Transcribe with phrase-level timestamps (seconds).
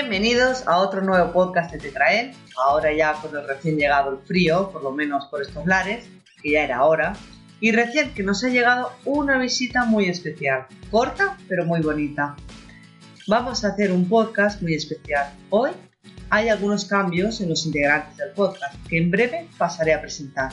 [0.00, 2.30] Bienvenidos a otro nuevo podcast de Tetrael.
[2.56, 6.08] Ahora ya con el recién llegado el frío, por lo menos por estos lares,
[6.40, 7.16] que ya era hora.
[7.58, 10.66] Y recién que nos ha llegado una visita muy especial.
[10.92, 12.36] Corta, pero muy bonita.
[13.26, 15.32] Vamos a hacer un podcast muy especial.
[15.50, 15.72] Hoy
[16.30, 20.52] hay algunos cambios en los integrantes del podcast que en breve pasaré a presentar.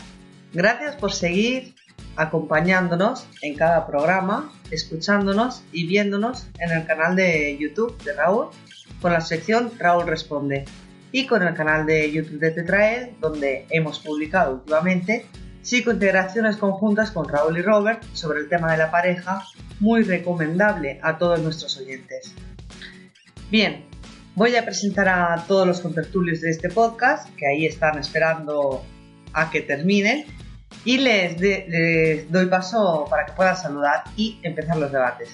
[0.53, 1.75] Gracias por seguir
[2.15, 8.49] acompañándonos en cada programa, escuchándonos y viéndonos en el canal de YouTube de Raúl
[9.05, 10.65] con la sección Raúl Responde
[11.11, 15.27] y con el canal de YouTube de Tetraed donde hemos publicado últimamente
[15.61, 19.43] psicointegraciones conjuntas con Raúl y Robert sobre el tema de la pareja,
[19.79, 22.33] muy recomendable a todos nuestros oyentes.
[23.51, 23.85] Bien,
[24.33, 28.83] voy a presentar a todos los contertulios de este podcast, que ahí están esperando
[29.33, 30.25] a que terminen,
[30.83, 35.29] y les, les doy paso para que puedan saludar y empezar los debates.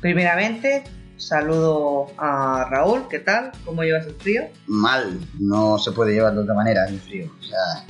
[0.00, 0.84] Primeramente,
[1.18, 3.52] saludo a Raúl, ¿qué tal?
[3.64, 4.42] ¿Cómo llevas el frío?
[4.66, 7.30] Mal, no se puede llevar de otra manera el frío.
[7.38, 7.84] O sea,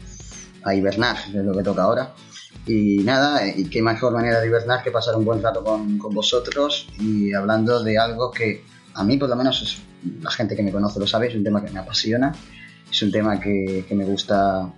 [0.65, 2.15] a hibernar es lo que toca ahora.
[2.67, 6.13] Y nada, y qué mejor manera de hibernar que pasar un buen rato con, con
[6.13, 9.79] vosotros y hablando de algo que a mí por lo menos es,
[10.23, 12.35] la gente que me conoce lo sabe, es un tema que me apasiona,
[12.91, 14.71] es un tema que, que me gusta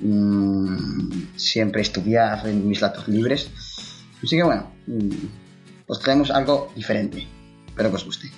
[0.00, 3.50] mmm, siempre estudiar en mis ratos libres.
[4.22, 4.70] Así que bueno,
[5.86, 7.26] pues traemos algo diferente.
[7.74, 8.30] Espero que os guste.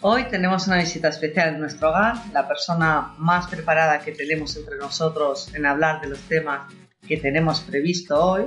[0.00, 4.78] Hoy tenemos una visita especial en nuestro hogar, la persona más preparada que tenemos entre
[4.78, 6.72] nosotros en hablar de los temas
[7.06, 8.44] que tenemos previsto hoy.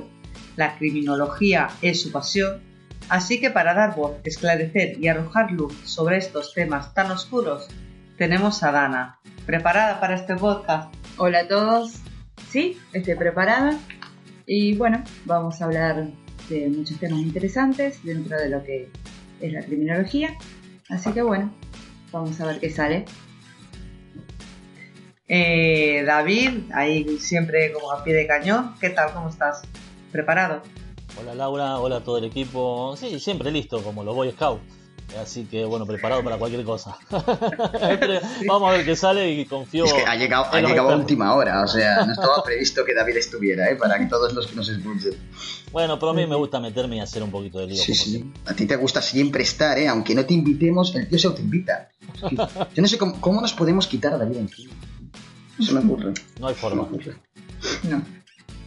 [0.56, 2.60] La criminología es su pasión,
[3.08, 7.68] así que para dar voz, esclarecer y arrojar luz sobre estos temas tan oscuros,
[8.18, 9.20] tenemos a Dana.
[9.46, 10.92] ¿Preparada para este podcast?
[11.18, 12.02] Hola a todos.
[12.50, 13.78] Sí, estoy preparada.
[14.48, 16.08] Y bueno, vamos a hablar
[16.50, 18.90] de muchos temas interesantes dentro de lo que
[19.42, 20.38] es la criminología.
[20.90, 21.54] Así que bueno,
[22.12, 23.06] vamos a ver qué sale.
[25.28, 28.76] Eh, David, ahí siempre como a pie de cañón.
[28.80, 29.14] ¿Qué tal?
[29.14, 29.62] ¿Cómo estás?
[30.12, 30.62] ¿Preparado?
[31.20, 32.96] Hola Laura, hola todo el equipo.
[32.98, 34.81] Sí, siempre listo, como los Boy Scouts.
[35.20, 36.98] Así que bueno, preparado para cualquier cosa.
[38.48, 39.86] Vamos a ver qué sale y confío.
[39.86, 42.94] Es que ha llegado, ha llegado a última hora, o sea, no estaba previsto que
[42.94, 43.76] David estuviera, ¿eh?
[43.76, 45.14] para que todos los que nos escuchen.
[45.72, 47.82] Bueno, pero a mí me gusta meterme y hacer un poquito de lío.
[47.82, 48.32] Sí, sí.
[48.46, 49.88] A ti te gusta siempre estar, ¿eh?
[49.88, 51.90] aunque no te invitemos, el tío se autoinvita.
[52.32, 54.74] Yo no sé cómo, cómo nos podemos quitar a David encima.
[55.60, 56.14] Eso me ocurre.
[56.40, 56.88] No hay forma.
[57.84, 58.04] No.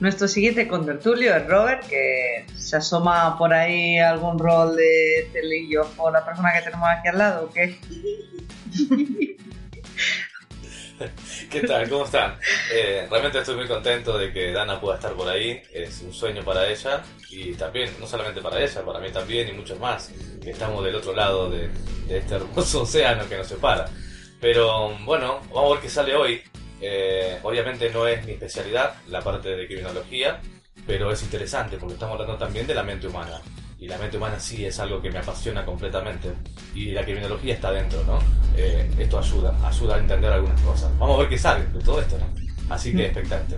[0.00, 6.10] Nuestro siguiente contertulio es Robert, que se asoma por ahí algún rol de celillo o
[6.10, 7.78] la persona que tenemos aquí al lado, ¿qué?
[11.50, 11.88] ¿Qué tal?
[11.88, 12.36] ¿Cómo están?
[12.72, 15.62] Eh, realmente estoy muy contento de que Dana pueda estar por ahí.
[15.72, 19.52] Es un sueño para ella y también, no solamente para ella, para mí también y
[19.52, 20.12] muchos más,
[20.42, 21.68] que estamos del otro lado de,
[22.08, 23.86] de este hermoso océano que nos separa.
[24.40, 26.42] Pero bueno, vamos a ver qué sale hoy.
[26.86, 30.38] Eh, obviamente no es mi especialidad, la parte de criminología,
[30.86, 33.40] pero es interesante porque estamos hablando también de la mente humana.
[33.78, 36.32] Y la mente humana sí es algo que me apasiona completamente.
[36.74, 38.18] Y la criminología está dentro, ¿no?
[38.54, 40.90] Eh, esto ayuda, ayuda a entender algunas cosas.
[40.98, 42.74] Vamos a ver qué sale de todo esto, ¿no?
[42.74, 43.56] Así que expectante.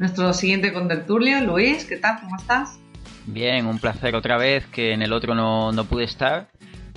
[0.00, 2.18] Nuestro siguiente contertulio, Luis, ¿qué tal?
[2.20, 2.80] ¿Cómo estás?
[3.26, 6.48] Bien, un placer otra vez, que en el otro no, no pude estar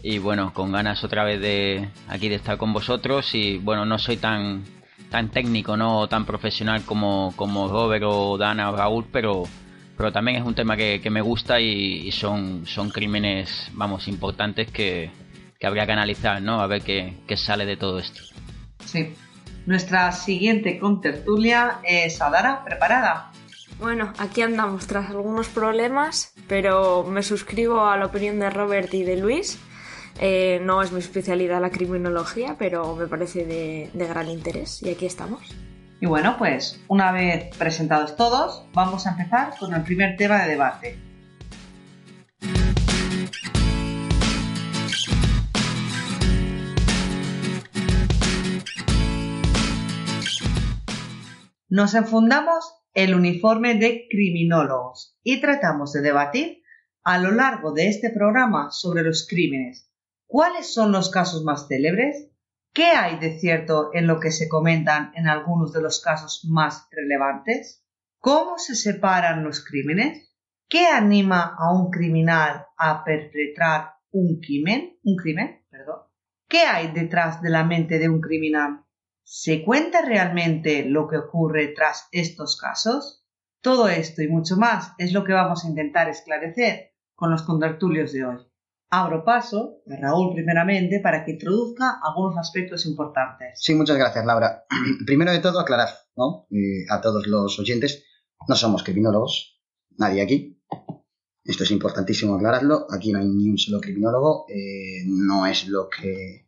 [0.04, 3.98] y bueno, con ganas otra vez de aquí de estar con vosotros y bueno, no
[3.98, 4.64] soy tan
[5.10, 9.44] tan técnico, no tan profesional como, como Robert o Dana o Raúl, pero
[9.96, 14.08] pero también es un tema que, que me gusta y, y, son, son crímenes, vamos,
[14.08, 15.12] importantes que,
[15.60, 16.62] que habría que analizar, ¿no?
[16.62, 18.22] A ver qué, qué, sale de todo esto.
[18.84, 19.14] Sí.
[19.68, 23.32] Nuestra siguiente contertulia es Adara, ¿preparada?
[23.80, 29.04] Bueno, aquí andamos tras algunos problemas, pero me suscribo a la opinión de Robert y
[29.04, 29.60] de Luis.
[30.20, 34.90] Eh, no es mi especialidad la criminología, pero me parece de, de, gran interés y
[34.90, 35.42] aquí estamos.
[36.00, 40.50] Y bueno, pues una vez presentados todos, vamos a empezar con el primer tema de
[40.50, 41.00] debate.
[51.70, 56.62] Nos enfundamos el uniforme de criminólogos y tratamos de debatir
[57.04, 59.90] a lo largo de este programa sobre los crímenes,
[60.28, 62.30] ¿Cuáles son los casos más célebres?
[62.74, 66.88] ¿Qué hay de cierto en lo que se comentan en algunos de los casos más
[66.92, 67.86] relevantes?
[68.18, 70.34] ¿Cómo se separan los crímenes?
[70.68, 74.98] ¿Qué anima a un criminal a perpetrar un crimen?
[75.04, 76.00] Un crimen, perdón.
[76.48, 78.84] ¿Qué hay detrás de la mente de un criminal?
[79.24, 83.24] ¿Se cuenta realmente lo que ocurre tras estos casos?
[83.62, 88.12] Todo esto y mucho más es lo que vamos a intentar esclarecer con los contertulios
[88.14, 88.53] de hoy.
[88.94, 93.60] Abro paso a Raúl primeramente para que introduzca algunos aspectos importantes.
[93.60, 94.66] Sí, muchas gracias, Laura.
[95.06, 96.46] Primero de todo, aclarar ¿no?
[96.52, 98.04] Eh, a todos los oyentes,
[98.48, 99.60] no somos criminólogos,
[99.98, 100.62] nadie aquí.
[101.44, 102.86] Esto es importantísimo aclararlo.
[102.90, 106.46] Aquí no hay ni un solo criminólogo, eh, no es lo que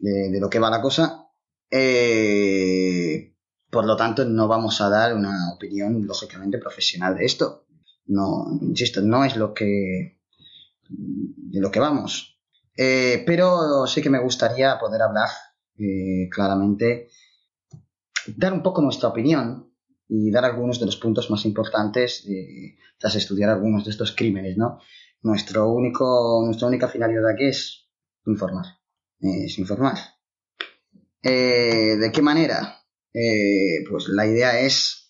[0.00, 1.28] de, lo que va la cosa.
[1.70, 3.34] Eh,
[3.70, 7.66] por lo tanto, no vamos a dar una opinión lógicamente profesional de esto.
[8.06, 10.15] No, insisto, no es lo que
[10.88, 12.36] de lo que vamos.
[12.76, 15.28] Eh, pero sí que me gustaría poder hablar
[15.78, 17.08] eh, claramente,
[18.36, 19.72] dar un poco nuestra opinión
[20.08, 22.24] y dar algunos de los puntos más importantes
[22.98, 24.78] tras estudiar algunos de estos crímenes, ¿no?
[25.22, 27.88] Nuestro único, nuestra única finalidad aquí es
[28.26, 28.66] informar,
[29.18, 29.98] es informar.
[31.22, 32.82] Eh, ¿De qué manera?
[33.88, 35.08] pues la idea es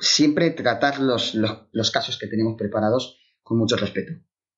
[0.00, 4.12] siempre tratar los, los, casos que tenemos preparados con mucho respeto.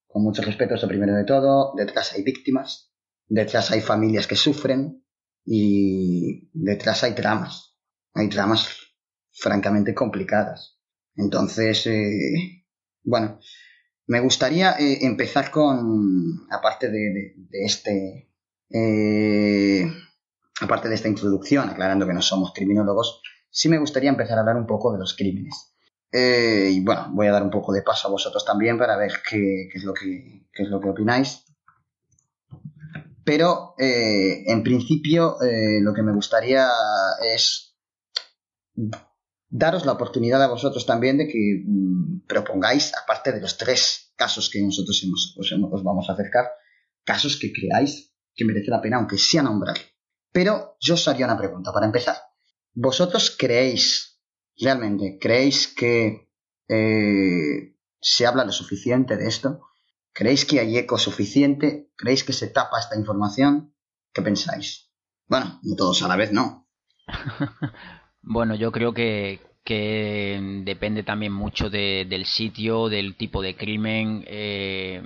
[0.06, 1.72] Con mucho respeto, eso primero de todo.
[1.76, 2.92] Detrás hay víctimas,
[3.28, 5.04] detrás hay familias que sufren
[5.44, 7.76] y detrás hay tramas.
[8.14, 8.68] Hay tramas
[9.32, 10.78] francamente complicadas.
[11.14, 12.64] Entonces, eh,
[13.02, 13.38] bueno,
[14.06, 18.32] me gustaría eh, empezar con, aparte de, este,
[18.70, 19.86] eh,
[20.60, 24.56] aparte de esta introducción, aclarando que no somos criminólogos, sí me gustaría empezar a hablar
[24.56, 25.74] un poco de los crímenes.
[26.12, 29.12] Eh, y bueno, voy a dar un poco de paso a vosotros también para ver
[29.28, 31.44] qué, es, lo que, es lo que opináis.
[33.24, 36.68] Pero eh, en principio eh, lo que me gustaría
[37.22, 37.76] es
[39.48, 44.48] daros la oportunidad a vosotros también de que mm, propongáis, aparte de los tres casos
[44.50, 46.50] que nosotros hemos, os, vamos a acercar,
[47.04, 49.76] casos que creáis que merece la pena, aunque sea nombrar.
[50.32, 52.16] Pero yo os haría una pregunta para empezar.
[52.72, 54.20] ¿Vosotros creéis,
[54.56, 56.28] realmente, creéis que
[56.68, 59.60] eh, se habla lo suficiente de esto?
[60.12, 61.90] ¿Creéis que hay eco suficiente?
[61.96, 63.74] ¿Creéis que se tapa esta información?
[64.12, 64.90] ¿Qué pensáis?
[65.28, 66.68] Bueno, no todos a la vez, no.
[68.22, 69.40] bueno, yo creo que,
[70.64, 74.24] depende también mucho del sitio, del tipo de crimen.
[74.26, 75.02] Eh,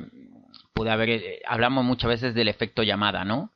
[0.72, 3.52] puede haber, eh, hablamos muchas veces del efecto llamada, ¿no?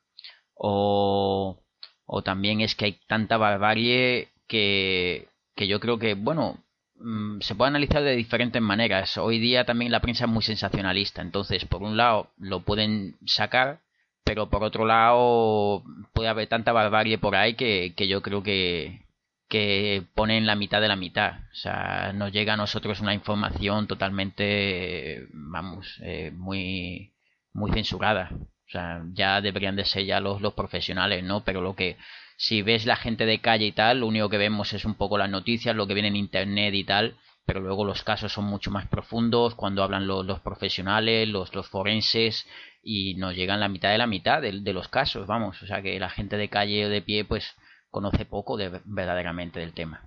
[0.55, 1.63] O
[2.09, 6.59] o también es que hay tanta barbarie que, que yo creo que, bueno,
[6.97, 9.19] mm, se puede analizar de diferentes maneras.
[9.19, 13.81] Hoy día también la prensa es muy sensacionalista, entonces por un lado lo pueden sacar,
[14.25, 15.85] pero por otro lado
[16.15, 19.03] puede haber tanta barbarie por ahí que, que yo creo que,
[19.49, 21.41] que ponen la mitad de la mitad.
[21.53, 27.13] O sea, nos llega a nosotros una información totalmente, vamos, eh, muy,
[27.53, 28.31] muy censurada.
[28.69, 31.43] O sea, ya deberían de ser ya los, los profesionales, ¿no?
[31.43, 31.97] Pero lo que,
[32.37, 35.17] si ves la gente de calle y tal, lo único que vemos es un poco
[35.17, 37.17] las noticias, lo que viene en internet y tal,
[37.47, 41.67] pero luego los casos son mucho más profundos cuando hablan los, los profesionales, los, los
[41.67, 42.47] forenses,
[42.83, 45.63] y nos llegan la mitad de la mitad de, los casos, vamos.
[45.63, 47.57] O sea que la gente de calle o de pie, pues
[47.91, 50.03] conoce poco de, verdaderamente del tema.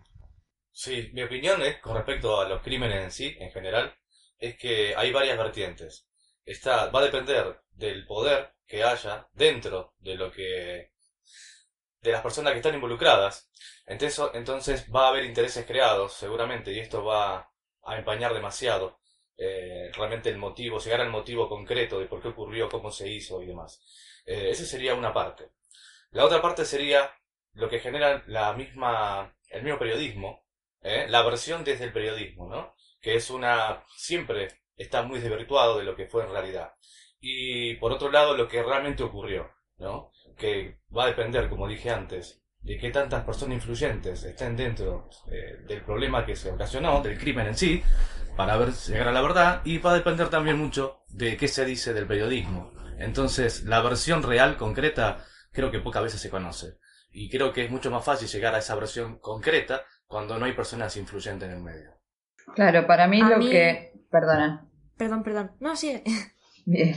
[0.72, 3.94] Sí, mi opinión es, con respecto a los crímenes en sí, en general,
[4.38, 6.11] es que hay varias vertientes.
[6.94, 10.92] Va a depender del poder que haya dentro de lo que
[12.02, 13.50] de las personas que están involucradas.
[13.86, 17.52] Entonces, entonces va a haber intereses creados, seguramente, y esto va
[17.84, 19.00] a empañar demasiado
[19.38, 23.42] eh, realmente el motivo, llegar al motivo concreto de por qué ocurrió, cómo se hizo
[23.42, 23.82] y demás.
[24.26, 25.50] Eh, esa sería una parte.
[26.12, 27.14] La otra parte sería
[27.54, 30.46] lo que genera la misma, el mismo periodismo,
[30.82, 31.06] ¿eh?
[31.10, 32.76] la versión desde el periodismo, ¿no?
[33.02, 36.74] Que es una, siempre está muy desvirtuado de lo que fue en realidad
[37.22, 40.12] y por otro lado lo que realmente ocurrió, ¿no?
[40.36, 45.64] Que va a depender, como dije antes, de que tantas personas influyentes estén dentro eh,
[45.68, 47.84] del problema que se ocasionó, del crimen en sí,
[48.36, 51.64] para ver, llegar a la verdad, y va a depender también mucho de qué se
[51.64, 52.74] dice del periodismo.
[52.98, 56.78] Entonces, la versión real, concreta, creo que pocas veces se conoce.
[57.12, 60.54] Y creo que es mucho más fácil llegar a esa versión concreta cuando no hay
[60.54, 61.92] personas influyentes en el medio.
[62.56, 63.92] Claro, para mí lo que...
[64.10, 64.71] Perdona.
[65.02, 65.52] Perdón, perdón.
[65.60, 66.00] No, sí.
[66.68, 66.94] Bien.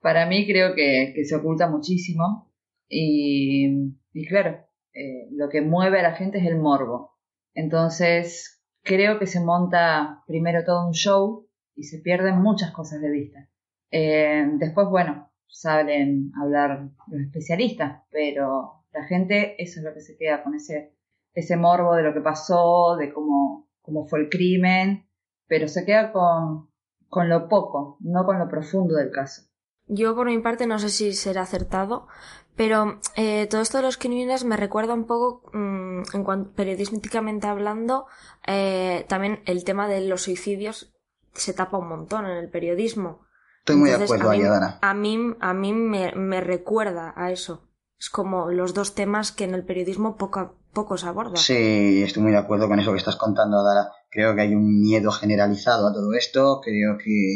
[0.00, 2.54] Para mí creo que, se oculta muchísimo
[2.88, 3.90] y,
[4.28, 7.18] claro, eh, lo que mueve a la gente es el morbo.
[7.52, 13.10] Entonces, creo que se monta primero todo un show y se pierden muchas cosas de
[13.10, 13.50] vista.
[13.90, 20.02] Eh, después, bueno, salen a hablar los especialistas, pero la gente eso es lo que
[20.02, 20.94] se queda con ese,
[21.32, 25.08] ese morbo de lo que pasó, de cómo, cómo fue el crimen,
[25.48, 26.68] pero se queda con,
[27.14, 29.42] con lo poco, no con lo profundo del caso.
[29.86, 32.08] Yo por mi parte no sé si será acertado,
[32.56, 37.46] pero eh, todo esto de los crímenes me recuerda un poco, mm, en cuanto periodísticamente
[37.46, 38.06] hablando,
[38.46, 40.92] eh, también el tema de los suicidios
[41.34, 43.20] se tapa un montón en el periodismo.
[43.60, 44.78] Estoy muy de acuerdo a ahí, mí, Adara.
[44.82, 47.68] a mí, a mí me, me recuerda a eso.
[47.98, 51.36] Es como los dos temas que en el periodismo poco, poco se aborda.
[51.36, 53.92] Sí, estoy muy de acuerdo con eso que estás contando, Adara.
[54.14, 56.60] Creo que hay un miedo generalizado a todo esto.
[56.62, 57.34] Creo que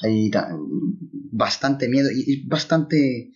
[0.00, 0.48] hay ta-
[1.32, 3.32] bastante miedo y y bastante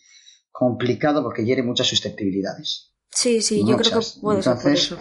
[0.52, 2.94] complicado porque hiere muchas susceptibilidades.
[3.10, 4.98] Sí, sí, yo creo que puede ser por Entonces, eso.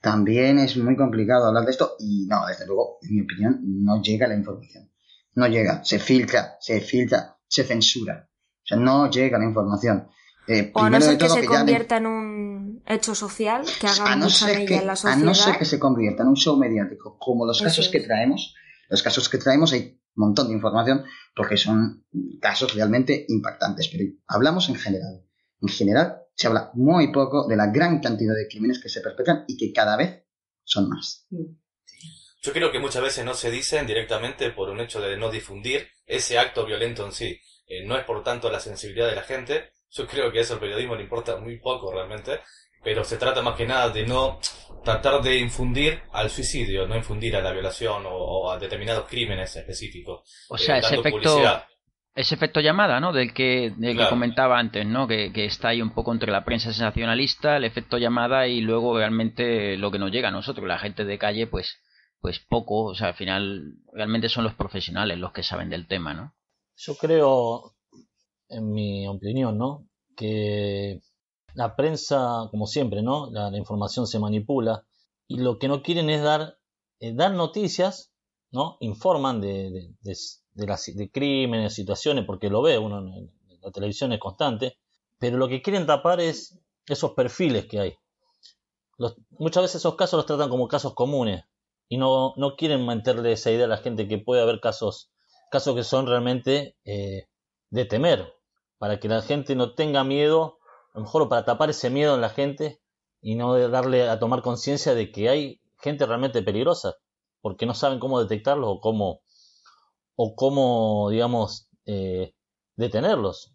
[0.00, 4.02] También es muy complicado hablar de esto y no, desde luego, en mi opinión, no
[4.02, 4.90] llega la información.
[5.34, 8.28] No llega, se filtra, se filtra, se censura.
[8.64, 10.08] O sea, no llega la información.
[10.48, 13.64] Eh, O a no ser que se que ya de- convierta en un hecho social,
[13.80, 16.22] que haga a no, mucha ser que, en la a no ser que se convierta
[16.22, 18.54] en un show mediático, como los Eso casos que traemos,
[18.88, 22.06] los casos que traemos hay un montón de información porque son
[22.40, 25.24] casos realmente impactantes, pero hablamos en general.
[25.60, 29.44] En general se habla muy poco de la gran cantidad de crímenes que se perpetran
[29.48, 30.24] y que cada vez
[30.64, 31.26] son más.
[32.42, 35.88] Yo creo que muchas veces no se dicen directamente por un hecho de no difundir
[36.06, 37.40] ese acto violento en sí.
[37.66, 39.72] Eh, no es por tanto la sensibilidad de la gente.
[39.90, 42.40] Yo creo que eso al periodismo le importa muy poco realmente.
[42.82, 44.38] Pero se trata más que nada de no
[44.84, 49.56] tratar de infundir al suicidio, no infundir a la violación o, o a determinados crímenes
[49.56, 50.20] específicos.
[50.48, 51.66] O sea, eh, ese dando efecto, publicidad.
[52.14, 53.12] ese efecto llamada, ¿no?
[53.12, 55.08] Del que, del que comentaba antes, ¿no?
[55.08, 58.96] Que, que está ahí un poco entre la prensa sensacionalista, el efecto llamada y luego
[58.96, 61.80] realmente lo que nos llega a nosotros, la gente de calle, pues,
[62.20, 66.14] pues poco, o sea, al final realmente son los profesionales los que saben del tema,
[66.14, 66.34] ¿no?
[66.76, 67.75] Yo creo,
[68.48, 69.86] en mi opinión, ¿no?
[70.16, 71.00] Que
[71.54, 73.30] la prensa, como siempre, ¿no?
[73.30, 74.84] La, información se manipula
[75.28, 76.58] y lo que no quieren es dar,
[77.00, 78.12] eh, noticias,
[78.52, 78.76] ¿no?
[78.80, 83.08] Informan de, de, las, de crímenes, situaciones, porque lo ve uno en,
[83.48, 84.78] en la televisión es constante,
[85.18, 87.94] pero lo que quieren tapar es esos perfiles que hay.
[88.98, 91.44] Los- muchas veces esos casos los tratan como casos comunes
[91.88, 95.10] y no, no quieren meterle esa idea a la gente que puede haber casos
[95.50, 97.26] casos que son realmente eh,
[97.70, 98.34] de temer,
[98.78, 100.58] para que la gente no tenga miedo,
[100.94, 102.80] a lo mejor para tapar ese miedo en la gente
[103.20, 106.94] y no darle a tomar conciencia de que hay gente realmente peligrosa,
[107.40, 109.20] porque no saben cómo detectarlos o cómo,
[110.14, 112.34] o cómo digamos, eh,
[112.76, 113.54] detenerlos.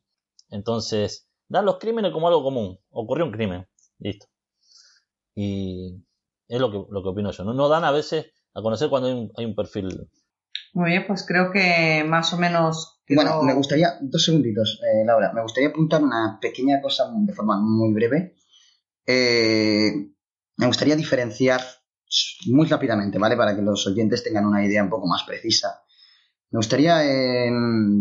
[0.49, 2.79] Entonces, dan los crímenes como algo común.
[2.89, 3.67] Ocurrió un crimen,
[3.99, 4.27] listo.
[5.35, 6.03] Y
[6.47, 7.43] es lo que, lo que opino yo.
[7.43, 10.09] No, no dan a veces a conocer cuando hay un, hay un perfil
[10.73, 13.00] Muy bien, pues creo que más o menos.
[13.15, 17.59] Bueno, me gustaría, dos segunditos, eh, Laura, me gustaría apuntar una pequeña cosa de forma
[17.59, 18.35] muy breve.
[19.05, 19.91] Eh,
[20.57, 21.61] me gustaría diferenciar
[22.47, 23.35] muy rápidamente, ¿vale?
[23.35, 25.83] Para que los oyentes tengan una idea un poco más precisa.
[26.51, 27.51] Me gustaría eh,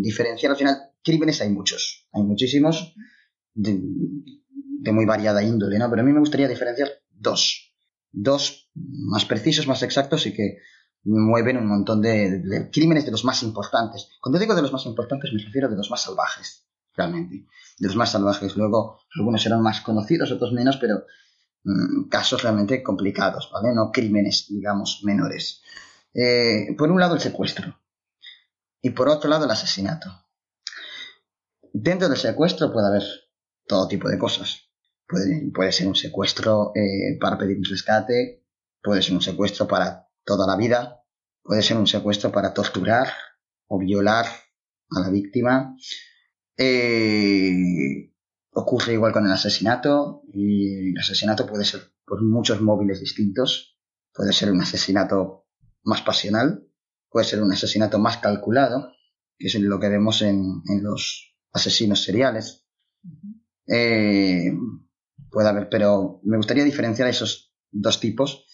[0.01, 2.95] diferenciar al final, crímenes hay muchos, hay muchísimos,
[3.55, 3.81] de,
[4.81, 5.89] de muy variada índole, ¿no?
[5.89, 7.73] Pero a mí me gustaría diferenciar dos,
[8.11, 10.59] dos más precisos, más exactos y que
[11.05, 14.09] mueven un montón de, crímenes de los más importantes.
[14.21, 17.47] Cuando digo de los más importantes me refiero de los más salvajes, realmente.
[17.79, 18.57] De los más salvajes.
[18.57, 21.05] Luego, algunos serán más conocidos, otros menos, pero
[21.65, 23.75] mm, casos realmente complicados, ¿vale?
[23.75, 25.63] No crímenes, digamos, menores.
[26.13, 27.79] Eh, por un lado, el secuestro.
[28.83, 30.11] Y por otro lado, el asesinato.
[31.73, 33.05] Dentro del secuestro puede haber
[33.67, 34.69] todo tipo de cosas.
[35.07, 38.45] Puede, puede ser un secuestro eh, para pedir un rescate,
[38.83, 41.03] puede ser un secuestro para toda la vida,
[41.43, 43.09] puede ser un secuestro para torturar
[43.67, 44.27] o violar
[44.91, 45.77] a la víctima.
[46.57, 48.13] Eh,
[48.53, 53.79] ocurre igual con el asesinato y el asesinato puede ser por muchos móviles distintos.
[54.13, 55.47] Puede ser un asesinato
[55.83, 56.67] más pasional,
[57.09, 58.93] puede ser un asesinato más calculado,
[59.39, 62.67] que es lo que vemos en, en los asesinos seriales.
[63.67, 64.53] Eh,
[65.31, 68.47] puede haber, pero me gustaría diferenciar esos dos tipos.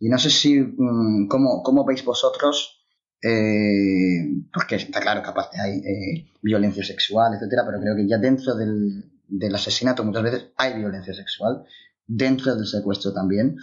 [0.00, 2.80] Y no sé si, mm, ¿cómo, cómo veis vosotros?
[3.22, 4.20] Eh,
[4.52, 8.54] porque está claro que aparte hay eh, violencia sexual, etcétera, pero creo que ya dentro
[8.54, 11.64] del, del asesinato muchas veces hay violencia sexual,
[12.06, 13.56] dentro del secuestro también.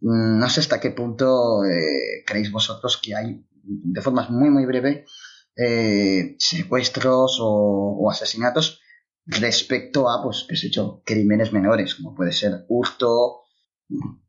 [0.00, 4.66] Mm, No sé hasta qué punto eh, creéis vosotros que hay, de forma muy, muy
[4.66, 5.04] breve,
[6.38, 8.80] secuestros o, o asesinatos
[9.26, 13.41] respecto a, pues, qué sé yo, crímenes menores, como puede ser hurto,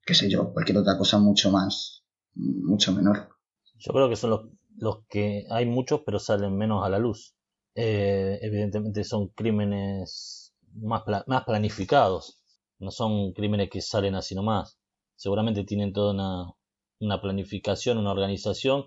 [0.05, 2.03] qué sé yo, cualquier otra cosa mucho más,
[2.35, 3.29] mucho menor.
[3.77, 4.41] Yo creo que son los,
[4.77, 7.35] los que hay muchos, pero salen menos a la luz.
[7.75, 12.41] Eh, evidentemente son crímenes más, más planificados,
[12.79, 14.79] no son crímenes que salen así nomás.
[15.15, 16.51] Seguramente tienen toda una,
[16.99, 18.85] una planificación, una organización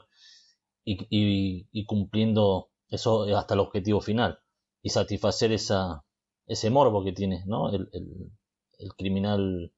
[0.84, 4.38] y, y- cumpliendo eso hasta el objetivo final
[4.82, 6.04] y satisfacer esa,
[6.46, 7.70] ese morbo que tiene ¿no?
[7.70, 7.88] el-
[8.78, 9.72] el criminal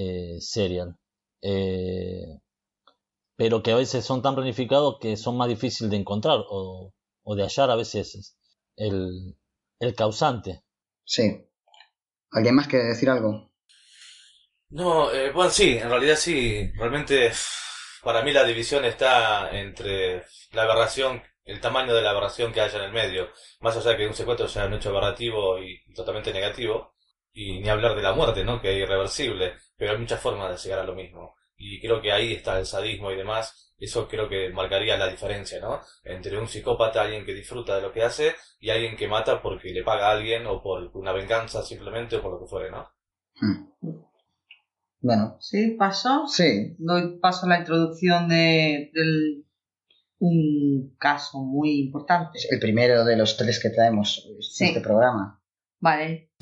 [0.00, 0.96] eh, serial.
[1.42, 2.40] Eh,
[3.36, 7.34] pero que a veces son tan planificados que son más difíciles de encontrar o, o
[7.36, 8.36] de hallar a veces
[8.76, 9.36] el,
[9.78, 10.64] el causante.
[11.04, 11.44] Sí.
[12.32, 13.50] ¿Alguien más quiere decir algo?
[14.70, 16.70] No, eh, bueno, sí, en realidad sí.
[16.74, 17.32] Realmente,
[18.02, 22.78] para mí la división está entre la aberración, el tamaño de la aberración que haya
[22.78, 23.28] en el medio.
[23.60, 26.94] Más allá de que un secuestro sea un hecho aberrativo y totalmente negativo.
[27.32, 28.60] Y ni hablar de la muerte, ¿no?
[28.60, 29.54] Que es irreversible.
[29.78, 31.34] Pero hay muchas formas de llegar a lo mismo.
[31.56, 33.72] Y creo que ahí está el sadismo y demás.
[33.78, 35.80] Eso creo que marcaría la diferencia, ¿no?
[36.04, 39.70] Entre un psicópata, alguien que disfruta de lo que hace, y alguien que mata porque
[39.72, 42.88] le paga a alguien o por una venganza simplemente o por lo que fuere, ¿no?
[43.40, 43.68] Hmm.
[45.00, 45.76] Bueno, ¿Sí?
[45.78, 46.26] ¿Paso?
[46.26, 46.74] sí.
[46.78, 49.44] Doy paso a la introducción de, del-
[50.20, 52.36] un caso muy importante.
[52.38, 54.64] Es el primero de los tres que traemos en Sí.
[54.64, 55.40] este programa.
[55.78, 56.32] Vale.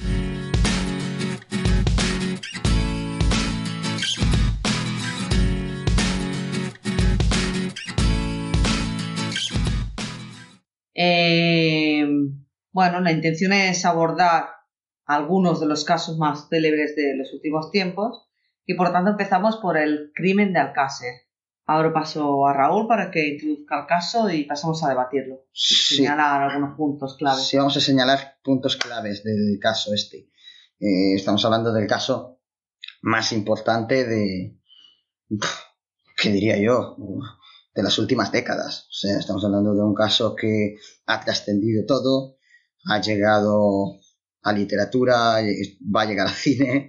[12.77, 14.51] Bueno, la intención es abordar
[15.07, 18.29] algunos de los casos más célebres de los últimos tiempos
[18.67, 21.15] y por tanto empezamos por el crimen de Alcácer.
[21.65, 25.47] Ahora paso a Raúl para que introduzca el caso y pasamos a debatirlo.
[25.55, 25.97] Sí.
[25.97, 27.41] Señalar algunos puntos clave.
[27.41, 30.29] Sí, vamos a señalar puntos claves del caso este.
[30.79, 32.43] Eh, estamos hablando del caso
[33.01, 34.61] más importante de,
[36.15, 36.95] ¿qué diría yo?
[37.75, 38.87] De las últimas décadas.
[38.91, 42.36] O sea, estamos hablando de un caso que ha trascendido todo,
[42.87, 43.99] ha llegado
[44.43, 46.89] a literatura, eh, va a llegar al cine,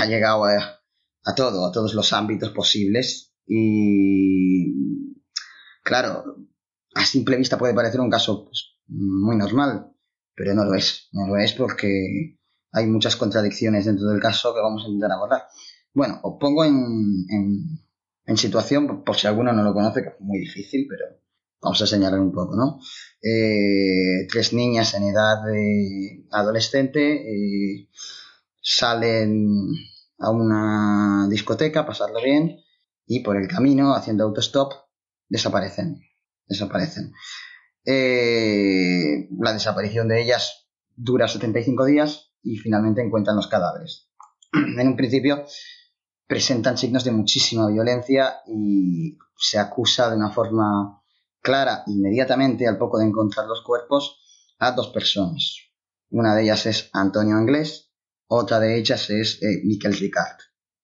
[0.00, 0.80] ha llegado a,
[1.24, 3.34] a todo, a todos los ámbitos posibles.
[3.46, 5.16] Y
[5.82, 6.36] claro,
[6.94, 9.92] a simple vista puede parecer un caso pues, muy normal,
[10.34, 11.08] pero no lo es.
[11.12, 12.38] No lo es porque
[12.72, 15.42] hay muchas contradicciones dentro del caso que vamos a intentar abordar.
[15.92, 16.76] Bueno, os pongo en,
[18.26, 21.06] en situación, por si alguno no lo conoce, que es muy difícil, pero
[21.60, 22.80] vamos a señalar un poco, ¿no?
[23.22, 27.88] Eh, tres niñas en edad de adolescente eh,
[28.60, 29.46] salen
[30.18, 32.60] a una discoteca a pasarlo bien
[33.06, 34.72] y por el camino, haciendo autostop,
[35.28, 36.00] desaparecen.
[36.46, 37.12] Desaparecen.
[37.84, 44.08] Eh, la desaparición de ellas dura 75 días y finalmente encuentran los cadáveres.
[44.52, 45.44] En un principio
[46.26, 50.99] presentan signos de muchísima violencia y se acusa de una forma
[51.40, 54.20] clara inmediatamente al poco de encontrar los cuerpos
[54.58, 55.56] a dos personas.
[56.10, 57.92] Una de ellas es Antonio Anglés,
[58.26, 60.38] otra de ellas es eh, Miquel Ricard.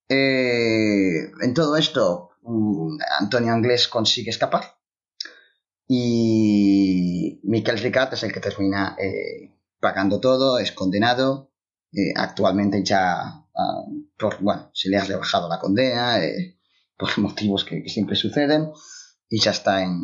[0.08, 4.76] Eh, en todo esto, mm, Antonio Anglés consigue escapar
[5.88, 11.52] y Miquel Ricard es el que termina eh, pagando todo, es condenado,
[11.92, 13.84] eh, actualmente ya, ah,
[14.18, 16.58] por, bueno, se le ha rebajado la condena eh,
[16.96, 18.70] por motivos que, que siempre suceden
[19.28, 20.00] y ya está en,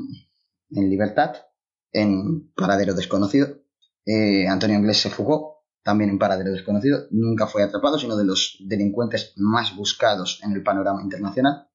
[0.74, 1.36] en libertad,
[1.92, 3.62] en paradero desconocido.
[4.04, 8.56] Eh, Antonio Anglés se fugó, también en paradero desconocido, nunca fue atrapado, sino de los
[8.60, 11.68] delincuentes más buscados en el panorama internacional.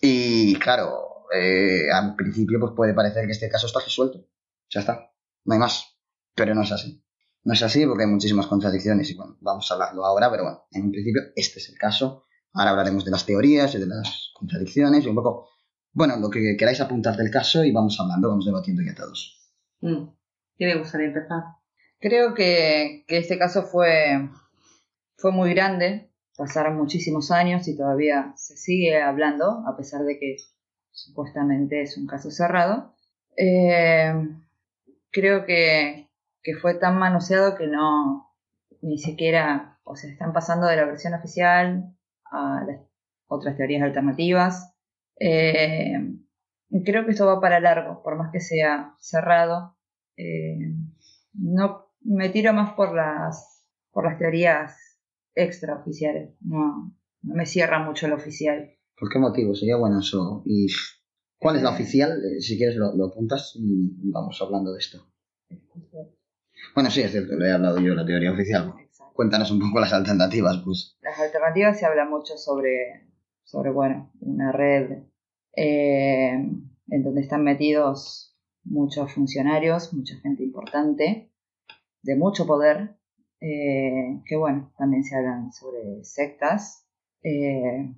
[0.00, 4.24] Y claro, eh, al principio pues puede parecer que este caso está resuelto.
[4.70, 5.12] Ya está,
[5.44, 5.84] no hay más.
[6.34, 7.02] Pero no es así.
[7.42, 10.66] No es así porque hay muchísimas contradicciones y bueno, vamos a hablarlo ahora, pero bueno,
[10.70, 12.24] en principio este es el caso.
[12.52, 15.48] Ahora hablaremos de las teorías y de las contradicciones y un poco,
[15.98, 19.52] bueno, lo que queráis apuntar del caso y vamos hablando, vamos debatiendo ya todos.
[19.80, 20.06] Mm.
[20.56, 21.42] ¿Quién le gustaría empezar?
[21.98, 24.30] Creo que, que este caso fue,
[25.16, 30.36] fue muy grande, pasaron muchísimos años y todavía se sigue hablando, a pesar de que
[30.92, 32.94] supuestamente es un caso cerrado.
[33.36, 34.14] Eh,
[35.10, 36.08] creo que,
[36.44, 38.36] que fue tan manoseado que no,
[38.82, 41.92] ni siquiera, o sea, están pasando de la versión oficial
[42.30, 42.82] a las
[43.26, 44.77] otras teorías alternativas.
[45.20, 45.98] Eh,
[46.84, 49.76] creo que esto va para largo, por más que sea cerrado.
[50.16, 50.74] Eh,
[51.34, 54.76] no me tiro más por las por las teorías
[55.34, 56.36] extraoficiales.
[56.40, 58.70] No, no me cierra mucho el oficial.
[58.98, 59.54] ¿Por qué motivo?
[59.54, 60.42] Sería bueno eso.
[60.44, 60.66] ¿Y
[61.38, 62.10] cuál es la oficial?
[62.24, 64.98] Eh, Si quieres lo, lo apuntas y vamos hablando de esto.
[66.74, 68.74] Bueno, sí, es cierto, le he hablado yo la teoría oficial.
[68.80, 69.12] Exacto.
[69.14, 70.96] Cuéntanos un poco las alternativas, pues.
[71.00, 73.07] Las alternativas se habla mucho sobre,
[73.48, 75.04] sobre bueno, una red
[75.56, 81.32] eh, en donde están metidos muchos funcionarios, mucha gente importante,
[82.02, 82.98] de mucho poder,
[83.40, 86.86] eh, que bueno, también se hablan sobre sectas.
[87.22, 87.94] eh,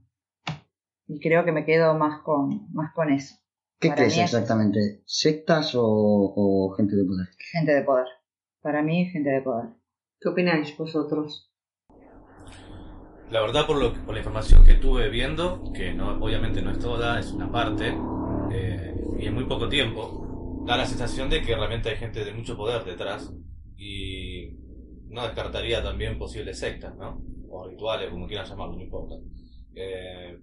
[1.08, 3.34] y creo que me quedo más con, más con eso.
[3.80, 5.02] ¿Qué Para crees exactamente?
[5.04, 7.26] ¿Sectas o, o gente de poder?
[7.50, 8.06] Gente de poder.
[8.60, 9.70] Para mí, gente de poder.
[10.20, 11.49] ¿Qué opináis vosotros?
[13.30, 16.80] La verdad, por, lo, por la información que estuve viendo, que no, obviamente no es
[16.80, 17.94] toda, es una parte,
[18.50, 22.32] eh, y en muy poco tiempo, da la sensación de que realmente hay gente de
[22.32, 23.32] mucho poder detrás
[23.76, 24.50] y
[25.08, 27.22] no descartaría también posibles sectas, ¿no?
[27.48, 29.14] O rituales, como quieran llamarlo, no importa.
[29.76, 30.36] Eh,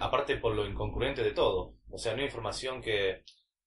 [0.00, 1.76] aparte por lo incongruente de todo.
[1.88, 3.22] O sea, no hay información que,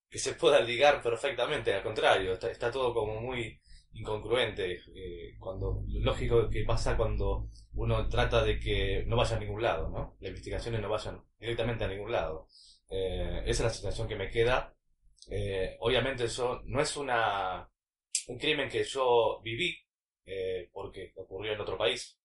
[0.07, 3.59] que se pueda ligar perfectamente, al contrario, está, está todo como muy
[3.93, 4.81] incongruente.
[4.95, 9.89] Eh, cuando, lógico que pasa cuando uno trata de que no vaya a ningún lado,
[9.89, 10.15] ¿no?
[10.19, 12.47] Las investigaciones no vayan directamente a ningún lado.
[12.89, 14.75] Eh, esa es la situación que me queda.
[15.29, 17.07] Eh, obviamente eso no es un
[18.39, 19.77] crimen que yo viví,
[20.71, 22.17] porque ocurrió en otro país.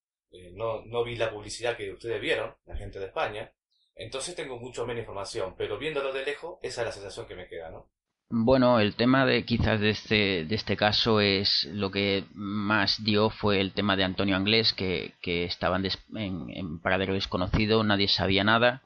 [0.52, 3.52] no, no vi la publicidad que ustedes vieron, la gente de España.
[3.94, 7.48] Entonces tengo mucho menos información, pero viéndolo de lejos, esa es la sensación que me
[7.48, 7.90] queda, ¿no?
[8.30, 13.30] Bueno, el tema de quizás de este, de este caso es lo que más dio
[13.30, 18.82] fue el tema de Antonio Anglés, que, que estaban en, paradero desconocido, nadie sabía nada.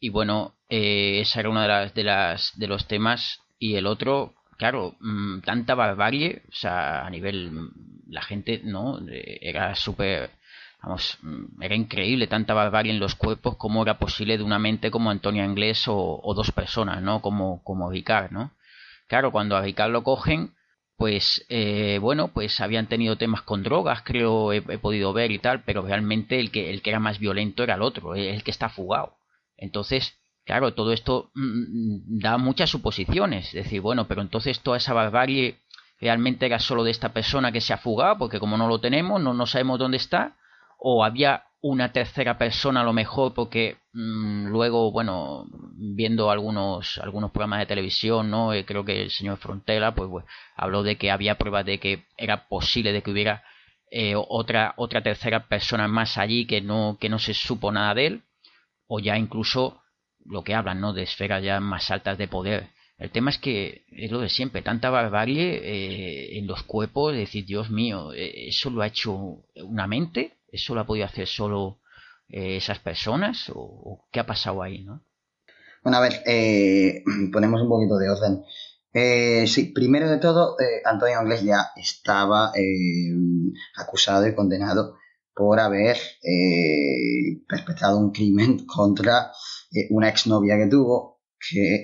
[0.00, 3.40] Y bueno, eh, esa era una de las, de las de los temas.
[3.58, 7.70] Y el otro, claro, mm, tanta barbarie, o sea, a nivel
[8.08, 9.00] la gente, ¿no?
[9.08, 10.30] Era súper
[10.82, 14.90] vamos, mm, era increíble tanta barbarie en los cuerpos como era posible de una mente
[14.90, 17.20] como Antonio Anglés o, o dos personas, ¿no?
[17.20, 18.52] Como, como Ricard, ¿no?
[19.10, 20.54] Claro, cuando a lo cogen,
[20.96, 25.64] pues eh, bueno, pues habían tenido temas con drogas, creo, he, podido ver y tal,
[25.64, 28.68] pero realmente el que, el que era más violento era el otro, el que está
[28.68, 29.16] fugado.
[29.56, 33.46] Entonces, claro, todo esto mm, mm, da muchas suposiciones.
[33.46, 35.58] Es decir, bueno, pero entonces toda esa barbarie
[36.00, 39.20] realmente era solo de esta persona que se ha fugado, porque como no lo tenemos,
[39.20, 40.36] no, no sabemos dónde está,
[40.80, 47.30] o había una tercera persona a lo mejor porque mm, luego bueno viendo algunos algunos
[47.30, 50.24] programas de televisión no eh, creo que el señor Frontera pues, pues,
[50.56, 53.44] habló de que había pruebas de que era posible de que hubiera
[53.90, 58.06] eh, otra otra tercera persona más allí que no que no se supo nada de
[58.06, 58.22] él
[58.86, 59.82] o ya incluso
[60.24, 62.70] lo que hablan no de esferas ya más altas de poder.
[62.98, 67.46] El tema es que es lo de siempre tanta barbarie eh, en los cuerpos decir
[67.46, 71.80] dios mío eso lo ha hecho una mente ¿Eso lo ha podido hacer solo
[72.32, 75.04] eh, esas personas o, qué ha pasado ahí, no?
[75.82, 78.44] Bueno, a ver, eh, ponemos un poquito de orden.
[78.92, 82.52] Eh, sí, primero de todo, Antonio Anglés ya estaba
[83.76, 84.96] acusado y condenado
[85.34, 85.96] por haber
[87.48, 89.32] perpetrado un crimen contra
[89.90, 91.82] una exnovia que tuvo que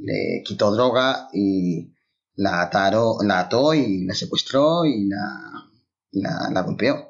[0.00, 1.94] le quitó droga y
[2.34, 7.09] la, ataró, la ató y la secuestró y la, la golpeó.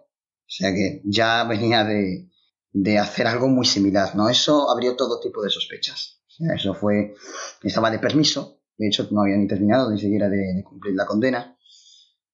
[0.50, 2.28] O sea que ya venía de,
[2.72, 4.28] de hacer algo muy similar, ¿no?
[4.28, 6.20] Eso abrió todo tipo de sospechas.
[6.26, 7.14] O sea, eso fue,
[7.62, 11.56] estaba de permiso, de hecho no había ni terminado ni siquiera de, cumplir la condena,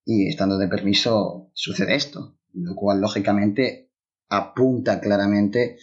[0.06, 3.90] y estando de permiso sucede esto, lo cual lógicamente
[4.30, 5.76] apunta claramente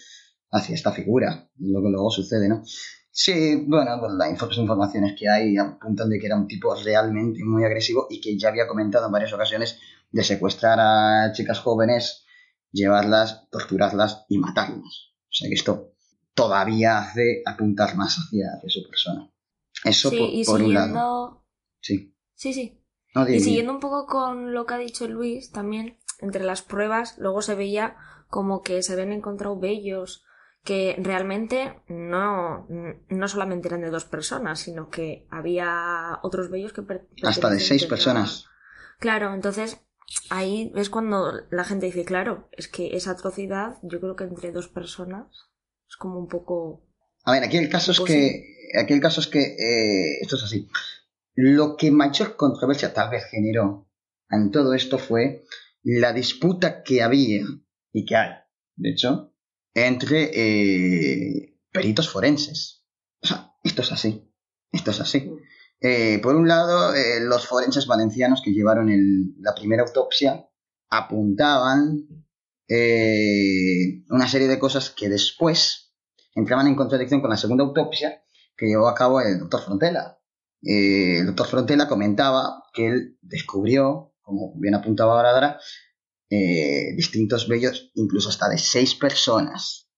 [0.49, 2.63] hacia esta figura, lo que luego sucede, ¿no?
[3.11, 7.63] Sí, bueno, pues las informaciones que hay apuntan de que era un tipo realmente muy
[7.63, 9.77] agresivo y que ya había comentado en varias ocasiones
[10.11, 12.22] de secuestrar a chicas jóvenes
[12.73, 15.13] llevarlas, torturarlas y matarlas.
[15.23, 15.93] O sea que esto
[16.33, 19.31] todavía hace apuntar más hacia, su persona.
[19.85, 20.11] Eso
[20.45, 21.45] por, un lado.
[21.79, 22.15] Sí.
[22.35, 22.83] Sí, sí.
[23.29, 27.41] y siguiendo un poco con lo que ha dicho Luis, también entre las pruebas, luego
[27.41, 27.95] se veía
[28.27, 30.23] como que se habían encontrado bellos
[30.63, 32.65] que realmente no,
[33.09, 36.83] no solamente eran de dos personas, sino que había otros bellos que...
[37.21, 38.45] Hasta de seis personas.
[38.99, 39.81] Claro, entonces
[40.29, 44.51] ahí es cuando la gente dice, claro, es que esa atrocidad, yo creo que entre
[44.51, 45.27] dos personas
[45.87, 46.85] es como un poco.
[47.25, 48.43] A ver, aquí el caso es que.
[48.79, 49.39] Aquí el caso es que.
[49.41, 50.67] Eh, esto es así.
[51.35, 53.89] Lo que mayor controversia tal vez generó
[54.29, 55.43] en todo esto fue
[55.83, 57.45] la disputa que había
[57.91, 58.31] y que hay,
[58.75, 59.35] de hecho,
[59.73, 62.85] entre eh, peritos forenses.
[63.21, 64.31] O sea, esto es así.
[64.71, 65.31] Esto es así.
[65.85, 68.87] Eh, por un lado, eh, los forenses valencianos que llevaron
[69.39, 70.47] la primera autopsia
[70.89, 72.07] apuntaban
[72.69, 75.93] eh, una serie de cosas que después
[76.35, 78.23] entraban en contradicción con la segunda autopsia
[78.55, 80.19] que llevó a cabo el doctor Frontela.
[80.61, 85.59] el doctor Frontela comentaba que él descubrió, como bien apuntaba ahora Dara,
[86.95, 89.89] distintos vellos, incluso hasta de seis personas.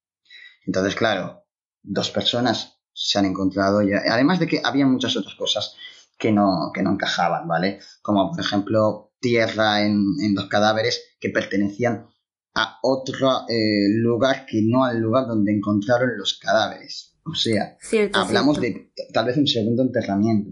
[0.65, 1.45] Entonces, claro,
[1.83, 4.01] dos personas se han encontrado ya.
[4.09, 5.75] Además de que había muchas otras cosas
[6.17, 7.79] que no, que no encajaban, ¿vale?
[8.01, 12.07] Como por ejemplo tierra en, los cadáveres que pertenecían
[12.55, 17.17] a otro eh, lugar que no al lugar donde encontraron los cadáveres.
[17.25, 17.77] O sea,
[18.13, 20.51] hablamos de tal vez un segundo enterramiento.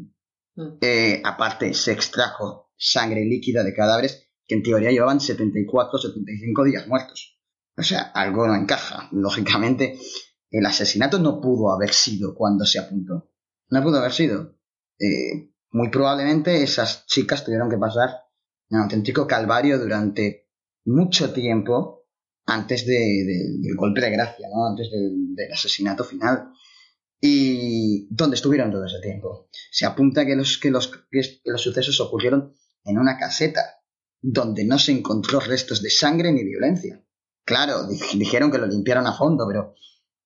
[0.55, 0.77] Mm.
[0.81, 6.87] Eh, aparte, se extrajo sangre líquida de cadáveres que en teoría llevaban 74 75 días
[6.87, 7.39] muertos.
[7.77, 9.07] O sea, algo no encaja.
[9.11, 9.97] Lógicamente,
[10.53, 13.31] el asesinato no pudo haber sido cuando se apuntó.
[13.69, 14.59] No pudo haber sido.
[14.99, 18.11] Eh, muy probablemente esas chicas tuvieron que pasar
[18.69, 20.51] un auténtico calvario durante
[20.85, 22.05] mucho tiempo
[22.45, 24.67] antes del golpe de gracia, ¿no?
[24.67, 26.51] antes del, asesinato final.
[27.19, 29.49] ¿Y dónde estuvieron todo ese tiempo?
[29.71, 33.81] Se apunta que los, que los, que los sucesos ocurrieron en una caseta,
[34.21, 37.03] donde no se encontró restos de sangre ni violencia.
[37.43, 39.73] Claro, dijeron que lo limpiaron a fondo, pero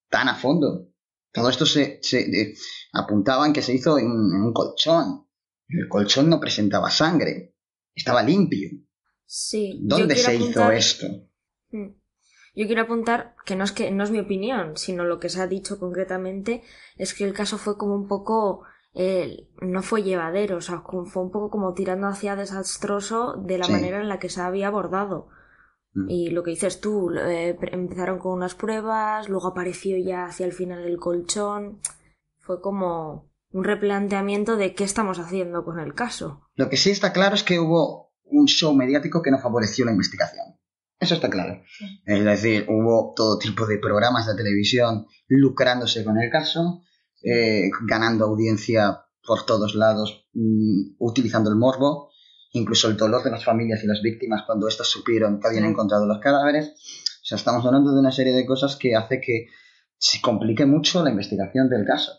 [0.10, 0.90] tan a fondo.
[1.32, 2.56] Todo esto se, se
[2.94, 5.28] apuntaba en que se hizo en, un colchón.
[5.68, 7.56] El colchón no presentaba sangre,
[7.94, 8.70] estaba limpio.
[9.26, 9.80] Sí.
[9.84, 11.08] ¿Dónde se hizo esto?
[11.70, 12.00] Hmm.
[12.56, 15.42] Yo quiero apuntar que no es que no es mi opinión, sino lo que se
[15.42, 16.64] ha dicho concretamente
[16.96, 18.64] es que el caso fue como un poco
[19.00, 23.68] eh, no fue llevadero, o sea, fue un poco como tirando hacia desastroso de la
[23.68, 25.28] manera en la que se había abordado.
[25.98, 26.10] Mm.
[26.10, 30.54] Y lo que dices tú, eh, empezaron con unas pruebas, luego apareció ya hacia el
[30.54, 31.80] final el colchón.
[32.38, 36.42] Fue como un replanteamiento de qué estamos haciendo con el caso.
[36.56, 39.92] Lo que sí está claro es que hubo un show mediático que no favoreció la
[39.92, 40.46] investigación.
[41.00, 41.62] Eso está claro.
[42.06, 46.82] Es decir, hubo todo tipo de programas de televisión lucrándose con el caso,
[47.24, 52.07] eh, ganando audiencia por todos lados, mm, utilizando el morbo
[52.58, 56.06] incluso el dolor de las familias y las víctimas cuando éstas supieron que habían encontrado
[56.06, 56.70] los cadáveres.
[56.70, 59.48] O sea, estamos hablando de una serie de cosas que hace que
[59.98, 62.12] se complique mucho la investigación del caso.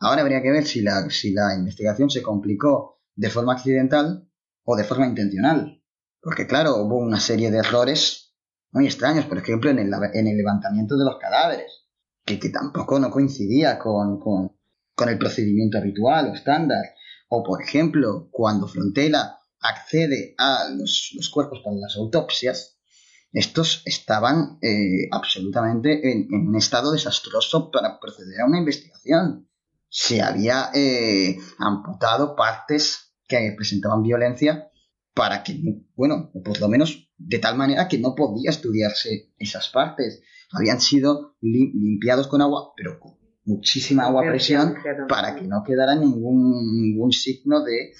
[0.00, 4.28] Ahora habría que ver si la, si la investigación se complicó de forma accidental
[4.64, 5.82] o de forma intencional.
[6.20, 8.34] Porque claro, hubo una serie de errores
[8.70, 11.86] muy extraños, por ejemplo, en el, en el levantamiento de los cadáveres,
[12.24, 14.56] que, que tampoco no coincidía con, con,
[14.94, 16.82] con el procedimiento habitual o estándar.
[17.28, 22.78] O, por ejemplo, cuando Frontela accede a los, cuerpos para las autopsias,
[23.32, 29.48] estos estaban eh, absolutamente en, un estado desastroso para proceder a una investigación.
[29.88, 34.68] Se había eh, amputado partes que presentaban violencia
[35.14, 35.60] para que,
[35.94, 40.22] bueno, por lo menos de tal manera que no podía estudiarse esas partes.
[40.50, 44.74] Habían sido limpiados con agua, pero con muchísima agua a presión
[45.08, 47.94] para que no quedara ningún, ningún signo de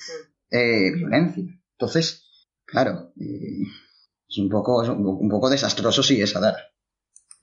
[0.52, 1.44] eh, violencia.
[1.78, 3.62] Entonces, claro, eh,
[4.28, 6.56] es un poco, un poco desastroso si es a dar.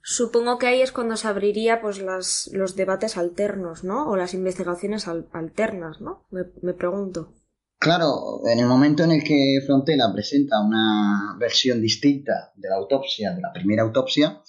[0.01, 4.09] Supongo que ahí es cuando se abriría pues las, los debates alternos, ¿no?
[4.09, 6.25] O las investigaciones alternas, ¿no?
[6.31, 7.35] Me, pregunto.
[7.77, 13.33] Claro, en el momento en el que Frontela presenta una versión distinta de la autopsia,
[13.33, 14.41] de la primera autopsia,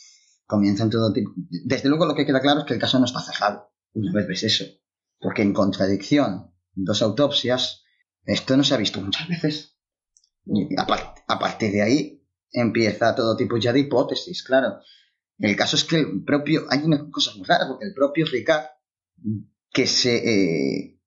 [0.46, 1.32] comienzan todo tipo.
[1.36, 4.26] Desde luego lo que queda claro es que el caso no está cerrado, una vez
[4.26, 4.64] ves eso.
[5.18, 7.84] Porque en contradicción, dos autopsias,
[8.32, 9.76] esto no se ha visto muchas veces.
[10.46, 10.86] Y a,
[11.38, 14.80] partir de ahí empieza todo tipo ya de hipótesis, claro.
[15.38, 18.66] El caso es que el propio, hay unas cosas muy raras, porque el propio Ricard,
[19.72, 21.00] que se eh,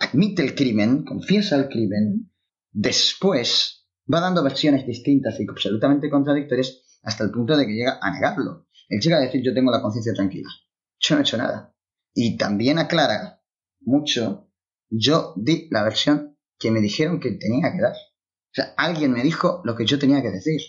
[0.00, 2.30] admite el crimen, confiesa el crimen,
[2.70, 8.12] después va dando versiones distintas y absolutamente contradictorias hasta el punto de que llega a
[8.12, 8.66] negarlo.
[8.88, 10.48] Él llega a decir yo tengo la conciencia tranquila.
[10.98, 11.74] Yo no he hecho nada.
[12.14, 13.42] Y también aclara
[13.80, 14.50] mucho,
[14.90, 16.27] yo di la versión
[16.58, 17.94] que me dijeron que tenía que dar.
[17.94, 20.60] O sea, alguien me dijo lo que yo tenía que decir.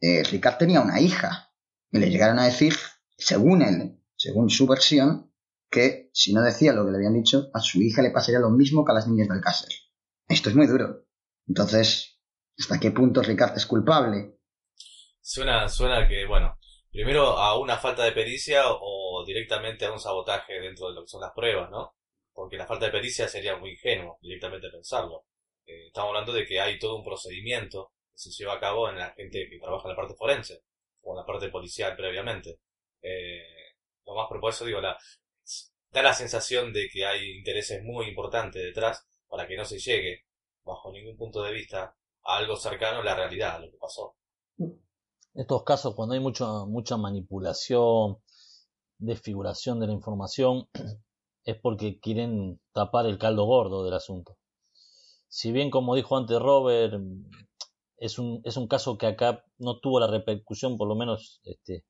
[0.00, 1.52] Eh, Ricard tenía una hija
[1.90, 2.74] y le llegaron a decir,
[3.16, 5.32] según él, según su versión,
[5.70, 8.50] que si no decía lo que le habían dicho, a su hija le pasaría lo
[8.50, 9.90] mismo que a las niñas del Cáceres.
[10.28, 11.06] Esto es muy duro.
[11.46, 12.20] Entonces,
[12.58, 14.38] ¿hasta qué punto Ricard es culpable?
[15.20, 16.58] Suena, suena que, bueno,
[16.90, 21.08] primero a una falta de pericia o directamente a un sabotaje dentro de lo que
[21.08, 21.94] son las pruebas, ¿no?
[22.32, 25.26] Porque la falta de pericia sería muy ingenuo directamente pensarlo.
[25.66, 28.98] Eh, estamos hablando de que hay todo un procedimiento que se lleva a cabo en
[28.98, 30.62] la gente que trabaja en la parte forense
[31.02, 32.60] o en la parte policial previamente.
[33.02, 33.42] Eh,
[34.06, 34.98] lo más propuesto, digo, la,
[35.90, 40.24] da la sensación de que hay intereses muy importantes detrás para que no se llegue,
[40.64, 44.16] bajo ningún punto de vista, a algo cercano a la realidad, a lo que pasó.
[44.58, 48.18] En estos casos, cuando hay mucha, mucha manipulación,
[48.98, 50.68] desfiguración de la información,
[51.44, 54.39] es porque quieren tapar el caldo gordo del asunto
[55.30, 57.00] si bien como dijo antes Robert,
[57.96, 61.84] es un, es un caso que acá no tuvo la repercusión, por lo menos este,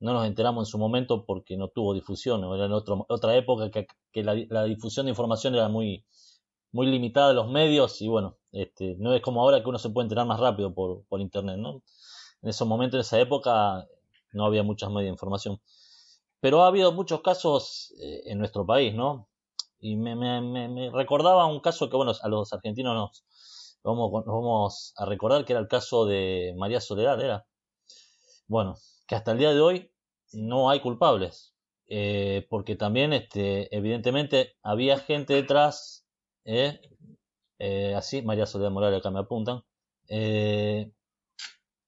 [0.00, 3.70] no nos enteramos en su momento porque no tuvo difusión, era en otro, otra época
[3.70, 6.06] que, la, difusión de información era muy,
[6.72, 9.90] muy limitada de los medios y bueno, este, no es como ahora que uno se
[9.90, 11.82] puede enterar más rápido por, por internet, ¿no?
[12.40, 13.86] En esos momentos, en esa época,
[14.32, 15.60] no había muchas medios de información.
[16.40, 19.28] Pero ha habido muchos casos eh, en nuestro país, ¿no?
[19.84, 23.24] Y me, recordaba un caso que, bueno, a los argentinos nos
[23.82, 27.44] vamos, vamos a recordar, que era el caso de María Soledad, era.
[28.46, 28.76] Bueno,
[29.08, 29.90] que hasta el día de hoy
[30.32, 31.54] no hay culpables.
[31.88, 36.06] eh, porque también, este, evidentemente, había gente detrás,
[36.44, 36.80] ¿eh?
[37.58, 39.64] Eh, así, María Soledad Morales acá me apuntan,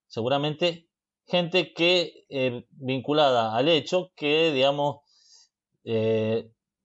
[0.08, 0.88] seguramente
[1.26, 2.26] gente que
[2.70, 4.98] vinculada al hecho que, digamos,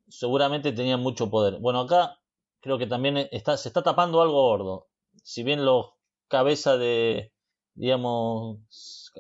[0.10, 1.60] seguramente tenía mucho poder.
[1.60, 2.20] Bueno, acá
[2.62, 4.88] creo que también está, se está tapando algo gordo.
[5.24, 5.92] Si bien los
[6.28, 7.34] cabezas de,
[7.76, 8.60] digamos,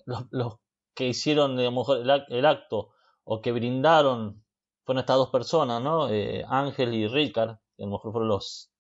[0.05, 0.57] los,
[0.93, 2.89] que hicieron digamos, el, acto
[3.23, 4.43] o que brindaron
[4.83, 6.09] fueron estas dos personas, ¿no?
[6.09, 8.71] Eh, Ángel y Ricard, que a lo mejor fueron los,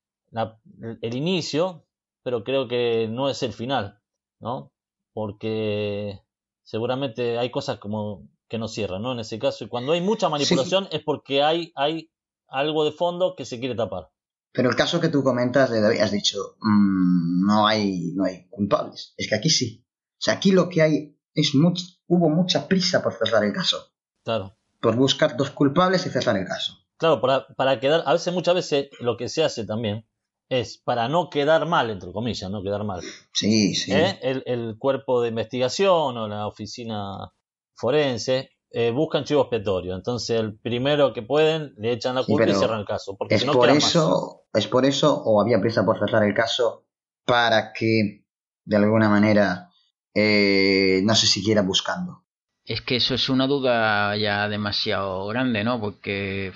[1.01, 1.85] el inicio,
[2.23, 3.99] pero creo que no es el final,
[4.39, 4.71] ¿no?
[5.13, 6.21] Porque
[6.63, 9.13] seguramente hay cosas como que no cierran, ¿no?
[9.13, 12.11] En ese caso, y cuando hay mucha manipulación es porque hay, hay
[12.47, 14.09] algo de fondo que se quiere tapar.
[14.51, 18.47] Pero el caso que tú comentas, de David, has dicho, mm, no, hay, no hay
[18.49, 19.13] culpables.
[19.15, 19.85] Es que aquí sí.
[19.85, 23.93] O sea, aquí lo que hay es mucho, hubo mucha prisa por cerrar el caso.
[24.23, 24.57] Claro.
[24.81, 26.73] Por buscar dos culpables y cerrar el caso.
[26.97, 30.05] Claro, para, para quedar, a veces, muchas veces, lo que se hace también
[30.49, 33.01] es para no quedar mal, entre comillas, no quedar mal.
[33.31, 33.93] Sí, sí.
[33.93, 34.19] ¿Eh?
[34.23, 37.31] El, el cuerpo de investigación o la oficina
[37.79, 39.95] forense eh, buscan chivo expiatorio.
[39.95, 43.15] Entonces, el primero que pueden le echan la culpa y cierran el caso.
[43.17, 46.85] Porque es por eso, es por eso, o había prisa por cerrar el caso
[47.25, 48.25] para que
[48.65, 49.69] de alguna manera
[50.13, 52.25] eh, no se siguiera buscando.
[52.65, 55.79] Es que eso es una duda ya demasiado grande, ¿no?
[55.79, 56.53] Porque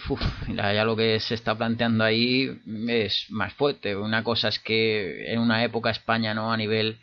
[0.55, 3.95] ya lo que se está planteando ahí es más fuerte.
[3.95, 6.51] Una cosa es que en una época España, ¿no?
[6.51, 6.99] A nivel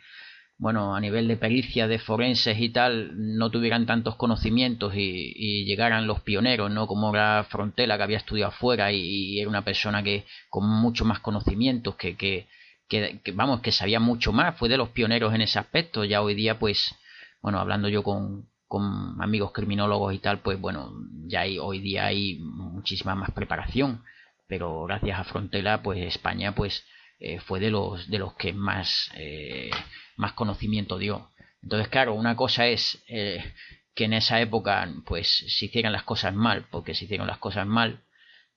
[0.61, 6.05] bueno, a nivel de pericia, de forenses y tal, no tuvieran tantos conocimientos y, llegaran
[6.05, 6.85] los pioneros, ¿no?
[6.85, 11.19] Como era Frontela, que había estudiado afuera y, era una persona que con mucho más
[11.19, 12.47] conocimientos, que, que,
[12.87, 16.05] que, vamos, que sabía mucho más, fue de los pioneros en ese aspecto.
[16.05, 16.93] Ya hoy día, pues,
[17.41, 20.93] bueno, hablando yo con, con amigos criminólogos y tal, pues bueno,
[21.25, 24.03] ya hay, hoy día hay muchísima más preparación,
[24.47, 26.85] pero gracias a Frontela, pues España, pues,
[27.21, 29.09] eh, fue de los, de los que más...
[29.15, 29.71] Eh,
[30.21, 31.29] más conocimiento dio.
[31.61, 33.43] Entonces, claro, una cosa es eh,
[33.93, 37.67] que en esa época pues se hicieran las cosas mal, porque se hicieron las cosas
[37.67, 38.05] mal,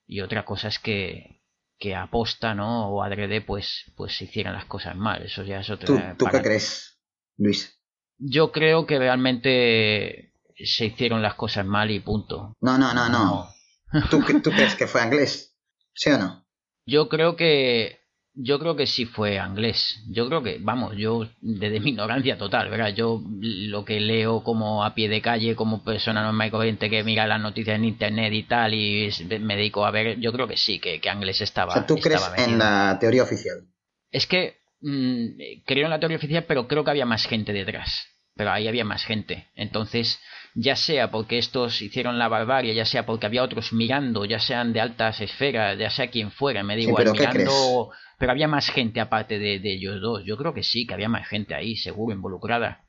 [0.07, 1.41] y otra cosa es que,
[1.77, 2.89] que aposta, ¿no?
[2.89, 5.23] O adrede, pues, pues se hicieran las cosas mal.
[5.23, 6.15] Eso ya es otra.
[6.17, 6.99] ¿Tú, qué crees,
[7.37, 7.79] Luis?
[8.17, 12.53] Yo creo que realmente se hicieron las cosas mal y punto.
[12.61, 13.49] No, no, no, no.
[13.91, 14.09] no.
[14.09, 15.57] ¿Tú, ¿Tú crees que fue inglés?
[15.93, 16.45] ¿Sí o no?
[16.85, 18.04] Yo creo que
[18.35, 20.03] yo creo que sí fue inglés.
[20.09, 22.93] Yo creo que, vamos, yo desde mi ignorancia total, ¿verdad?
[22.93, 27.03] Yo lo que leo como a pie de calle, como persona normal y corriente que
[27.03, 30.57] mira las noticias en internet y tal, y me dedico a ver, yo creo que
[30.57, 31.71] sí, que, que inglés estaba.
[31.71, 33.67] O sea, ¿tú crees en la teoría oficial?
[34.11, 38.07] Es que mm, creo en la teoría oficial, pero creo que había más gente detrás.
[38.35, 39.47] Pero ahí había más gente.
[39.55, 40.19] Entonces,
[40.55, 44.73] ya sea porque estos hicieron la barbarie, ya sea porque había otros mirando, ya sean
[44.73, 49.39] de altas esferas, ya sea quien fuera, me digo, mirando pero había más gente aparte
[49.39, 50.23] de, ellos dos.
[50.25, 52.85] Yo creo que sí, que había más gente ahí, seguro, involucrada.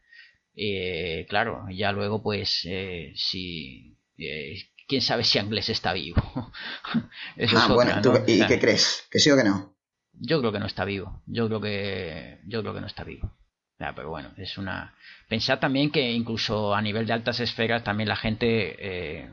[0.54, 3.98] Eh, claro, ya luego, pues, eh, si.
[4.16, 6.22] Eh, quién sabe si Anglés está vivo.
[7.36, 9.06] Eso ah, bueno, ¿y qué crees?
[9.10, 9.76] ¿Que sí o que no?
[10.12, 11.22] Yo creo que no está vivo.
[11.26, 12.38] Yo creo que.
[12.46, 13.36] Yo creo que no está vivo.
[13.78, 14.94] Pero bueno, es una.
[15.28, 18.76] Pensad también que incluso a nivel de altas esferas también la gente.
[18.78, 19.30] Eh,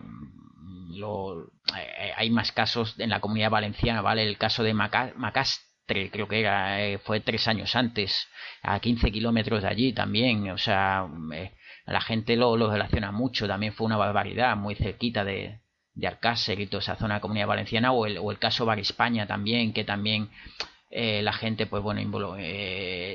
[0.92, 1.52] lo,
[2.16, 4.24] hay más casos en la comunidad valenciana, ¿vale?
[4.24, 8.28] El caso de Macast creo que era, eh, fue tres años antes,
[8.62, 11.52] a 15 kilómetros de allí también, o sea, eh,
[11.86, 15.60] la gente lo, relaciona mucho, también fue una barbaridad, muy cerquita de,
[15.94, 18.66] de Alcácer y toda esa zona de la comunidad valenciana, o el, o el caso
[18.66, 20.30] Bar España también, que también
[20.96, 22.00] eh, la gente, pues bueno,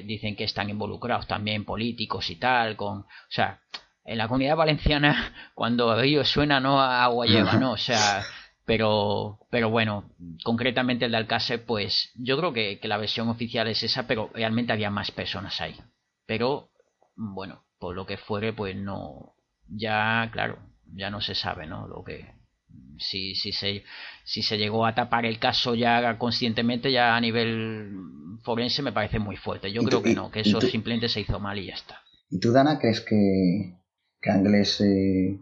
[0.05, 3.61] dicen que están involucrados también políticos y tal, con, o sea,
[4.05, 7.73] en la comunidad valenciana, cuando ellos suena, no a agua lleva, ¿no?
[7.73, 8.25] O sea,
[8.65, 10.11] pero, pero bueno,
[10.43, 14.73] concretamente el de Alcácer, pues yo creo que, la versión oficial es esa, pero realmente
[14.73, 15.79] había más personas ahí.
[16.27, 16.71] Pero,
[17.15, 19.35] bueno, por lo que fuere, pues no,
[19.69, 21.87] ya, claro, ya no se sabe, ¿no?
[21.87, 22.35] Lo que,
[22.99, 23.85] si, si, se,
[24.25, 27.93] si se llegó a tapar el caso ya conscientemente, ya a nivel
[28.43, 29.73] forense me parece muy fuerte.
[29.73, 32.03] Yo creo que no, que eso simplemente se hizo mal y ya está.
[32.31, 33.79] ¿Y tú, Dana, crees que,
[34.21, 35.39] que Anglés eh,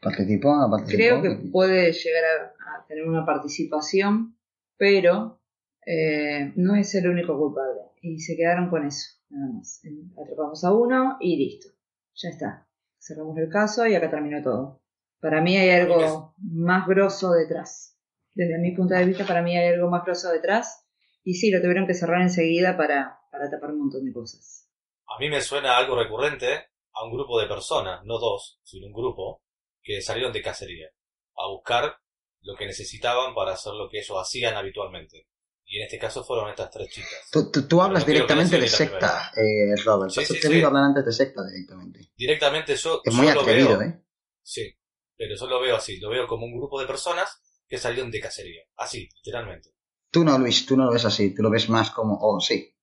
[0.00, 0.56] participó?
[0.86, 4.36] Creo que puede llegar a tener una participación,
[4.76, 5.40] pero
[5.86, 7.80] eh, no es el único culpable.
[8.02, 9.82] Y se quedaron con eso, nada más.
[10.22, 11.68] Atrapamos a uno y listo.
[12.14, 12.66] Ya está.
[12.98, 14.79] Cerramos el caso y acá terminó todo.
[15.20, 17.96] Para mí hay algo más grosso detrás.
[18.34, 20.86] Desde mi punto de vista, para mí hay algo más grosso detrás.
[21.24, 24.68] Y sí, lo tuvieron que cerrar enseguida para, para tapar un montón de cosas.
[25.06, 28.92] A mí me suena algo recurrente a un grupo de personas, no dos, sino un
[28.92, 29.42] grupo,
[29.82, 30.88] que salieron de cacería
[31.36, 31.94] a buscar
[32.42, 35.26] lo que necesitaban para hacer lo que ellos hacían habitualmente.
[35.66, 37.28] Y en este caso fueron estas tres chicas.
[37.30, 40.10] Tú, tú- tú hablas directamente de secta, eh, Robert.
[40.10, 40.54] Sí, sí, te sí.
[40.54, 42.00] digo hablar antes de secta directamente.
[42.16, 44.02] Directamente yo, Es muy yo lo atrevido, veo, ¿eh?
[44.42, 44.74] Sí,
[45.20, 48.20] pero yo lo veo así, lo veo como un grupo de personas que salieron de
[48.20, 48.62] cacería.
[48.78, 49.68] Así, literalmente.
[50.10, 51.34] Tú no, Luis, tú no lo ves así.
[51.34, 52.18] Tú lo ves más como...
[52.22, 52.74] Oh, sí.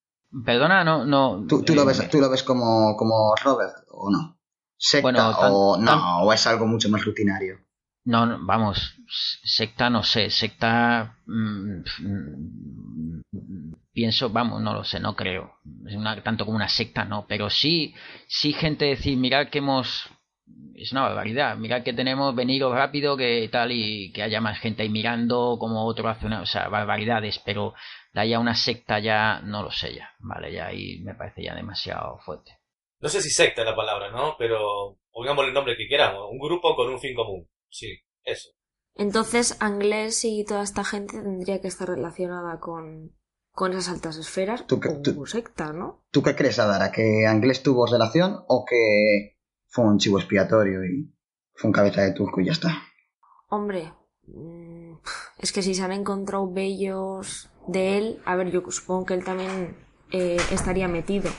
[0.46, 1.48] Perdona, no, no.
[1.48, 4.40] Tú, tú lo eh, ves, tú lo ves como, como Robert, ¿o no?
[4.78, 5.86] ¿Secta Bueno, tan- o no?
[5.86, 7.58] tan- ¿O es algo mucho más rutinario?
[8.06, 8.94] No, no, vamos,
[9.44, 11.82] secta no sé, secta mm,
[13.92, 17.50] pienso, vamos, no lo sé, no creo, es una, tanto como una secta no, pero
[17.50, 17.94] sí,
[18.28, 20.08] sí gente decir, mirad que hemos,
[20.78, 24.84] es una barbaridad, mirad que tenemos, veniros rápido, que tal y que haya más gente
[24.84, 27.74] ahí mirando, como otro hace una, o sea, barbaridades, pero
[28.14, 31.44] de ahí a una secta ya, no lo sé ya, vale, ya ahí me parece
[31.44, 32.58] ya demasiado fuerte.
[33.00, 34.36] No sé si secta es la palabra, ¿no?
[34.40, 36.30] Pero pongámosle el nombre que queramos.
[36.32, 37.48] Un grupo con un fin común.
[37.70, 38.50] Sí, eso.
[38.96, 43.16] Entonces, Anglés y toda esta gente tendría que estar relacionada con,
[43.52, 46.04] con esas altas esferas Tú que- o tú- secta, ¿no?
[46.12, 46.92] ¿Tú qué crees, Adara?
[46.92, 49.37] ¿Que Anglés tuvo relación o que
[49.78, 51.08] fue un chivo expiatorio y
[51.54, 52.82] fue un cabeza de turco y ya está?
[53.50, 53.94] Hombre,
[54.26, 54.94] mm,
[55.38, 59.24] es que si se han encontrado bellos de él, a ver, yo supongo que él
[59.24, 59.78] también
[60.12, 61.30] eh, estaría metido.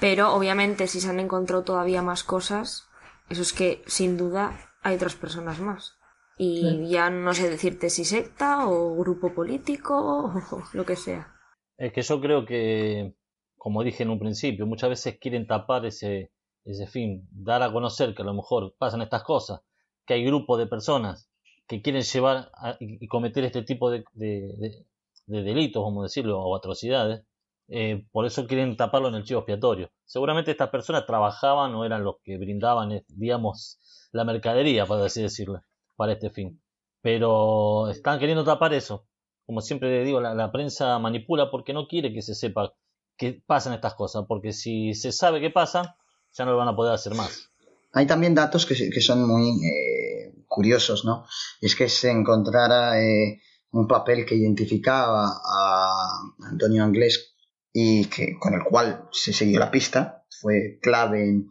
[0.00, 2.88] Pero obviamente si se han encontrado todavía más cosas,
[3.30, 5.94] eso es que sin duda hay otras personas más.
[6.36, 11.34] Y ya no sé decirte si secta o grupo político o lo que sea.
[11.78, 13.14] Es que yo creo que,
[13.56, 16.32] como dije en un principio, muchas veces quieren tapar ese,
[16.70, 19.60] ese fin, dar a conocer que a lo mejor pasan estas cosas,
[20.06, 21.28] que hay grupos de personas
[21.66, 22.50] que quieren llevar
[22.80, 24.86] y cometer este tipo de, de- de-
[25.26, 27.22] de delitos, vamos a decirlo, o atrocidades.
[27.70, 29.90] eh, por eso quieren taparlo en el chivo expiatorio.
[30.06, 33.78] Seguramente estas personas trabajaban o eran los que brindaban, eh, digamos,
[34.12, 35.60] la mercadería, por así decirlo,
[35.96, 36.60] para este fin.
[37.02, 39.06] Pero están queriendo tapar eso
[39.46, 42.74] como siempre digo, la, la prensa manipula porque no quiere que se sepa
[43.16, 45.96] que pasan estas cosas, porque si se sabe que pasa,
[46.44, 47.50] no lo van a poder hacer más.
[47.92, 51.26] Hay también datos que, son muy eh, curiosos, ¿no?
[51.60, 53.40] Es que se encontrara eh,
[53.72, 57.34] un papel que identificaba a Antonio Anglés
[57.72, 61.44] y que con el cual se siguió la pista, fue clave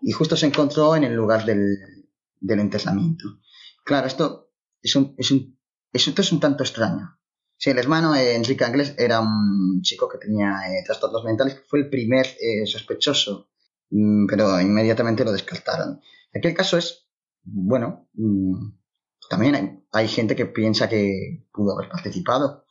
[0.00, 1.76] y justo se encontró en el lugar del,
[2.40, 3.40] del enterramiento.
[3.84, 4.50] Claro, esto
[4.82, 7.18] es un, tanto extraño.
[7.56, 11.80] Sí, el hermano eh, Enrique Anglés era un chico que tenía eh, trastornos mentales, fue
[11.80, 12.26] el primer
[12.66, 13.51] sospechoso
[14.28, 16.00] pero inmediatamente lo descartaron.
[16.34, 17.06] Aquí el caso es,
[17.44, 18.70] bueno, mm,
[19.28, 22.64] también hay, gente que piensa que pudo haber participado.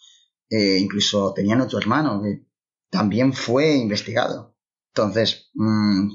[0.50, 2.46] Eh, incluso tenían otro hermano que
[2.90, 4.58] también fue investigado.
[4.94, 6.10] Entonces, mm,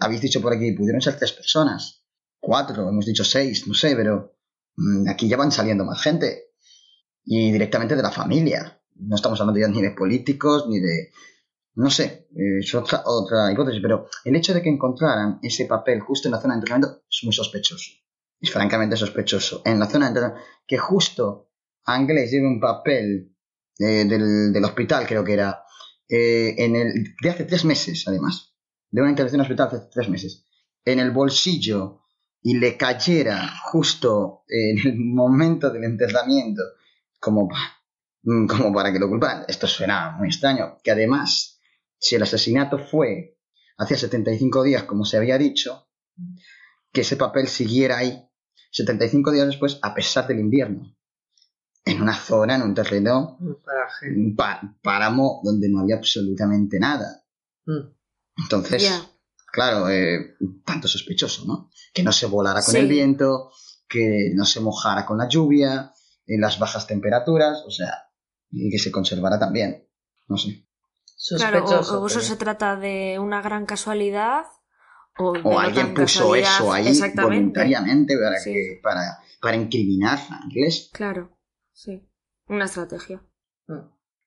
[0.00, 2.04] habéis dicho por aquí, pudieron ser tres personas,
[2.38, 4.36] cuatro, hemos dicho seis, no sé, pero
[4.76, 6.52] mm, aquí ya van saliendo más gente.
[7.24, 8.82] Y directamente de la familia.
[8.96, 11.10] No estamos hablando ya ni de políticos, ni de
[11.78, 16.00] no sé, eh, es otra, otra hipótesis, pero el hecho de que encontraran ese papel
[16.00, 17.92] justo en la zona de entrenamiento es muy sospechoso.
[18.40, 19.62] Es francamente sospechoso.
[19.64, 21.52] En la zona de entrenamiento, que justo
[21.84, 23.32] Anglés lleve un papel
[23.78, 25.62] eh, del, del hospital, creo que era,
[26.08, 28.54] eh, en el, de hace tres meses, además,
[28.90, 30.46] de una intervención hospital hace tres meses,
[30.84, 32.00] en el bolsillo
[32.42, 36.62] y le cayera justo en el momento del enterramiento,
[37.20, 37.48] como,
[38.48, 39.44] como para que lo culparan.
[39.46, 40.78] Esto suena muy extraño.
[40.82, 41.57] Que además,
[41.98, 43.38] si el asesinato fue
[43.76, 45.88] hacía 75 días, como se había dicho,
[46.92, 48.24] que ese papel siguiera ahí
[48.72, 50.96] 75 días después, a pesar del invierno,
[51.84, 54.06] en una zona, en un terreno, Un paraje.
[54.14, 54.36] un
[54.82, 57.24] páramo donde no había absolutamente nada.
[57.66, 57.94] Mm.
[58.42, 58.90] Entonces,
[59.52, 61.70] claro, eh, tanto sospechoso, ¿no?
[61.94, 62.78] Que no se volara con Sí.
[62.80, 63.50] el viento,
[63.88, 65.92] que no se mojara con la lluvia,
[66.26, 67.94] en las bajas temperaturas, o sea,
[68.50, 69.88] y que se conservara también.
[70.26, 70.67] No sé.
[71.36, 74.46] Claro, o, o eso pero- se trata de una gran casualidad
[75.18, 78.52] o, alguien puso eso ahí voluntariamente para, Sí.
[78.52, 80.90] que, para, para incriminar a inglés.
[80.92, 81.36] Claro,
[81.72, 82.08] sí.
[82.46, 83.20] Una estrategia.
[83.66, 83.80] Mm.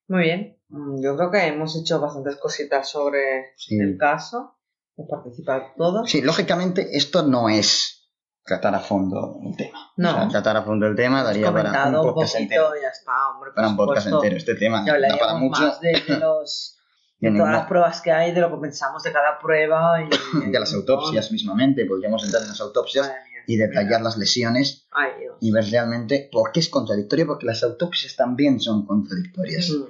[0.09, 0.59] Muy bien.
[0.67, 3.79] Mm, Yo creo que hemos hecho bastantes cositas sobre Sí.
[3.79, 4.57] el caso.
[4.97, 6.09] Hemos participado todos.
[6.11, 8.09] Sí, lógicamente esto no es
[8.43, 9.91] tratar a fondo el tema.
[9.95, 10.09] No.
[10.09, 12.81] O sea, tratar a fondo el tema daría para un un podcast poquito entero.
[12.81, 13.51] ya está, hombre.
[13.55, 14.35] Para un podcast entero.
[14.35, 15.61] Este tema da para mucho.
[15.61, 16.77] más de los,
[17.21, 20.01] de todas las pruebas que hay, de lo que pensamos de cada prueba.
[20.03, 20.09] Y,
[20.51, 23.11] de las autopsias mismamente, podríamos entrar en las autopsias
[23.47, 28.15] y detallar las lesiones Ay, y ver realmente por qué es contradictorio, porque las autopsias
[28.15, 29.69] también son contradictorias.
[29.69, 29.83] Mm.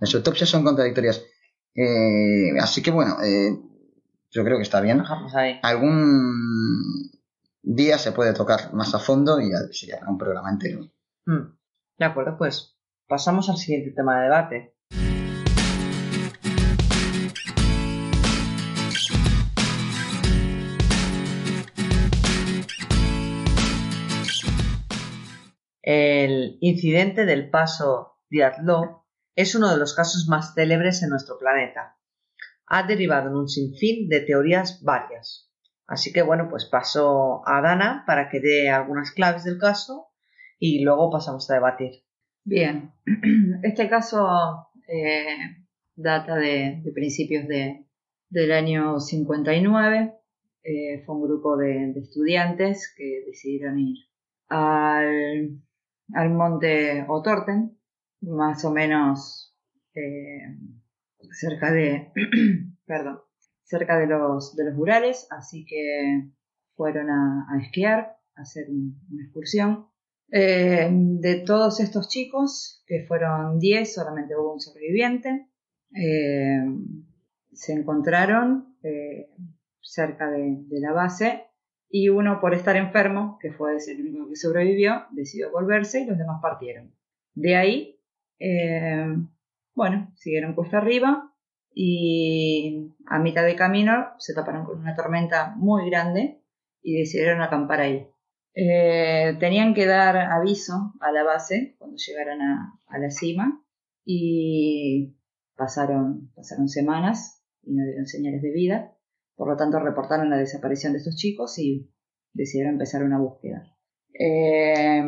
[0.00, 1.24] Las autopsias son contradictorias.
[1.74, 3.58] Eh, así que bueno, eh,
[4.30, 5.02] yo creo que está bien.
[5.34, 5.58] Ahí.
[5.62, 7.10] ¿Algún
[7.62, 10.90] día se puede tocar más a fondo y ya sería un programa entero.
[11.26, 11.56] Mm.
[11.98, 12.76] De acuerdo, pues
[13.06, 14.76] pasamos al siguiente tema de debate.
[25.82, 29.02] El incidente del paso Diatlov
[29.34, 31.98] es uno de los casos más célebres en nuestro planeta.
[32.66, 35.50] Ha derivado en un sinfín de teorías varias.
[35.86, 40.08] Así que bueno, pues paso a Dana para que dé algunas claves del caso
[40.58, 42.04] y luego pasamos a debatir.
[42.44, 42.92] Bien,
[43.62, 45.64] este caso eh,
[45.94, 47.86] data de, principios de,
[48.28, 50.14] del año 59.
[50.64, 53.96] Eh, fue un grupo de, estudiantes que decidieron ir
[54.48, 55.60] al,
[56.14, 57.78] al monte Otorten,
[58.20, 59.54] más o menos
[59.94, 60.56] eh,
[61.30, 62.12] cerca de,
[62.86, 63.20] perdón,
[63.62, 66.30] cerca de los, de los murales, así que
[66.74, 69.86] fueron a, esquiar, a hacer una excursión.
[70.34, 75.48] Eh, de todos estos chicos, que fueron 10, solamente hubo un sobreviviente.
[75.94, 76.62] Eh,
[77.52, 78.78] se encontraron
[79.82, 81.44] cerca de, la base
[81.94, 86.16] y uno por estar enfermo, que fue el único que sobrevivió, decidió volverse y los
[86.16, 86.94] demás partieron.
[87.34, 88.00] De ahí,
[89.74, 91.30] bueno, siguieron cuesta arriba
[91.74, 96.42] y a mitad de camino se taparon con una tormenta muy grande
[96.82, 98.08] y decidieron acampar ahí.
[98.54, 103.62] Eh, tenían que dar aviso a la base cuando llegaran a, la cima
[104.04, 105.14] y
[105.56, 108.96] pasaron, pasaron semanas y no dieron señales de vida.
[109.42, 111.90] Por lo tanto, reportaron la desaparición de estos chicos y
[112.32, 113.76] decidieron empezar una búsqueda.
[114.16, 115.02] Eh,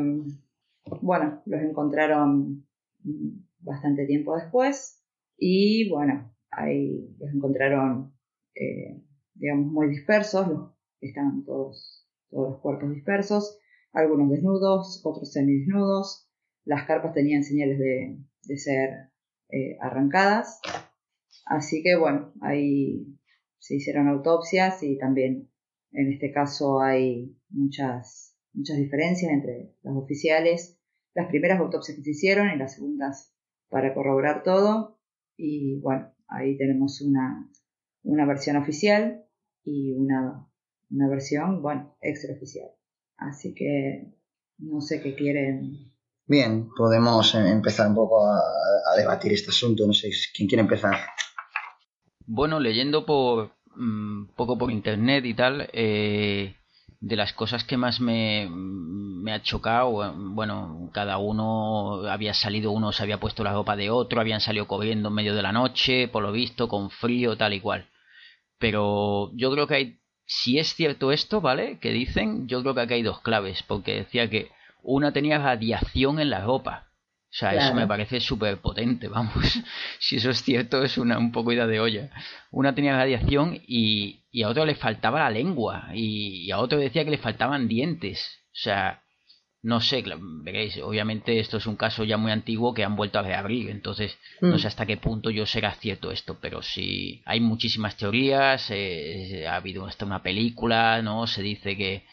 [1.02, 2.66] bueno, los encontraron
[3.60, 5.04] bastante tiempo después
[5.38, 8.12] y bueno, ahí los encontraron,
[8.56, 9.04] eh,
[9.34, 10.48] digamos, muy dispersos,
[11.00, 13.60] estaban todos, todos los cuerpos dispersos,
[13.92, 16.28] algunos desnudos, otros semidesnudos,
[16.64, 19.12] las carpas tenían señales de, ser
[19.50, 20.60] eh, arrancadas,
[21.46, 23.13] así que bueno, ahí
[23.64, 25.50] se hicieron autopsias y también
[25.92, 30.78] en este caso hay muchas, muchas diferencias entre las oficiales,
[31.14, 33.34] las primeras autopsias que se hicieron y las segundas
[33.68, 34.98] para corroborar todo
[35.36, 37.48] y bueno, Ahí tenemos una,
[38.02, 39.24] una versión oficial
[39.64, 40.48] y una,
[40.90, 42.70] una versión, bueno, extraoficial.
[43.16, 44.14] Así que
[44.58, 45.92] no sé qué quieren.
[46.26, 48.40] Bien, podemos eh, empezar un poco a,
[48.96, 49.86] debatir este asunto.
[49.86, 50.94] No sé quién quiere empezar.
[52.26, 56.54] Bueno, leyendo por mm, poco por internet y tal, eh,
[57.00, 62.92] de las cosas que más me, me, ha chocado, bueno, cada uno había salido, uno
[62.92, 66.08] se había puesto la ropa de otro, habían salido corriendo en medio de la noche,
[66.08, 67.88] por lo visto, con frío, tal y cual.
[68.58, 71.78] Pero yo creo que hay, si es cierto esto, ¿vale?
[71.78, 74.50] Que dicen, yo creo que aquí hay dos claves, porque decía que
[74.82, 76.88] una tenía radiación en la ropa.
[77.34, 79.34] O sea, eso me parece súper potente, vamos.
[79.98, 82.10] si eso es cierto, es una un poco idea de olla.
[82.52, 87.04] Una tenía radiación y, y a otro le faltaba la lengua y, a otro decía
[87.04, 88.24] que le faltaban dientes.
[88.52, 89.02] O sea,
[89.62, 90.04] no sé,
[90.44, 94.16] veréis, obviamente esto es un caso ya muy antiguo que han vuelto a reabrir, entonces
[94.40, 94.68] no sé mm.
[94.68, 99.86] hasta qué punto yo será cierto esto, pero sí, hay muchísimas teorías, eh, ha habido
[99.86, 101.26] hasta una película, ¿no?
[101.26, 102.04] Se dice que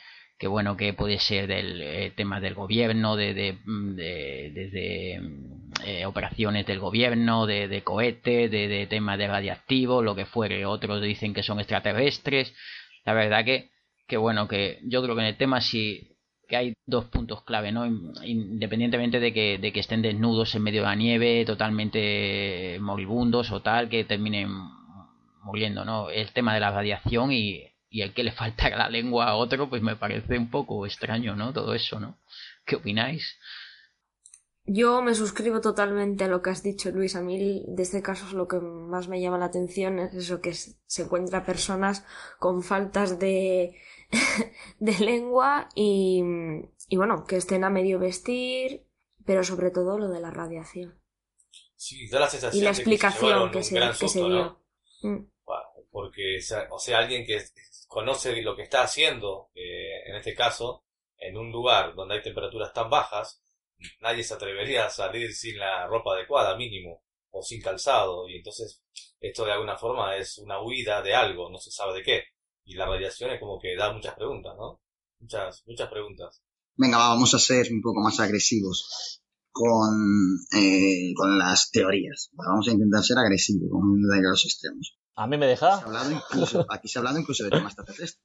[0.41, 5.85] que bueno que puede ser del eh, tema del gobierno de, de, mm, de, mm,
[5.85, 10.65] eh, operaciones del gobierno de, cohete de, temas de radiactivo lo que fuere.
[10.65, 12.55] Otros dicen que son extraterrestres.
[13.05, 13.69] La verdad que
[14.07, 16.17] que bueno que yo creo que en el tema sí
[16.49, 20.81] que hay dos puntos clave no independientemente de que, de que estén desnudos en medio
[20.81, 24.49] de la nieve totalmente moribundos o tal que terminen
[25.43, 29.27] muriendo no el tema de la radiación y y el que le falta la lengua
[29.27, 31.51] a otro, pues me parece un poco extraño, ¿no?
[31.51, 32.17] Todo eso, ¿no?
[32.65, 33.37] ¿Qué opináis?
[34.63, 37.17] Yo me suscribo totalmente a lo que has dicho, Luis.
[37.17, 40.39] A mí de este caso es lo que más me llama la atención, es eso
[40.39, 42.05] que se encuentra personas
[42.39, 43.75] con faltas de,
[44.79, 46.23] de lengua y,
[46.87, 48.87] y bueno, que estén a medio vestir,
[49.25, 50.97] pero sobre todo lo de la radiación.
[51.75, 54.61] Sí, da la sensación y la explicación que, se, que se, dio.
[55.01, 55.25] Mm.
[55.91, 56.37] Porque,
[56.69, 57.41] o sea, alguien que
[57.91, 60.85] conoce lo que está haciendo, eh, en este caso,
[61.17, 63.41] en un lugar donde hay temperaturas tan bajas,
[63.99, 68.81] nadie se atrevería a salir sin la ropa adecuada, mínimo, o sin calzado, y entonces
[69.19, 72.23] esto de alguna forma es una huida de algo, no se sabe de qué.
[72.63, 74.79] Y la radiación es como que da muchas preguntas, ¿no?
[75.19, 76.41] Muchas, muchas preguntas.
[76.77, 79.21] Venga, vamos a ser un poco más agresivos
[79.51, 82.29] con, eh, con las teorías.
[82.31, 84.97] Vamos a intentar ser agresivos, con los extremos.
[85.15, 85.75] ¿A mí me deja?
[85.75, 88.21] Aquí se ha hablado incluso, aquí se ha hablado incluso de temas extraterrestres.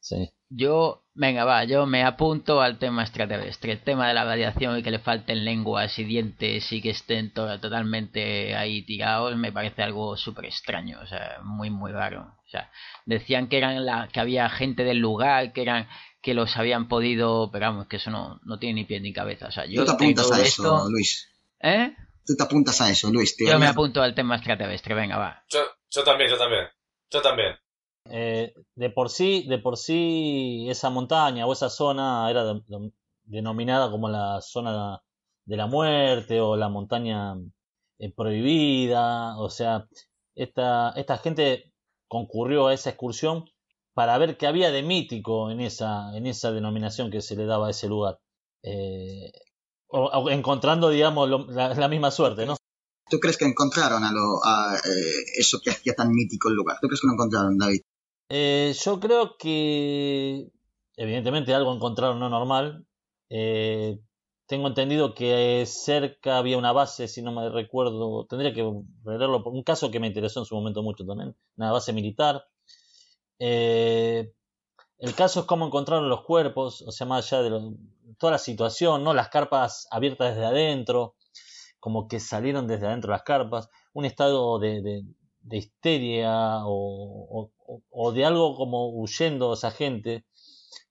[0.00, 0.30] Sí.
[0.48, 3.72] Yo, venga, va, yo me apunto al tema extraterrestre.
[3.72, 7.32] El tema de la radiación y que le falten lenguas y dientes y que estén
[7.32, 12.22] to- totalmente ahí tirados me parece algo súper extraño, o sea, muy, muy raro.
[12.44, 12.70] O sea,
[13.06, 15.86] decían que eran la, que había gente del lugar, que eran
[16.20, 19.46] que los habían podido, pero vamos, que eso no, no tiene ni pie ni cabeza.
[19.46, 21.28] O sea, yo Tú te apuntas a eso, esto, Luis.
[21.60, 21.94] ¿eh?
[22.26, 23.36] Tú te apuntas a eso, Luis.
[23.38, 25.42] Yo me apunto al tema extraterrestre, venga, va.
[25.48, 25.60] Yo,
[25.90, 26.64] yo también, yo también.
[27.10, 27.54] Yo también.
[28.10, 32.92] Eh, de por sí, de por sí, esa montaña o esa zona era de- de-
[33.24, 35.00] denominada como la zona
[35.44, 37.34] de la muerte o la montaña
[37.98, 39.38] eh, prohibida.
[39.38, 39.86] O sea,
[40.34, 41.72] esta, esta gente
[42.08, 43.44] concurrió a esa excursión
[43.94, 47.68] para ver qué había de mítico en esa, en esa denominación que se le daba
[47.68, 48.18] a ese lugar.
[48.62, 49.30] Eh,
[49.92, 52.56] o- o encontrando, digamos, lo- la, la misma suerte, ¿no?
[53.10, 56.78] ¿Tú crees que encontraron a, lo, a eh, eso que hacía tan mítico el lugar?
[56.80, 57.80] ¿Tú crees que lo encontraron, David?
[58.30, 60.48] Eh, yo creo que
[60.96, 62.86] evidentemente algo encontraron no normal.
[63.28, 63.98] Eh,
[64.46, 68.62] tengo entendido que cerca había una base, si no me recuerdo, tendría que
[69.04, 72.44] leerlo, un caso que me interesó en su momento mucho también, una base militar.
[73.38, 74.32] Eh,
[75.02, 77.74] el caso es cómo encontraron los cuerpos, o sea, más allá de lo-
[78.18, 79.12] toda la situación, ¿no?
[79.14, 81.14] Las carpas abiertas desde adentro,
[81.80, 85.02] como que salieron desde adentro las carpas, un estado de, de-
[85.40, 90.24] de histeria o, o- o de algo como huyendo esa gente,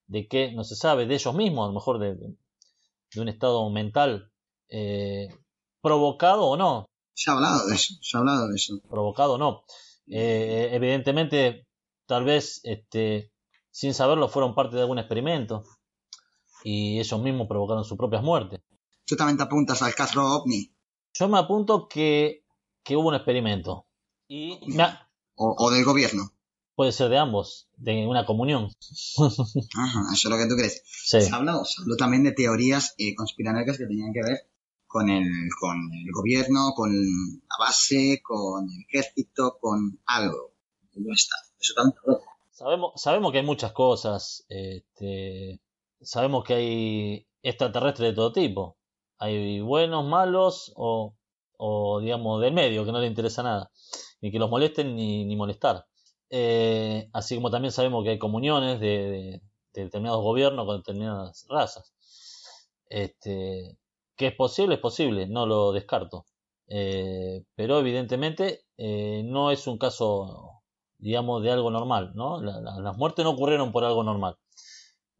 [0.07, 2.35] de que no se sabe, de ellos mismos, a lo mejor de, de-
[3.13, 4.29] de un estado mental,
[4.69, 5.29] eh,
[5.81, 8.79] provocado o no, Se ha hablado de eso, se ha hablado de eso.
[8.89, 9.63] provocado o no.
[10.07, 11.65] Eh, evidentemente,
[12.05, 13.30] tal vez este,
[13.71, 15.63] sin saberlo fueron parte de algún experimento
[16.63, 18.61] y ellos mismos provocaron sus propias muertes.
[19.05, 20.73] Tú también te apuntas al Castro OVNI
[21.13, 22.45] Yo me apunto que,
[22.83, 23.87] que hubo un experimento
[24.27, 26.29] y me ha- o, o del gobierno.
[26.75, 28.65] puede ser de ambos, de una comunión.
[29.77, 30.81] Ajá, eso es lo que tú crees.
[30.85, 31.21] Sí.
[31.21, 34.37] Se habló, se habló también de teorías eh, conspiranoicas que tenían que ver
[34.87, 40.53] con el, con el gobierno, con la base, con el ejército, con algo.
[40.95, 41.35] No está.
[41.59, 41.95] Eso también.
[42.95, 45.59] Sabemos, que hay muchas cosas, este,
[45.99, 48.77] sabemos que hay extraterrestres de todo tipo.
[49.17, 51.15] Hay buenos, malos o,
[52.01, 53.71] digamos del medio, que no le interesa nada.
[54.21, 55.85] Ni que los molesten ni, molestar.
[56.29, 59.41] Eh, así como también sabemos que hay comuniones de
[59.73, 61.93] determinados gobiernos con determinadas razas.
[62.89, 63.77] Este,
[64.15, 66.25] que es posible, es posible, no lo descarto.
[66.67, 70.60] Eh, pero evidentemente eh, no es un caso
[71.01, 72.41] digamos, de algo normal, ¿no?
[72.41, 74.37] La- la- las muertes no ocurrieron por algo normal.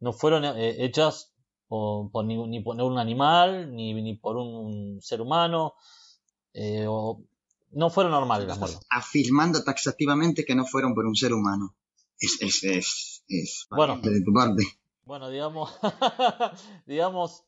[0.00, 1.34] No fueron eh, hechas
[1.68, 5.74] por, por ni, ni por un animal, ni, ni por un ser humano.
[6.54, 7.20] eh, o-
[7.74, 8.80] no fueron normales las muertes.
[8.90, 11.74] Afirmando taxativamente que no fueron por un ser humano.
[12.18, 13.98] Es, es, es, es Bueno.
[14.02, 14.62] de tu parte.
[15.04, 15.70] Bueno, digamos,
[16.86, 17.44] digamos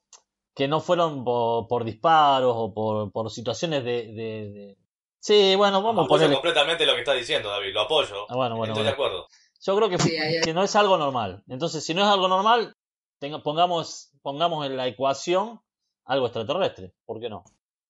[0.55, 4.79] que no fueron por, por disparos o por, por situaciones de, de- de-
[5.27, 6.35] Sí, bueno, vamos a Apoyo ponerle...
[6.35, 7.73] completamente lo que está diciendo, David.
[7.73, 8.27] Lo apoyo.
[8.29, 8.85] Ah, bueno, bueno, Estoy bueno.
[8.85, 9.29] de acuerdo.
[9.59, 11.43] Yo creo que, Sí, hay- que no es algo normal.
[11.49, 12.77] Entonces, si no es algo normal,
[13.19, 15.61] tenga- pongamos, pongamos en la ecuación
[16.05, 16.93] algo extraterrestre.
[17.07, 17.43] ¿Por qué no?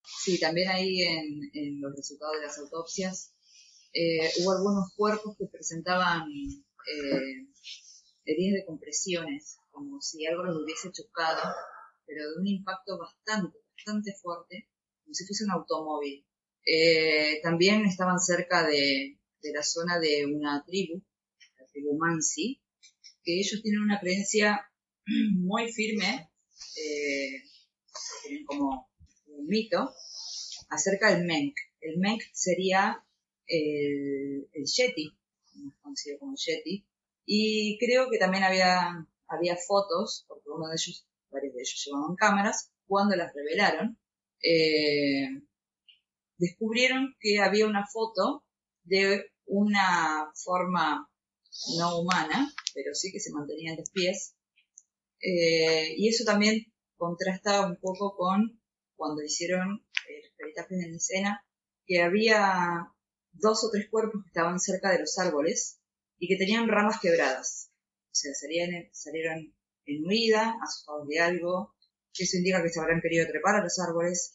[0.04, 3.34] Sí, también ahí en, en los resultados de las autopsias
[3.92, 7.48] eh, hubo algunos cuerpos que presentaban eh,
[8.26, 11.42] heridas de compresiones, como si algo los hubiese chocado,
[12.06, 14.68] pero de un impacto bastante, bastante fuerte,
[15.02, 16.24] como si fuese un automóvil.
[16.66, 21.02] Eh, también estaban cerca de, la zona de una tribu,
[21.58, 22.62] la tribu Mansi,
[23.22, 24.70] que ellos tienen una creencia
[25.36, 26.30] muy firme,
[26.76, 27.42] eh,
[28.22, 28.90] tienen como
[29.26, 29.92] un mito
[30.70, 31.54] acerca del Menk.
[31.80, 33.04] El Menk sería
[33.46, 35.14] el, el Yeti,
[35.56, 36.86] más conocido como Yeti,
[37.26, 42.16] y creo que también había, había fotos, porque uno de ellos, varios de ellos llevaban
[42.16, 43.98] cámaras, cuando las revelaron,
[44.42, 45.42] eh,
[46.44, 48.44] descubrieron que había una foto
[48.84, 51.08] de una forma
[51.78, 54.34] no humana, pero sí que se mantenían de pies,
[55.20, 56.66] eh, y eso también
[56.96, 58.60] contrasta un poco con
[58.96, 61.44] cuando hicieron eh, los peritajes en escena,
[61.86, 62.92] que había
[63.32, 65.80] dos o tres cuerpos que estaban cerca de los árboles
[66.18, 67.70] y que tenían ramas quebradas.
[68.04, 69.54] O sea, salían, salieron
[69.86, 71.74] en huida, asustados de algo,
[72.22, 74.34] eso indica que se habrán querido trepar a los árboles.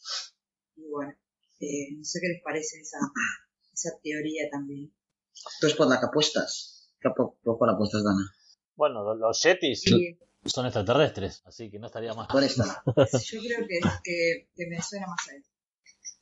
[0.76, 1.14] Y bueno,
[1.60, 2.98] eh, no sé qué les parece esa,
[3.74, 4.94] esa teoría también.
[5.60, 6.92] Tú es por la que apuestas.
[7.00, 8.30] ¿Qué por, por cuál apuestas, Dana?
[8.76, 10.18] Bueno, lo- los Yetis Y
[10.50, 12.28] son extraterrestres, así que no estaría mal.
[12.30, 12.84] Por esta.
[12.86, 15.50] yo creo que, que, que me suena más a eso.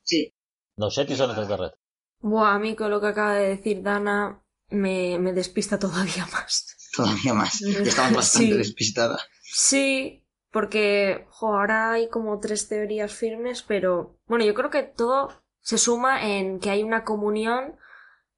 [0.03, 0.33] Sí,
[0.75, 1.81] Los Yetis son extraterrestres.
[2.19, 6.65] Buah, a mí con lo que acaba de decir Dana me, me despista todavía más.
[6.95, 7.61] todavía más.
[7.61, 8.57] Estabas bastante Sí.
[8.57, 9.19] despistada.
[9.43, 15.29] Sí, porque ahora hay como tres teorías firmes, pero bueno, yo creo que todo
[15.61, 17.77] se suma en que hay una comunión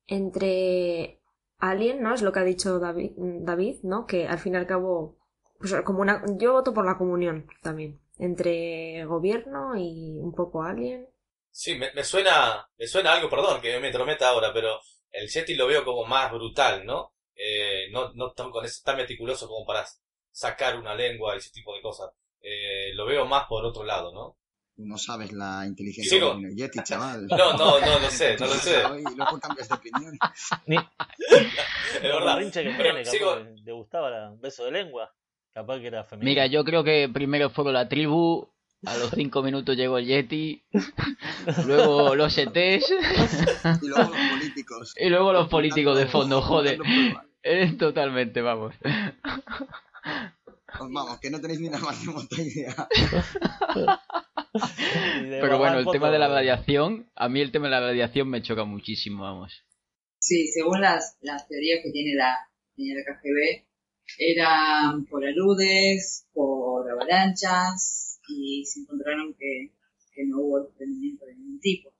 [0.07, 1.21] entre
[1.59, 2.13] Alien, ¿no?
[2.13, 4.05] Es lo que ha dicho David, David, ¿no?
[4.05, 5.17] Que al fin y al cabo,
[5.59, 11.07] pues como una, yo voto por la comunión también, entre gobierno y un poco Alien.
[11.51, 14.79] Sí, me, suena, me suena algo, perdón, que me entrometa ahora, pero
[15.11, 17.13] el Yeti lo veo como más brutal, ¿no?
[17.35, 19.85] Eh, no, no tan, con ese- tan meticuloso como para
[20.31, 22.09] sacar una lengua y ese tipo de cosas.
[22.41, 24.35] Eh, lo veo más por otro lado, ¿no?
[24.77, 26.35] No sabes la inteligencia Sigo.
[26.35, 27.27] del Yeti, chaval.
[27.29, 28.81] No, no, no lo sé, no lo sé.
[29.11, 30.17] Y luego cambias de opinión.
[30.67, 30.77] Ni,
[31.95, 32.39] Es verdad.
[32.39, 35.13] que Pero tiene, capaz sigo- que le gustaba la- un beso de lengua.
[35.53, 36.29] Capaz que era femenino.
[36.29, 38.47] Mira, yo creo que primero fueron la tribu,
[38.85, 40.63] a los cinco minutos llegó el Yeti,
[41.65, 42.89] luego los ETs
[43.81, 44.93] Y luego los políticos.
[44.97, 46.79] y luego los políticos de fondo, joder.
[47.43, 48.75] Eh, Totalmente, vamos.
[50.77, 52.87] Pues vamos, que no tenéis ni la más remota idea.
[55.29, 58.41] Pero bueno, el tema de la radiación, a mí el tema de la radiación me
[58.41, 59.63] choca muchísimo, vamos.
[60.19, 62.35] Sí, según las, las teorías que tiene la
[62.75, 63.65] señora KGB,
[64.17, 69.73] eran por aludes, por avalanchas, y se encontraron que,
[70.13, 71.93] que no hubo desprendimiento de ningún tipo.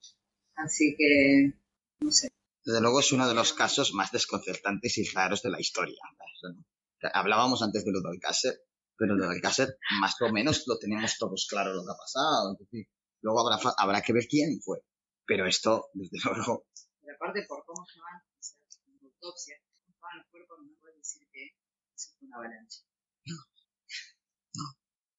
[0.54, 1.54] Así que,
[2.00, 2.30] no sé.
[2.64, 5.98] Desde luego es uno de los casos más desconcertantes y raros de la historia.
[6.36, 6.64] Eso no.
[7.12, 8.60] Hablábamos antes de lo del cassette,
[8.96, 12.56] pero lo del cassette más o menos lo tenemos todos claro lo que ha pasado.
[12.58, 12.86] decir,
[13.22, 14.78] luego habrá, habrá que ver quién fue.
[15.26, 16.66] Pero esto, desde luego,
[17.00, 19.56] Pero aparte, por cómo se van, o sea, en autopsia,
[20.00, 21.56] van los cuerpos, no puedes decir que
[21.94, 22.80] eso fue una avalancha.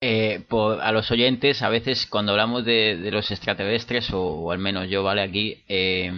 [0.03, 4.51] Eh, por, a los oyentes, a veces cuando hablamos de, de los extraterrestres, o, o
[4.51, 5.21] al menos yo, ¿vale?
[5.21, 6.11] Aquí eh,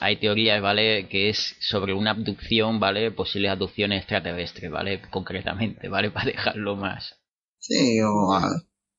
[0.00, 1.08] hay teorías, ¿vale?
[1.08, 3.12] Que es sobre una abducción, ¿vale?
[3.12, 5.02] Posibles abducciones extraterrestres, ¿vale?
[5.10, 6.10] Concretamente, ¿vale?
[6.16, 7.20] Para dejarlo más.
[7.58, 8.50] sí, o ah,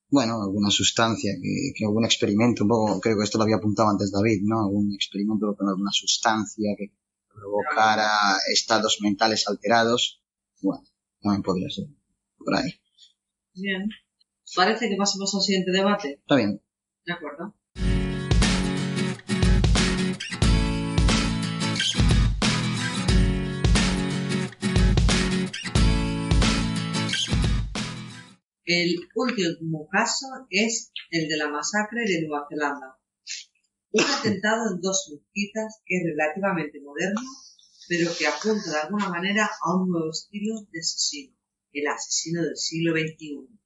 [0.10, 3.90] bueno, alguna sustancia, que, que algún experimento, un poco, creo que esto lo había apuntado
[3.90, 4.62] antes David, ¿no?
[4.62, 6.94] Algún experimento con alguna sustancia que
[7.34, 10.22] provocara estados mentales alterados.
[10.62, 10.84] Bueno,
[11.22, 11.88] también podría ser.
[12.38, 12.72] Por ahí.
[13.56, 13.90] Bien.
[14.54, 16.20] Parece que pasemos al siguiente debate.
[16.20, 16.62] Está bien.
[17.06, 17.56] De acuerdo.
[28.66, 33.00] El último caso es el de la masacre de Nueva Zelanda.
[33.92, 37.22] Un atentado en dos mezquitas que es relativamente moderno,
[37.88, 41.36] pero que apunta de alguna manera a un nuevo estilo de asesino,
[41.72, 43.61] el asesino del siglo XXI.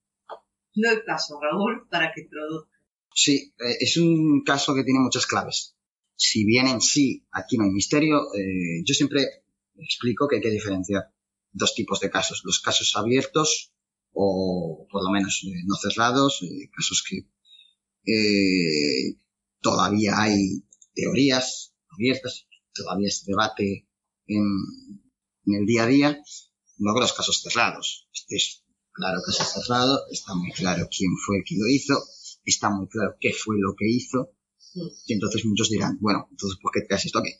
[0.76, 2.71] No hay caso, Raúl, para que introduzca.
[3.13, 5.76] Sí, eh, es un caso que tiene muchas claves.
[6.15, 9.45] Si bien en sí aquí no hay misterio, eh, yo siempre
[9.78, 11.11] explico que hay que diferenciar
[11.51, 12.41] dos tipos de casos.
[12.43, 13.73] Los casos abiertos
[14.13, 17.28] o por lo menos eh, no cerrados, eh, casos que
[18.07, 19.17] eh,
[19.61, 20.63] todavía hay
[20.93, 23.88] teorías abiertas, todavía se debate
[24.28, 24.45] en,
[25.45, 26.23] en el día a día.
[26.78, 28.09] Luego los casos cerrados.
[28.13, 28.64] Este es
[28.96, 31.96] claro caso cerrado, está muy claro quién fue el que lo hizo,
[32.46, 34.32] está muy claro qué fue lo que hizo.
[35.08, 37.32] Y entonces muchos dirán, bueno, entonces ¿por qué traes esto aquí?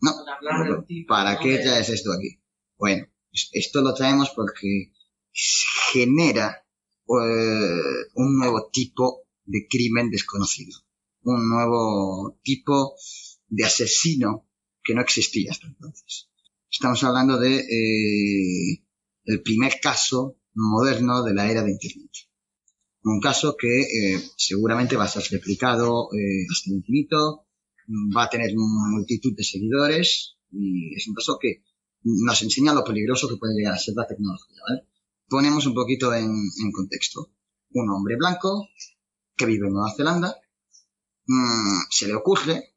[0.00, 0.12] No,
[0.42, 0.58] Para
[1.06, 2.40] ¿para qué traes esto aquí?
[2.78, 4.92] Bueno, es- esto lo traemos porque
[5.92, 6.64] genera
[7.08, 10.78] eh, un nuevo tipo de crimen desconocido,
[11.22, 12.94] un nuevo tipo
[13.48, 14.48] de asesino
[14.82, 16.28] que no existía hasta entonces.
[16.70, 18.84] Estamos hablando de eh,
[19.24, 22.10] el primer caso moderno de la era de Internet.
[23.02, 27.46] Un caso que eh, seguramente va a ser replicado eh, hasta el infinito,
[27.86, 31.62] mm, va a tener multitud de seguidores y es un caso que
[32.02, 34.60] nos enseña lo peligroso que puede llegar a ser la tecnología.
[35.28, 37.30] Ponemos un poquito en, en contexto.
[37.72, 38.68] Un hombre blanco
[39.36, 40.36] que vive en Nueva Zelanda
[41.26, 42.74] mm, se le ocurre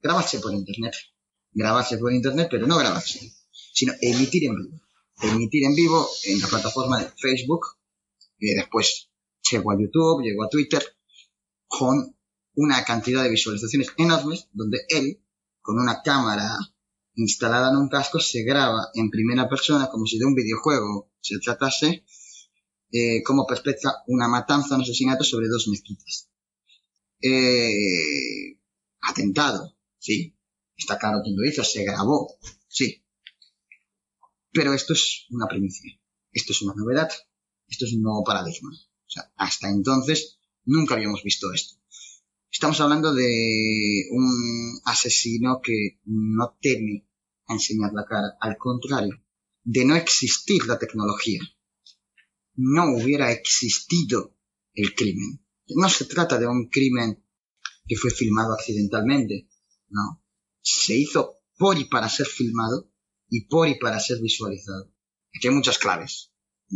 [0.00, 0.94] grabarse por internet.
[1.52, 4.85] Grabarse por internet, pero no grabarse, sino emitir en vivo.
[5.22, 7.66] Emitir en vivo en la plataforma de Facebook,
[8.38, 9.08] que después
[9.50, 10.82] llegó a YouTube, llegó a Twitter,
[11.66, 12.16] con
[12.54, 15.22] una cantidad de visualizaciones enormes, donde él,
[15.60, 16.56] con una cámara
[17.14, 21.38] instalada en un casco, se graba en primera persona, como si de un videojuego se
[21.38, 22.04] tratase,
[22.92, 26.28] eh, como perpetra una matanza, un asesinato sobre dos mezquitas.
[27.20, 28.58] Eh,
[29.00, 30.34] atentado, sí.
[30.76, 32.36] Está claro quién lo hizo, se grabó,
[32.68, 33.02] sí.
[34.56, 35.92] Pero esto es una primicia.
[36.32, 37.10] Esto es una novedad.
[37.68, 38.70] Esto es un nuevo paradigma.
[38.72, 41.76] O sea, hasta entonces nunca habíamos visto esto.
[42.50, 47.06] Estamos hablando de un asesino que no teme
[47.48, 48.38] a enseñar la cara.
[48.40, 49.22] Al contrario,
[49.62, 51.40] de no existir la tecnología,
[52.54, 54.38] no hubiera existido
[54.72, 55.44] el crimen.
[55.68, 57.22] No se trata de un crimen
[57.86, 59.50] que fue filmado accidentalmente,
[59.90, 60.24] no.
[60.62, 62.90] Se hizo por y para ser filmado
[63.28, 64.92] y por y para ser visualizado.
[65.34, 66.32] Aquí hay muchas claves.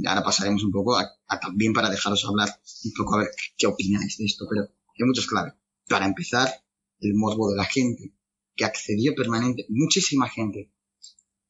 [0.06, 2.48] Ahora pasaremos un poco a, también para dejaros hablar
[2.84, 5.54] un poco a ver qué opináis de esto, pero hay muchas claves.
[5.88, 6.48] Para empezar,
[7.00, 8.14] el morbo de la gente,
[8.54, 10.72] que accedió permanente, muchísima gente,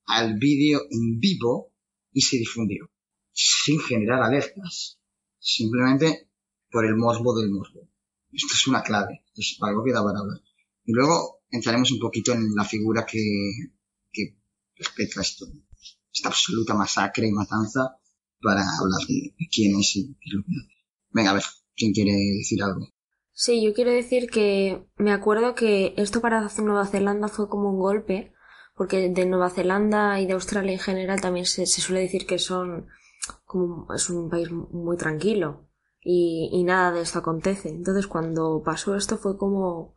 [0.07, 1.72] al vídeo en vivo
[2.12, 2.90] y se difundió,
[3.32, 4.98] sin generar alertas,
[5.38, 6.30] simplemente
[6.70, 7.88] por el morbo del morbo.
[8.32, 10.40] Esto es una clave, esto es algo que da para hablar.
[10.84, 13.20] Y luego entraremos un poquito en la figura que,
[14.80, 15.46] que respecta a esto,
[16.12, 17.96] esta absoluta masacre y matanza
[18.40, 20.52] para hablar de quién es y lo que.
[21.10, 21.44] Venga, a ver,
[21.76, 22.88] ¿quién quiere decir algo?
[23.32, 27.78] Sí, yo quiero decir que me acuerdo que esto para Nueva Zelanda fue como un
[27.78, 28.32] golpe,
[28.74, 32.88] porque de Nueva Zelanda y de Australia en general también se, suele decir que son
[33.44, 35.68] como es un país muy tranquilo
[36.00, 37.68] y, y, nada de esto acontece.
[37.68, 39.94] Entonces cuando pasó esto fue como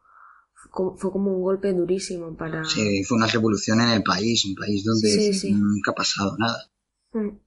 [0.71, 2.63] fue como un golpe durísimo para...
[2.65, 6.71] Sí, fue una revolución en el país, un país donde nunca ha pasado nada.
[7.13, 7.37] Mm.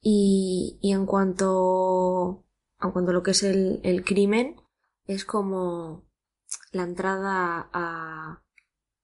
[0.00, 2.44] Y, y en cuanto
[2.80, 4.56] en cuanto a lo que es el, el crimen,
[5.06, 6.08] es como
[6.72, 8.44] la entrada a,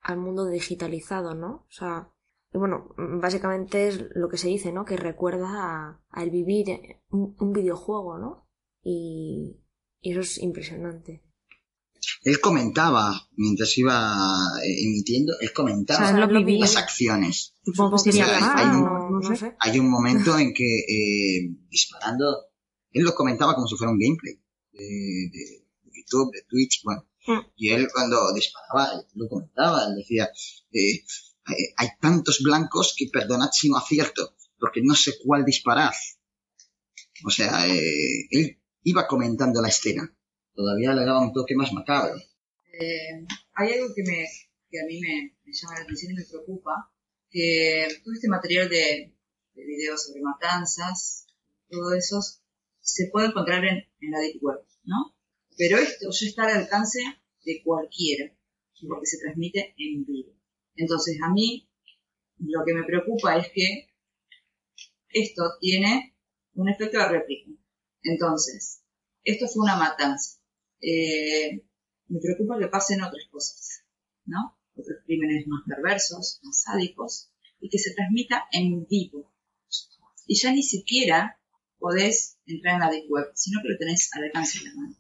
[0.01, 1.67] al mundo digitalizado, ¿no?
[1.69, 2.11] O sea,
[2.53, 4.85] y bueno, básicamente es lo que se dice, ¿no?
[4.85, 8.49] Que recuerda al vivir un, un, videojuego, ¿no?
[8.83, 9.61] Y,
[10.01, 11.25] y, eso es impresionante.
[12.23, 14.15] Él comentaba, mientras iba
[14.65, 17.55] eh, emitiendo, él comentaba las acciones.
[19.61, 22.47] hay, un, momento en que eh, disparando,
[22.93, 24.41] él lo comentaba como si fuera un gameplay
[24.73, 27.07] de, YouTube, de Twitch, bueno.
[27.27, 27.41] Mm.
[27.57, 30.31] Y él cuando disparaba, lo comentaba, él decía,
[30.73, 31.05] eh,
[31.77, 35.95] hay tantos blancos que perdonad si no acierto, porque no sé cuál disparar.
[37.25, 40.13] O sea, él iba comentando la escena
[40.55, 42.17] todavía le daba un toque más macabro.
[42.73, 46.91] Eh, hay algo que, me, a mí me, llama la atención y me preocupa,
[47.31, 49.13] que todo este material de,
[49.55, 51.27] de videos sobre matanzas,
[51.69, 52.21] todo eso,
[52.81, 55.17] se puede encontrar en, en la Deep Web, ¿no?
[55.57, 57.01] Pero esto ya está al alcance
[57.45, 58.33] de cualquiera,
[58.89, 60.35] porque se transmite en vivo.
[60.77, 61.69] Entonces, a mí,
[62.39, 63.89] lo que me preocupa es que
[65.11, 66.17] esto tiene
[66.55, 67.51] un efecto de réplica.
[68.03, 68.83] Entonces,
[69.23, 70.44] esto fue una matanza
[70.85, 71.65] eh,
[72.09, 73.85] me preocupa que pasen otras cosas,
[74.27, 74.59] ¿no?
[74.77, 77.31] Otros crímenes más perversos, más sádicos,
[77.61, 79.33] y que se transmita en vivo.
[80.27, 81.41] Y ya ni siquiera
[81.79, 84.97] podés entrar en la deep web, sino que lo tenés al alcance de la mano.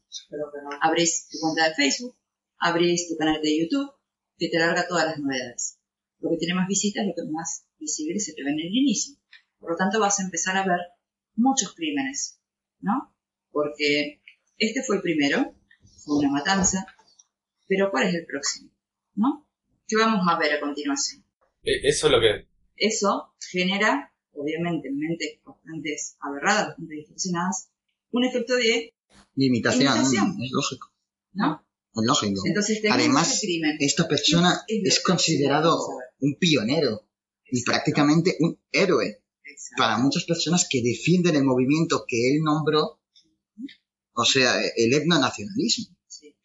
[0.80, 2.16] Abrís tu cuenta de Facebook,
[2.58, 3.90] abrís tu canal de YouTube,
[4.38, 5.78] que te larga todas las novedades.
[6.20, 9.16] Lo que tiene más visitas, lo que más visible se te ve en el inicio.
[9.58, 10.80] Por lo tanto, vas a empezar a ver
[11.36, 12.40] muchos crímenes,
[12.80, 13.14] ¿no?
[13.50, 14.22] Porque
[14.58, 15.53] este fue el primero,
[16.06, 16.86] una matanza.
[17.66, 18.70] Pero ¿cuál es el próximo?
[19.14, 19.46] ¿No?
[19.86, 21.24] ¿Qué vamos a ver a continuación?
[21.62, 22.48] E, eso es lo que...
[22.76, 27.70] Eso genera, obviamente, en mentes bastante aberradas, bastante distorsionadas,
[28.10, 28.94] un efecto de
[29.34, 29.96] limitación.
[30.42, 30.92] Es lógico.
[31.32, 31.64] ¿No?
[31.94, 32.42] Es lógico.
[32.44, 33.40] Entonces, Además,
[33.78, 35.78] esta persona es, considerado
[36.20, 37.06] un pionero
[37.50, 39.22] y prácticamente un héroe
[39.76, 43.00] para muchas personas que defienden el movimiento que él nombró,
[44.14, 45.93] o sea, el etnonacionalismo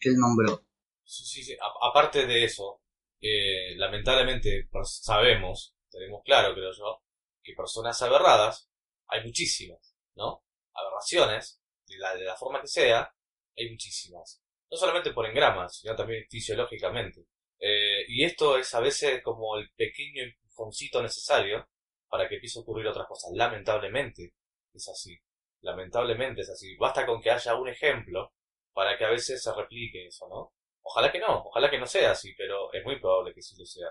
[0.02, 0.66] él nombró.
[1.04, 1.58] Sí, sí, sí.
[1.82, 2.82] aparte de eso,
[3.20, 7.04] eh, lamentablemente sabemos, tenemos claro, creo yo,
[7.44, 8.70] que personas aberradas
[9.08, 10.44] hay muchísimas, ¿no?
[10.74, 13.14] Aberraciones, de la, de la forma que sea,
[13.58, 14.42] hay muchísimas.
[14.70, 17.26] No solamente por engramas, sino también fisiológicamente.
[17.60, 21.68] Eh, y esto es a veces como el pequeño empujoncito necesario
[22.08, 23.32] para que empiece a ocurrir otras cosas.
[23.34, 24.34] Lamentablemente
[24.74, 25.18] es así.
[25.62, 26.76] Lamentablemente es así.
[26.78, 28.34] Basta con que haya un ejemplo
[28.80, 30.54] para que a veces se replique eso, ¿no?
[30.84, 33.66] Ojalá que no, ojalá que no sea así, pero es muy probable que sí lo
[33.66, 33.90] sea.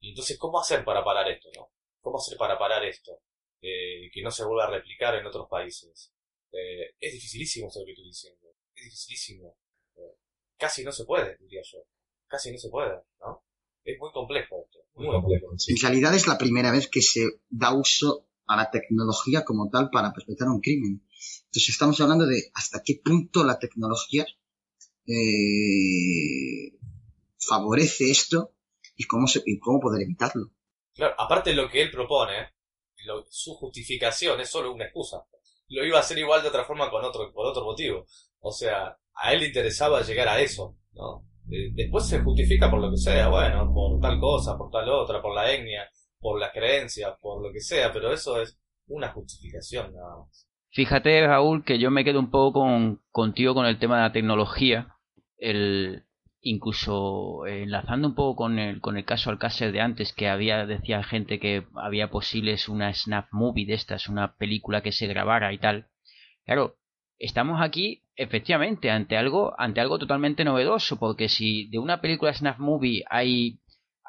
[0.00, 1.70] Y entonces, ¿cómo hacer para parar esto, no?
[2.00, 3.20] ¿Cómo hacer para parar esto?
[3.60, 6.14] Eh, que no se vuelva a replicar en otros países.
[6.52, 8.48] Eh, es dificilísimo eso que estoy diciendo.
[8.74, 9.58] Es dificilísimo.
[9.96, 10.16] Eh,
[10.56, 11.80] casi no se puede, diría yo.
[12.26, 13.44] Casi no se puede, ¿no?
[13.84, 14.78] Es muy complejo esto.
[14.94, 15.50] Muy, complejo.
[15.52, 19.90] En realidad es la primera vez que se da uso a la tecnología como tal
[19.90, 21.06] para perpetrar un crimen.
[21.44, 24.26] Entonces estamos hablando de hasta qué punto la tecnología
[25.06, 26.76] eh,
[27.38, 28.52] favorece esto
[28.96, 30.50] y cómo, se, y cómo poder evitarlo.
[30.92, 32.50] Claro, aparte de lo que él propone,
[33.28, 35.24] su justificación es solo una excusa.
[35.68, 38.04] Lo iba a hacer igual de otra forma con otro, por otro motivo.
[38.40, 41.24] O sea, a él le interesaba llegar a eso, ¿no?
[41.72, 45.34] después se justifica por lo que sea, bueno, por tal cosa, por tal otra, por
[45.34, 45.88] la etnia,
[46.20, 50.46] por la creencia, por lo que sea, pero eso es una justificación nada más.
[50.72, 54.12] Fíjate, Raúl, que yo me quedo un poco con, contigo con el tema de la
[54.12, 54.94] tecnología.
[55.36, 56.04] El,
[56.42, 61.02] incluso enlazando un poco con el, con el caso Alcácer de antes, que había, decía
[61.02, 65.58] gente que había posibles una snap movie de estas, una película que se grabara y
[65.58, 65.88] tal.
[66.44, 66.76] Claro,
[67.18, 72.58] estamos aquí efectivamente ante algo, ante algo totalmente novedoso, porque si de una película snap
[72.58, 73.60] movie hay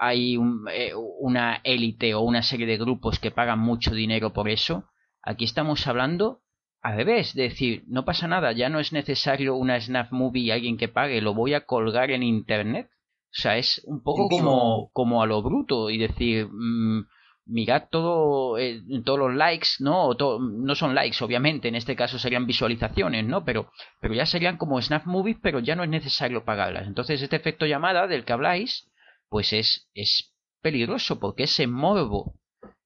[0.03, 0.35] hay
[0.73, 4.85] eh, una élite o una serie de grupos que pagan mucho dinero por eso,
[5.21, 6.41] aquí estamos hablando
[6.81, 10.51] al revés, de decir, no pasa nada, ya no es necesario una snap movie y
[10.51, 12.89] alguien que pague, lo voy a colgar en internet.
[12.89, 17.05] O sea, es un poco como, como a lo bruto y decir, mmm,
[17.45, 20.15] mirad todo, eh, todos los likes, ¿no?
[20.15, 23.45] no son likes, obviamente, en este caso serían visualizaciones, ¿no?
[23.45, 26.87] Pero, pero ya serían como snap movies, pero ya no es necesario pagarlas.
[26.87, 28.90] Entonces, este efecto llamada del que habláis,
[29.31, 32.35] pues es, es peligroso, porque ese morbo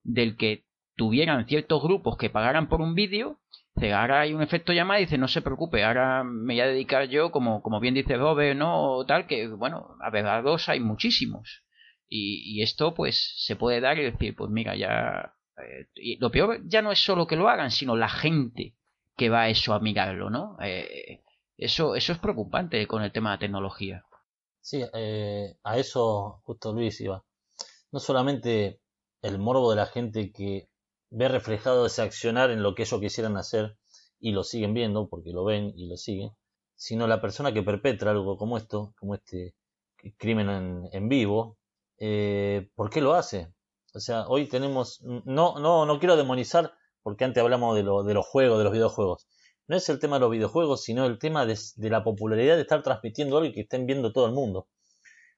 [0.04, 0.64] del que
[0.96, 3.40] tuvieran ciertos grupos que pagaran por un vídeo,
[3.96, 7.10] ahora hay un efecto llamada y dice, no se preocupe, ahora me voy a dedicar
[7.10, 9.04] yo, como, como bien dice Robert, ¿no?
[9.08, 11.64] tal, que, bueno, a ver, a dos hay muchísimos.
[12.08, 15.34] Y, esto, pues, se puede dar y decir, pues mira, ya...
[15.58, 18.76] Eh, y lo peor ya no es solo que lo hagan, sino la gente
[19.18, 20.58] que va a eso a mirarlo, ¿no?
[20.62, 21.24] Eh,
[21.58, 24.06] eso, eso es preocupante con el tema de tecnología.
[24.66, 27.24] Sí, eh, a eso justo Luis iba.
[27.92, 28.82] No solamente
[29.22, 30.70] el morbo de la gente que
[31.12, 33.78] ve reflejado ese accionar en lo que ellos quisieran hacer
[34.20, 36.32] y lo siguen viendo porque lo ven y lo siguen,
[36.76, 39.54] sino la persona que perpetra algo como esto, como este
[40.18, 41.60] crimen en, vivo,
[42.00, 43.54] eh, ¿por qué lo hace?
[43.94, 48.16] O sea, hoy tenemos, no, no, no quiero demonizar porque antes hablamos de, lo, de
[48.16, 49.28] los juegos, de los videojuegos,
[49.68, 52.84] no es el tema de los videojuegos, sino el tema de, la popularidad de estar
[52.84, 54.68] transmitiendo algo que estén viendo todo el mundo.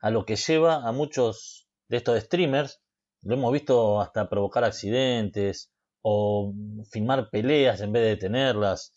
[0.02, 2.82] A lo que lleva a muchos de estos streamers,
[3.22, 5.72] lo hemos visto hasta provocar accidentes
[6.02, 6.54] o
[6.92, 8.94] filmar peleas en vez de detenerlas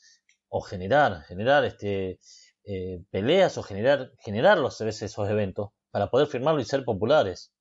[0.49, 2.19] o generar, generar este,
[2.65, 7.53] eh, peleas o generar, generarlos a veces esos eventos para poder firmarlo y ser populares.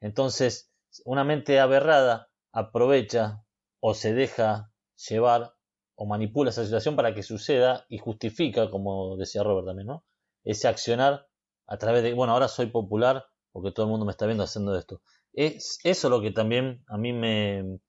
[0.00, 0.70] Entonces,
[1.04, 3.42] una mente aberrada aprovecha
[3.80, 4.70] o se deja
[5.08, 5.54] llevar
[6.00, 10.04] o manipula esa situación para que suceda y justifica, como decía Robert también, ¿no?
[10.44, 11.26] Ese accionar
[11.66, 14.78] a través de, bueno, ahora soy popular porque todo el mundo me está viendo haciendo
[14.78, 15.02] esto.
[15.32, 17.80] Es eso lo que también a mí me,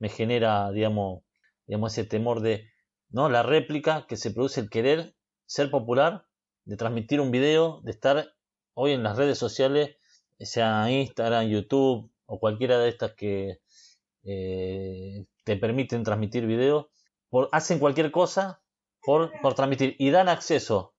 [0.00, 1.22] me genera, digamos,
[1.68, 2.68] digamos, ese temor de,
[3.10, 3.28] ¿no?
[3.28, 5.14] La réplica que se produce el querer
[5.46, 6.26] ser popular,
[6.64, 8.34] de transmitir un video, de estar
[8.74, 9.96] hoy en las redes sociales,
[10.40, 13.60] sea Instagram, YouTube o cualquiera de estas que
[14.24, 16.86] eh, te permiten transmitir videos,
[17.52, 18.62] hacen cualquier cosa
[19.02, 20.94] por, por transmitir y dan acceso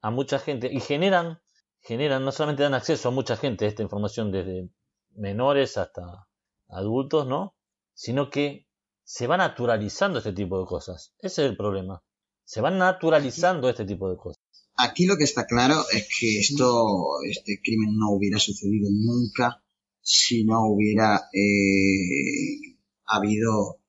[0.00, 1.40] a mucha gente y generan,
[1.80, 4.70] generan, no solamente dan acceso a mucha gente esta información desde
[5.14, 6.28] menores hasta
[6.68, 7.54] adultos, ¿no?
[7.94, 8.66] Sino que
[9.04, 11.14] se va naturalizando este tipo de cosas.
[11.18, 12.02] Ese es el problema.
[12.44, 14.42] Se van naturalizando este tipo de cosas.
[14.76, 19.62] Aquí lo que está claro es que esto, este crimen no hubiera sucedido nunca
[20.00, 23.79] si no hubiera eh, habido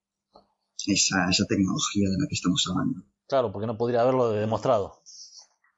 [0.88, 3.03] esa, esa tecnología de la que estamos hablando.
[3.27, 5.01] Claro, porque no podría haberlo demostrado.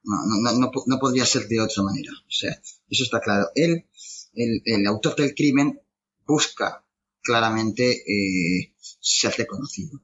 [0.02, 2.12] No, no, no, no, podría ser de otra manera.
[2.12, 2.50] O sea,
[2.88, 3.46] eso está claro.
[3.54, 3.86] Él,
[4.34, 5.80] el, el autor del crimen,
[6.26, 6.84] busca
[7.22, 10.00] claramente eh, ser reconocido.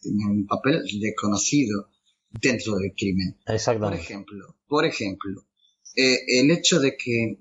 [0.00, 1.90] Tiene un papel reconocido
[2.30, 3.38] dentro del crimen.
[3.46, 3.96] Exactamente.
[3.96, 5.46] Por ejemplo, por ejemplo
[5.96, 7.38] eh, el hecho de que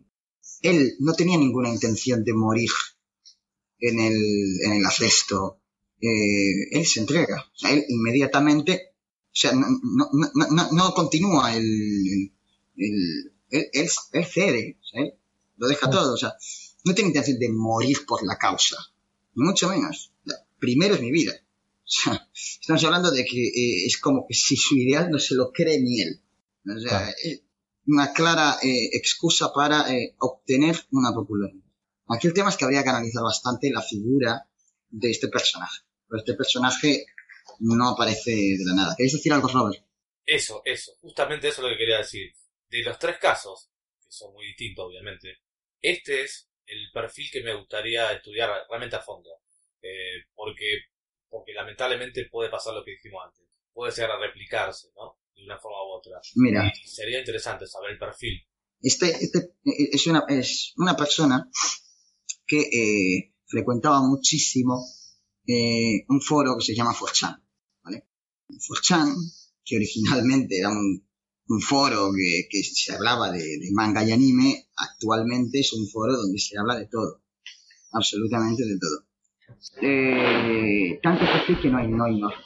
[0.62, 2.70] él no tenía ninguna intención de morir
[3.80, 5.59] en el, en el arresto
[6.02, 7.46] eh, él se entrega.
[7.54, 8.94] O sea, él inmediatamente,
[9.26, 12.32] o sea, no, no, no, no continúa el,
[12.78, 15.14] el, él, él, cede, o sea, él
[15.58, 16.34] lo deja todo, o sea,
[16.86, 18.78] no tiene intención de morir por la causa,
[19.36, 20.14] ni mucho menos.
[20.60, 21.34] Primero es mi vida.
[21.90, 25.34] O sea, estamos hablando de que eh, es como que si su ideal no se
[25.34, 26.22] lo cree ni él.
[26.76, 27.42] O sea, es
[27.88, 31.66] una clara eh, excusa para eh, obtener una popularidad.
[32.08, 34.48] Aquí el tema es que habría que analizar bastante la figura
[34.90, 35.82] de este personaje.
[36.10, 37.06] Pero este personaje
[37.60, 38.96] no aparece de la nada.
[38.98, 39.84] ¿Queréis decir algo, Robert?
[40.26, 40.94] Eso, eso.
[41.02, 42.34] Justamente eso es lo que quería decir.
[42.70, 43.70] De los tres casos,
[44.02, 45.38] que son muy distintos, obviamente,
[45.82, 49.30] este es el perfil que me gustaría estudiar realmente a fondo.
[49.82, 50.84] Eh, porque,
[51.30, 53.48] porque lamentablemente puede pasar lo que dijimos antes.
[53.74, 55.20] Puede ser a replicarse, ¿no?
[55.36, 56.20] De una forma u otra.
[56.36, 56.72] Mira.
[56.84, 58.46] Y sería interesante saber el perfil.
[58.82, 61.50] Este, este es, una, es una persona
[62.46, 64.86] que eh, frecuentaba muchísimo
[65.52, 67.36] eh, un foro que se llama Forchan,
[67.84, 68.06] ¿vale?
[68.60, 69.16] Forchan,
[69.66, 71.02] que originalmente era un,
[71.62, 76.76] foro que, se hablaba de, manga y anime, actualmente es un foro donde se habla
[76.78, 77.24] de todo.
[77.92, 79.08] absolutamente de todo.
[79.82, 82.46] Eh, tanto es así que no hay, no hay normas.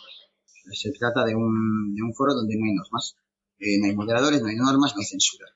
[0.72, 3.18] Se trata de un, de un foro donde no hay normas.
[3.60, 5.47] Eh, no hay moderadores, no hay normas, no hay censura.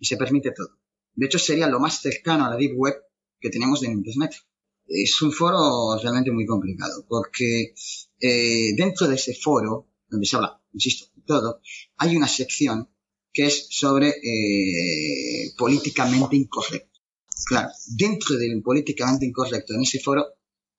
[0.00, 0.76] Y se permite todo.
[1.14, 2.96] De hecho, sería lo más cercano a la Deep Web
[3.38, 4.32] que tenemos en Internet.
[4.86, 7.74] Es un foro realmente muy complicado, porque
[8.20, 11.60] eh, dentro de ese foro, donde se habla, insisto, todo,
[11.96, 12.88] hay una sección
[13.32, 17.00] que es sobre eh, políticamente incorrecto.
[17.44, 20.24] Claro, dentro del políticamente incorrecto en ese foro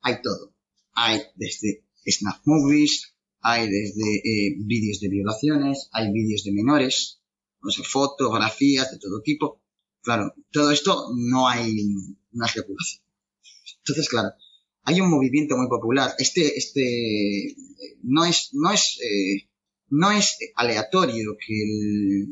[0.02, 0.56] hay todo.
[0.94, 7.22] Hay desde snap movies, hay desde eh, vídeos de violaciones, hay vídeos de menores,
[7.62, 9.62] o sea, fotografías de todo tipo.
[10.02, 11.76] Claro, todo esto no hay
[12.32, 13.07] una regulación.
[13.88, 14.30] Entonces, claro,
[14.84, 16.14] hay un movimiento muy popular.
[16.18, 17.56] Este, este,
[18.04, 19.50] no es, no es, eh,
[19.90, 22.26] no es aleatorio que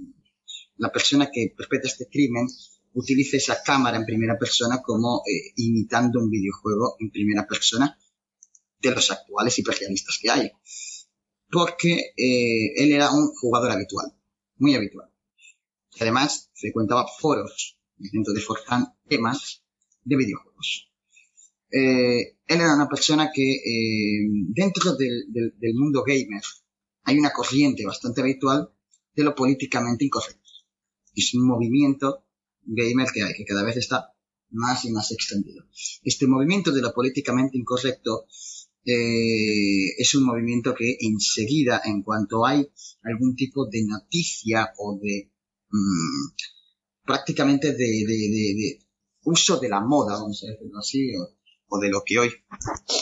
[0.77, 2.47] la persona que perpetra este crimen
[2.93, 7.97] utilice esa cámara en primera persona como eh, imitando un videojuego en primera persona
[8.79, 10.51] de los actuales hiperrealistas que hay.
[11.49, 14.07] Porque eh, él era un jugador habitual,
[14.57, 15.09] muy habitual.
[15.99, 19.63] Además, frecuentaba foros dentro de Fortran temas
[20.03, 20.94] de videojuegos.
[21.77, 23.59] Eh, él era una persona que
[24.53, 25.25] dentro del,
[25.73, 26.43] mundo gamer
[27.03, 28.71] hay una corriente bastante habitual
[29.13, 30.45] de lo políticamente incorrecto
[31.15, 32.25] es un movimiento
[32.63, 34.13] gamer que hay, que cada vez está
[34.51, 35.65] más y más extendido.
[36.03, 38.27] Este movimiento de lo políticamente incorrecto
[38.85, 42.67] eh, es un movimiento que enseguida, en cuanto hay
[43.03, 45.31] algún tipo de noticia o de
[45.69, 46.35] mm,
[47.03, 48.79] prácticamente de,
[49.23, 51.11] uso de la moda, vamos a decirlo así,
[51.81, 52.31] de lo que hoy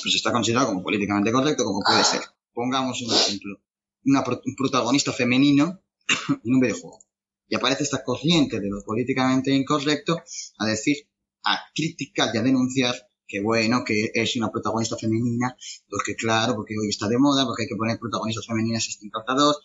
[0.02, 2.22] pues está considerado como políticamente correcto, como puede ser.
[2.54, 3.60] Pongamos un ejemplo.
[4.06, 5.82] un protagonista femenino
[6.44, 7.00] en un videojuego
[7.48, 10.20] y aparece esta corriente de lo políticamente incorrecto
[10.58, 11.08] a decir,
[11.44, 12.96] a criticar y a denunciar
[13.28, 15.56] que bueno, que es una protagonista femenina,
[15.90, 19.56] porque claro, porque hoy está de moda, porque hay que poner protagonistas femeninas este encantador.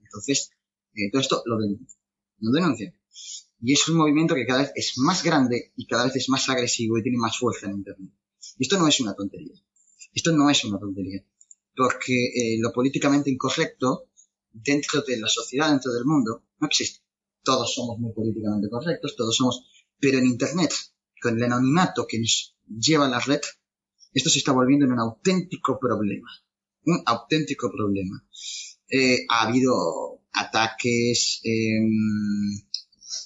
[0.00, 0.50] Entonces,
[0.94, 1.98] eh, todo esto lo denuncia.
[2.38, 2.94] Lo denuncia.
[3.62, 6.48] Y es un movimiento que cada vez es más grande y cada vez es más
[6.48, 8.12] agresivo y tiene más fuerza en Internet.
[8.60, 9.54] Esto no es una tontería.
[10.14, 11.24] Esto no es una tontería.
[11.74, 14.10] Porque eh, lo políticamente incorrecto
[14.52, 17.00] dentro de la sociedad, dentro del mundo, no existe
[17.42, 19.64] todos somos muy políticamente correctos, todos somos,
[19.98, 20.72] pero en Internet,
[21.20, 23.40] con el anonimato que nos lleva a la red,
[24.12, 26.28] esto se está volviendo en un auténtico problema.
[26.84, 28.24] Un auténtico problema.
[28.88, 31.90] Eh, ha habido ataques em,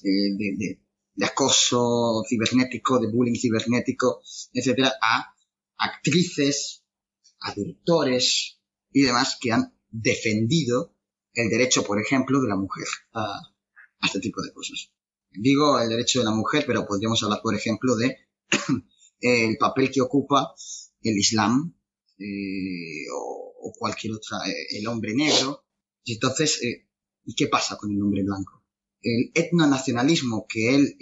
[0.02, 0.80] eh, de, de,
[1.22, 5.34] acoso cibernético, de bullying cibernético, etcétera, a
[5.78, 6.84] actrices,
[7.40, 8.58] a directores
[8.92, 10.94] y demás que han defendido
[11.34, 13.40] el derecho, por ejemplo, de la mujer a,
[14.02, 14.90] este tipo de cosas.
[15.30, 18.18] Digo el derecho de la mujer, pero podríamos hablar, por ejemplo, de
[19.20, 20.54] el papel que ocupa
[21.02, 21.74] el Islam
[22.18, 25.64] eh, o, cualquier otra, eh, el hombre negro.
[26.04, 26.86] Y entonces, eh,
[27.24, 28.63] ¿y qué pasa con el hombre blanco?
[29.04, 30.96] El etnonacionalismo que él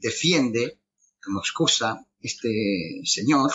[0.00, 0.80] defiende
[1.22, 3.50] como excusa este señor,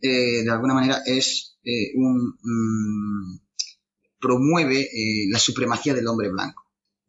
[0.00, 1.58] de alguna manera es
[1.94, 3.40] un mm,
[4.20, 4.88] promueve
[5.28, 6.62] la supremacía del hombre blanco.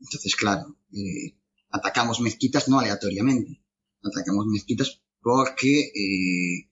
[0.03, 1.37] Entonces, claro, eh,
[1.69, 3.61] atacamos mezquitas no aleatoriamente,
[4.03, 6.69] atacamos mezquitas porque eh,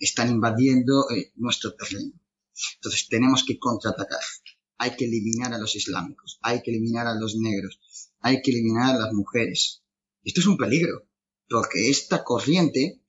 [0.00, 2.12] están invadiendo eh, nuestro terreno.
[2.74, 4.20] Entonces tenemos que contraatacar.
[4.78, 7.78] Hay que eliminar a los islámicos, hay que eliminar a los negros,
[8.20, 9.82] hay que eliminar a las mujeres.
[10.24, 11.08] Esto es un peligro,
[11.48, 13.00] porque esta corriente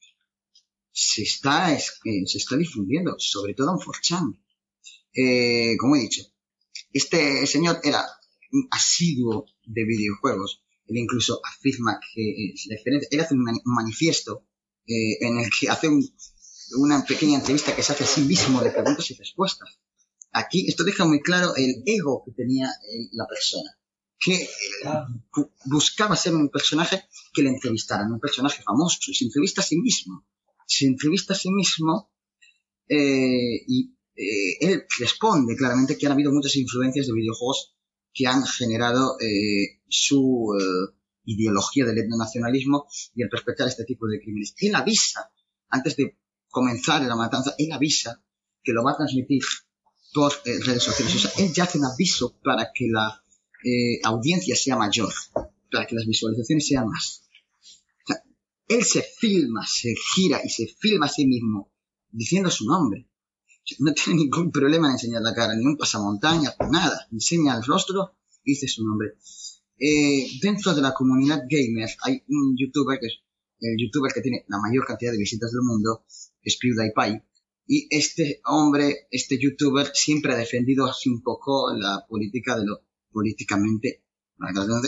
[0.91, 4.39] se está, se está difundiendo, sobre todo en Forchan.
[5.79, 6.23] como he dicho,
[6.91, 8.05] este señor era
[8.51, 10.63] un asiduo de videojuegos.
[10.87, 12.53] Él incluso afirma que.
[13.11, 14.47] Él hace un, manifiesto
[14.87, 15.87] eh, en el que hace
[16.77, 19.79] una pequeña entrevista que se hace a sí mismo de preguntas y respuestas.
[20.31, 23.78] Aquí esto deja muy claro el ego que tenía eh, la persona,
[24.19, 24.49] que eh,
[25.65, 29.77] buscaba ser un personaje que le entrevistaran, un personaje famoso, y se entrevista a sí
[29.77, 30.25] mismo.
[30.67, 32.11] Se entrevista a sí mismo
[32.91, 37.75] y él responde claramente que han habido muchas influencias de videojuegos
[38.13, 40.93] que han generado eh, su eh,
[41.25, 44.55] ideología del etnonacionalismo y el perpetrar este tipo de crímenes.
[44.57, 45.31] Él avisa,
[45.69, 46.17] antes de
[46.49, 48.21] comenzar la matanza, él avisa
[48.63, 49.43] que lo va a transmitir
[50.13, 51.33] por eh, redes sociales.
[51.37, 53.23] Él ya hace un aviso para que la
[54.03, 55.13] audiencia sea mayor,
[55.71, 57.23] para que las visualizaciones sean más.
[58.03, 58.23] O sea,
[58.67, 61.71] él se filma, se gira y se filma a sí mismo
[62.11, 63.09] diciendo su nombre
[63.77, 67.07] no tiene ningún problema en enseñar la cara, ni un pasamontaña, nada.
[67.11, 69.15] Enseña el rostro y dice su nombre.
[69.77, 73.19] Eh, dentro de la comunidad gamer hay un youtuber que es
[73.61, 76.05] el youtuber que tiene la mayor cantidad de visitas del mundo,
[76.41, 77.23] es PewDiePie.
[77.67, 82.81] Y este hombre, este youtuber, siempre ha defendido así un poco la política de lo
[83.11, 84.03] políticamente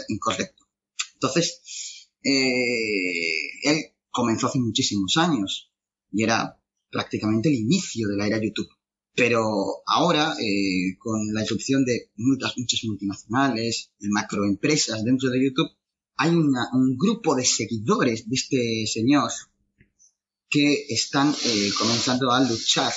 [0.10, 0.65] incorrecto.
[1.14, 5.72] Entonces, eh, él comenzó hace muchísimos años
[6.11, 6.57] y era
[6.89, 8.69] prácticamente el inicio de la era YouTube.
[9.14, 15.69] Pero ahora, eh, con la irrupción de muchas, muchas multinacionales y macroempresas dentro de YouTube,
[16.15, 19.31] hay un grupo de seguidores de este señor
[20.52, 22.93] que están eh, comenzando a luchar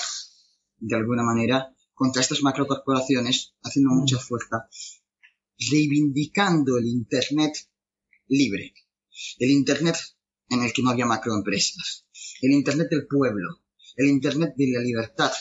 [0.79, 3.99] de alguna manera contra estas macrocorporaciones, haciendo mm.
[3.99, 4.69] mucha fuerza,
[5.59, 7.55] reivindicando el Internet
[8.29, 8.75] libre,
[9.39, 9.97] el Internet
[10.49, 12.07] en el que no había macroempresas,
[12.43, 13.63] el Internet del pueblo,
[13.97, 15.33] el Internet de la libertad,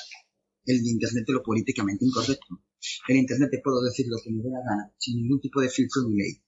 [0.65, 2.63] el Internet de lo políticamente incorrecto,
[3.07, 5.69] el Internet de puedo decir lo que me dé la gana, sin ningún tipo de
[5.69, 6.41] filtro ni ley.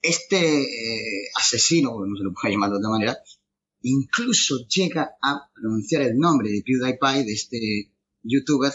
[0.00, 3.18] Este eh, asesino, no se lo puedo llamar de otra manera,
[3.82, 7.92] incluso llega a pronunciar el nombre de PewDiePie, de este
[8.22, 8.72] youtuber,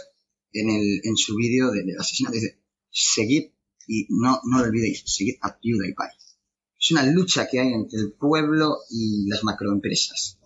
[0.51, 2.35] en, el, en su vídeo del de asesinato.
[2.35, 2.59] Dice,
[2.89, 3.52] seguid
[3.87, 6.17] y no, no olvidéis, seguid a PewDiePie.
[6.79, 10.37] Es una lucha que hay entre el pueblo y las macroempresas.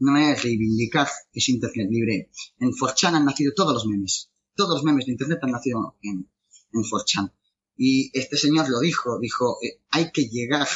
[0.00, 2.30] Manera de reivindicar ese Internet libre.
[2.60, 4.30] En 4chan han nacido todos los memes.
[4.54, 6.30] Todos los memes de Internet han nacido en,
[6.72, 7.32] en 4chan.
[7.76, 10.68] Y este señor lo dijo, dijo, eh, hay que llegar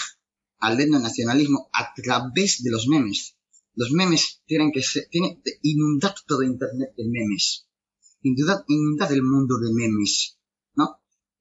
[0.61, 3.37] al nacionalismo a través de los memes.
[3.75, 7.67] Los memes tienen que ser, tienen que inundar todo Internet de memes.
[8.23, 10.42] Inundar, inundar el mundo de memes, ¿no?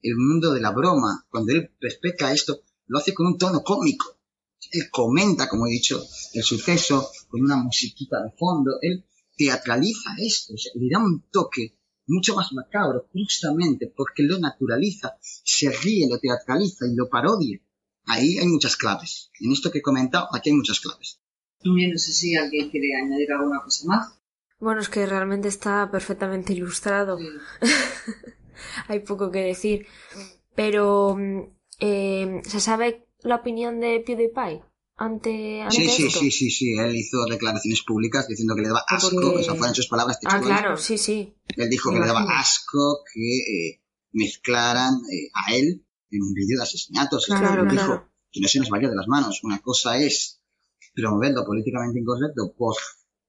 [0.01, 1.25] El mundo de la broma.
[1.29, 4.17] Cuando él respeta esto, lo hace con un tono cómico.
[4.71, 6.03] Él comenta, como he dicho,
[6.33, 8.77] el suceso con una musiquita de fondo.
[8.81, 9.05] Él
[9.35, 16.07] teatraliza esto, le da un toque mucho más macabro, justamente porque lo naturaliza, se ríe,
[16.09, 17.59] lo teatraliza y lo parodia.
[18.05, 19.31] Ahí hay muchas claves.
[19.39, 21.19] En esto que he comentado, aquí hay muchas claves.
[21.63, 24.19] no sé si alguien quiere añadir alguna cosa más.
[24.59, 27.17] Bueno, es que realmente está perfectamente ilustrado.
[28.87, 29.87] hay poco que decir.
[30.55, 31.41] Pero mm,
[31.81, 34.61] eh, ¿Se sabe la opinión de PewDiePie?
[34.97, 38.83] Ante, ante sí, sí, sí, sí, sí, Él hizo declaraciones públicas diciendo que le daba
[38.87, 39.41] asco, Porque...
[39.41, 41.33] esas fueron sus palabras Ah, claro, sí, sí.
[41.57, 46.57] Él dijo que le daba asco que eh, mezclaran eh, a él en un vídeo
[46.57, 47.25] de asesinatos.
[47.25, 47.71] Claro, claro.
[47.71, 49.43] Dijo que no se nos vaya de las manos.
[49.43, 50.39] Una cosa es
[50.93, 52.75] promover lo políticamente incorrecto por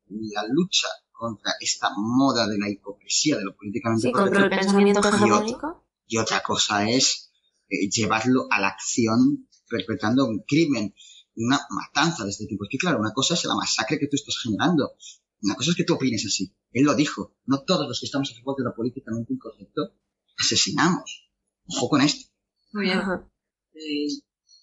[0.08, 0.88] la lucha
[1.22, 4.40] contra esta moda de la hipocresía de lo políticamente sí, correcto.
[4.40, 5.86] El pensamiento hegemónico.
[6.08, 7.30] Y otra cosa es
[7.68, 10.92] eh, llevarlo a la acción perpetrando un crimen,
[11.36, 12.64] una matanza de este tipo.
[12.64, 14.96] Es que claro, una cosa es la masacre que tú estás generando.
[15.42, 16.56] Una cosa es que tú opines así.
[16.72, 17.36] Él lo dijo.
[17.46, 19.94] No todos los que estamos a favor de lo políticamente incorrecto
[20.36, 21.30] asesinamos.
[21.68, 22.32] Ojo con esto.
[22.72, 22.98] Muy bien.
[22.98, 24.08] Eh,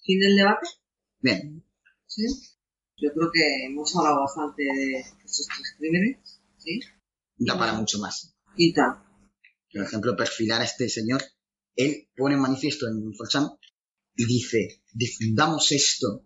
[0.04, 0.68] ¿Fin del debate?
[1.22, 1.64] Bien.
[2.06, 2.24] ¿Sí?
[2.98, 6.39] Yo creo que hemos hablado bastante de estos tres crímenes.
[6.60, 6.80] ¿Sí?
[7.38, 8.36] Da para mucho más.
[8.56, 9.04] Y tal.
[9.72, 11.22] Por ejemplo, perfilar a este señor
[11.80, 13.48] él pone en manifiesto en Forchan
[14.16, 16.26] y dice, difundamos esto.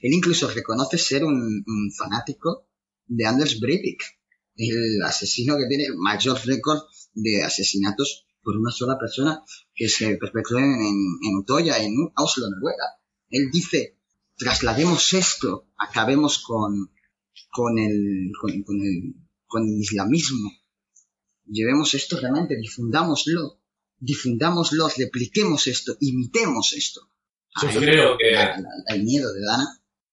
[0.00, 1.64] Él incluso reconoce ser un,
[1.96, 2.68] fanático
[3.06, 4.02] de Anders Breivik,
[4.56, 6.80] el asesino que tiene el mayor récord
[7.14, 9.42] de asesinatos por una sola persona
[9.74, 12.84] que se perpetró en, en, Utoya, en Oslo, Noruega.
[13.30, 13.96] Él dice,
[14.36, 16.92] traslademos esto, acabemos con,
[17.50, 19.14] con, el, con, el,
[19.50, 20.50] con el islamismo.
[21.44, 23.60] Llevemos esto realmente, difundámoslo
[24.00, 27.02] difundámoslo, repliquemos esto, imitemos esto.
[27.62, 28.30] Yo creo que...
[28.86, 29.66] el miedo de Dana.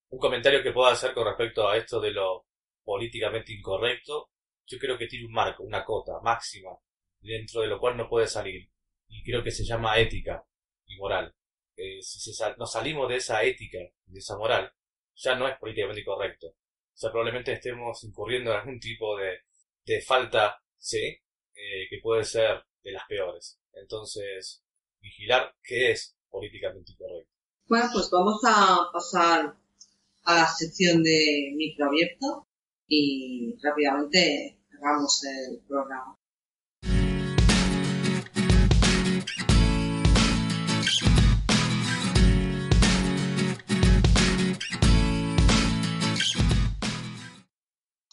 [0.10, 2.46] Un comentario que pueda hacer con respecto a esto de lo
[2.84, 4.30] políticamente incorrecto,
[4.66, 6.72] yo creo que tiene un marco, una cota máxima,
[7.22, 8.70] dentro de lo cual no puede salir.
[9.08, 10.46] Y creo que se llama ética
[10.86, 11.34] y moral.
[11.76, 14.72] Eh, si nos salimos de esa ética, de esa moral,
[15.16, 16.56] ya no es políticamente incorrecto.
[16.98, 19.42] O sea, probablemente estemos incurriendo en algún tipo de,
[19.86, 20.98] de falta, ¿sí?
[21.54, 23.60] Eh, que puede ser de las peores.
[23.72, 24.64] Entonces,
[25.00, 27.32] vigilar qué es políticamente correcto.
[27.68, 29.56] Bueno, pues vamos a pasar
[30.24, 32.48] a la sección de microabierto
[32.88, 36.18] y rápidamente cerramos el programa.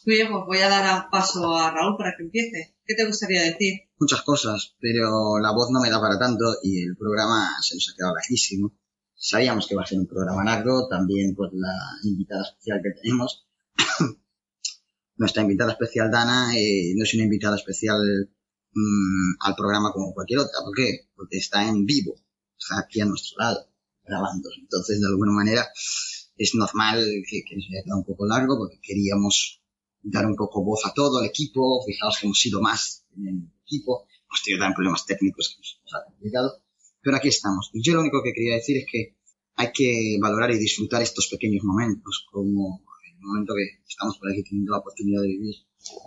[0.05, 2.75] Muy bien, pues voy a dar paso a Raúl para que empiece.
[2.85, 3.85] ¿Qué te gustaría decir?
[3.97, 7.89] muchas cosas, pero la voz no me da para tanto y el programa se nos
[7.89, 8.77] ha quedado larguísimo.
[9.15, 11.73] Sabíamos que iba a ser un programa largo, también por la
[12.03, 13.47] invitada especial que tenemos.
[15.17, 17.97] Nuestra invitada especial, Dana, eh, no es una invitada especial
[18.73, 20.59] mmm, al programa como cualquier otra.
[20.63, 21.07] ¿Por qué?
[21.15, 22.15] Porque está en vivo,
[22.59, 23.69] está aquí a nuestro lado,
[24.03, 24.49] grabando.
[24.59, 25.65] Entonces, de alguna manera,
[26.37, 29.64] es normal que, que nos haya quedado un poco largo porque queríamos
[30.05, 31.83] dar un poco voz a todo el equipo.
[31.85, 34.07] Fijaos que hemos sido más en el equipo.
[34.29, 36.61] Hemos tenido también problemas técnicos que nos ha complicado.
[37.01, 37.69] Pero aquí estamos.
[37.73, 39.15] Y yo lo único que quería decir es que
[39.55, 44.43] hay que valorar y disfrutar estos pequeños momentos, como el momento que estamos por aquí
[44.43, 45.55] teniendo la oportunidad de vivir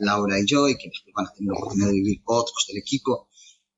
[0.00, 2.78] Laura y yo, y que después van a tener la oportunidad de vivir otros del
[2.78, 3.28] equipo.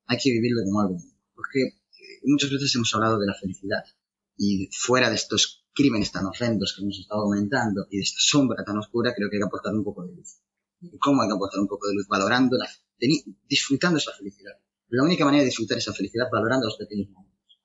[0.07, 0.97] Hay que vivirlo como algo.
[1.35, 3.85] Porque eh, muchas veces hemos hablado de la felicidad.
[4.37, 8.65] Y fuera de estos crímenes tan horrendos que hemos estado comentando y de esta sombra
[8.65, 10.39] tan oscura, creo que hay que aportar un poco de luz.
[10.81, 12.07] ¿Y ¿Cómo hay que aportar un poco de luz?
[12.09, 12.69] Valorándola,
[13.49, 14.53] disfrutando esa felicidad.
[14.89, 17.61] La única manera de disfrutar esa felicidad valorando los pequeños momentos.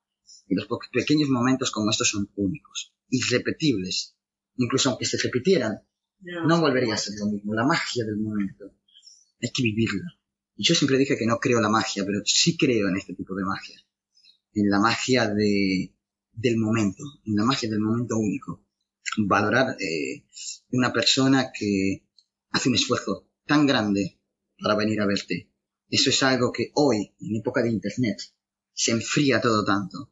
[0.48, 4.16] Y los pequeños momentos como estos son únicos, irrepetibles.
[4.58, 5.82] Incluso aunque se repitieran,
[6.22, 7.54] no volvería a ser lo mismo.
[7.54, 8.66] La magia del momento.
[9.42, 10.06] Hay que vivirla.
[10.56, 13.36] Y yo siempre dije que no creo la magia, pero sí creo en este tipo
[13.36, 13.82] de magia.
[14.54, 15.95] En la magia de,
[16.36, 18.66] del momento, en la magia del momento único.
[19.18, 20.26] Valorar eh,
[20.72, 22.06] una persona que
[22.52, 24.20] hace un esfuerzo tan grande
[24.60, 25.52] para venir a verte.
[25.90, 28.18] Eso es algo que hoy, en época de Internet,
[28.74, 30.12] se enfría todo tanto.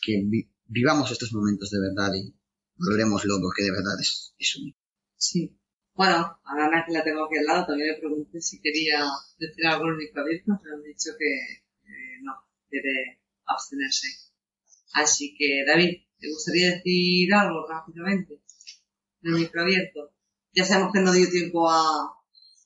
[0.00, 0.22] Que
[0.66, 2.34] vivamos estos momentos de verdad y
[2.76, 4.78] volveremos locos, que de verdad es, es único.
[5.16, 5.58] Sí.
[5.94, 9.04] Bueno, a Ana que la tengo aquí al lado, también le pregunté si quería
[9.38, 11.64] decir algo en mi microabierto, pero han dicho que
[12.22, 12.32] no,
[12.70, 14.06] debe abstenerse.
[14.92, 18.40] Así que, David, ¿te gustaría decir algo rápidamente
[19.22, 20.12] en el microabierto?
[20.52, 21.82] Ya sabemos que no dio tiempo a,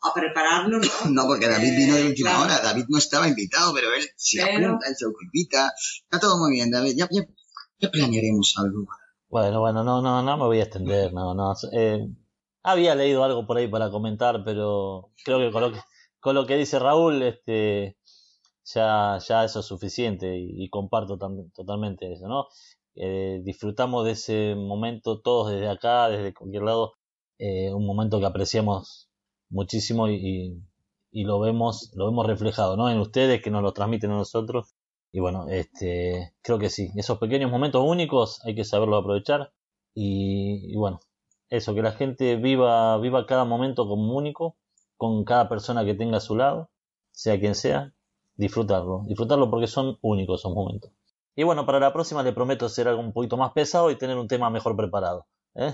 [0.03, 0.89] a prepararlo, ¿no?
[1.11, 2.61] No, porque David vino de última hora.
[2.61, 5.73] David no estaba invitado, pero él se apunta, él se invita.
[6.05, 6.95] Está todo muy bien, David.
[6.97, 7.23] Ya, ya,
[7.79, 8.87] ya planearemos algo.
[9.29, 11.55] Bueno, bueno, no, no, no me voy a extender, no, no.
[11.73, 12.07] Eh,
[12.63, 15.81] había leído algo por ahí para comentar, pero creo que con lo que,
[16.21, 17.97] con lo que dice Raúl, este,
[18.65, 21.19] ya, ya eso es suficiente y, comparto
[21.55, 22.47] totalmente eso, ¿no?
[22.95, 26.95] Eh, disfrutamos de ese momento todos desde acá, desde cualquier lado,
[27.39, 29.09] eh, un momento que apreciamos
[29.51, 30.63] muchísimo y,
[31.11, 32.91] y, lo vemos, lo vemos reflejado, ¿no?
[32.91, 34.75] En ustedes que nos lo transmiten a nosotros.
[35.13, 39.53] Y bueno, este, creo que sí, esos pequeños momentos únicos hay que saberlo aprovechar
[39.95, 41.01] y, y bueno,
[41.51, 44.57] eso, que la gente viva, viva cada momento como único,
[44.97, 46.71] con cada persona que tenga a su lado,
[47.13, 47.93] sea quien sea,
[48.37, 50.93] disfrutarlo, disfrutarlo porque son únicos esos momentos.
[51.35, 54.17] Y bueno, para la próxima le prometo ser algo un poquito más pesado y tener
[54.17, 55.27] un tema mejor preparado.
[55.55, 55.73] ¿eh?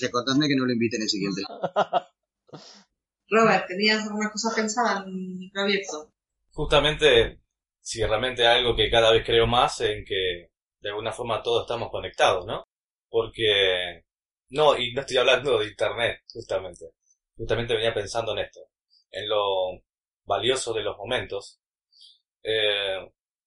[0.00, 1.42] recordadme que no lo inviten el siguiente.
[3.28, 6.10] Robert, ¿tenías alguna cosa pensada en proyecto?
[6.50, 7.40] Justamente,
[7.80, 10.50] si realmente algo que cada vez creo más en que
[10.80, 12.64] de alguna forma todos estamos conectados, ¿no?
[13.08, 14.04] Porque,
[14.50, 16.90] no, y no estoy hablando de Internet, justamente.
[17.36, 18.60] Justamente venía pensando en esto,
[19.10, 19.82] en lo
[20.24, 21.60] valioso de los momentos.
[22.42, 22.98] Eh,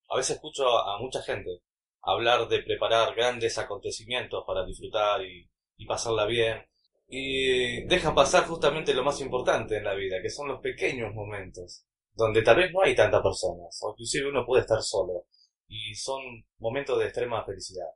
[0.10, 1.62] a veces escucho a, mucha gente
[2.02, 5.50] hablar de preparar grandes acontecimientos para disfrutar y,
[5.88, 6.66] pasarla bien.
[7.08, 11.86] Y deja pasar justamente lo más importante en la vida, que son los pequeños momentos,
[12.14, 15.28] donde tal vez no hay tantas personas, o inclusive uno puede estar solo,
[15.68, 16.22] y son
[16.58, 17.88] momentos de extrema felicidad.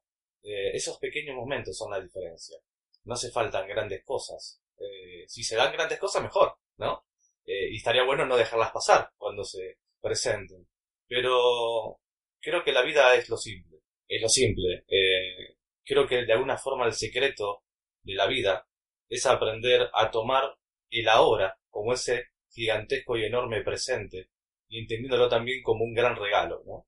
[0.43, 2.57] Eh, esos pequeños momentos son la diferencia.
[3.06, 4.61] No se faltan grandes cosas.
[4.77, 7.06] Eh, si se dan grandes cosas, mejor, ¿no?
[7.49, 10.67] Eh, y estaría bueno no dejarlas pasar cuando se presenten.
[11.07, 11.99] Pero
[12.39, 13.80] creo que la vida es lo simple.
[14.07, 14.85] Es lo simple.
[15.84, 17.63] creo que de alguna forma el secreto
[18.03, 18.67] de la vida
[19.09, 20.43] es aprender a tomar
[20.91, 24.30] el ahora como ese gigantesco y enorme presente
[24.67, 26.85] y entendiéndolo también como un gran regalo, ¿no?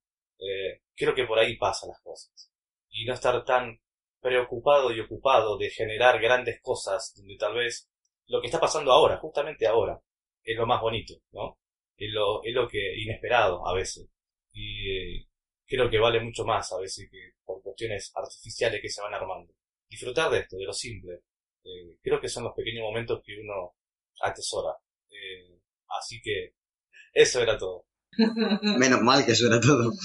[0.96, 2.52] creo que por ahí pasan las cosas
[2.90, 3.80] y no estar tan
[4.20, 7.90] preocupado y ocupado de generar grandes cosas donde tal vez
[8.28, 10.02] lo que está pasando ahora, justamente ahora,
[10.44, 11.58] es lo más bonito, ¿no?
[11.98, 14.10] Es lo, es lo que inesperado a veces.
[14.54, 15.28] Y eh,
[15.66, 19.54] creo que vale mucho más a veces que por cuestiones artificiales que se van armando.
[19.90, 21.22] Disfrutar de esto, de lo simple.
[21.64, 23.76] Eh, creo que son los pequeños momentos que uno
[24.22, 24.74] atesora.
[25.10, 25.60] Eh,
[26.00, 26.56] así que
[27.14, 27.86] eso era todo.
[28.78, 29.92] Menos mal que eso era todo.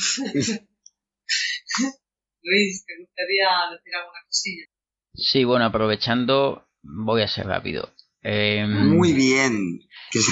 [2.42, 4.66] Luis, ¿te gustaría decir alguna cosilla?
[5.14, 7.92] Sí, bueno, aprovechando, voy a ser rápido.
[8.28, 9.78] Em, Muy bien.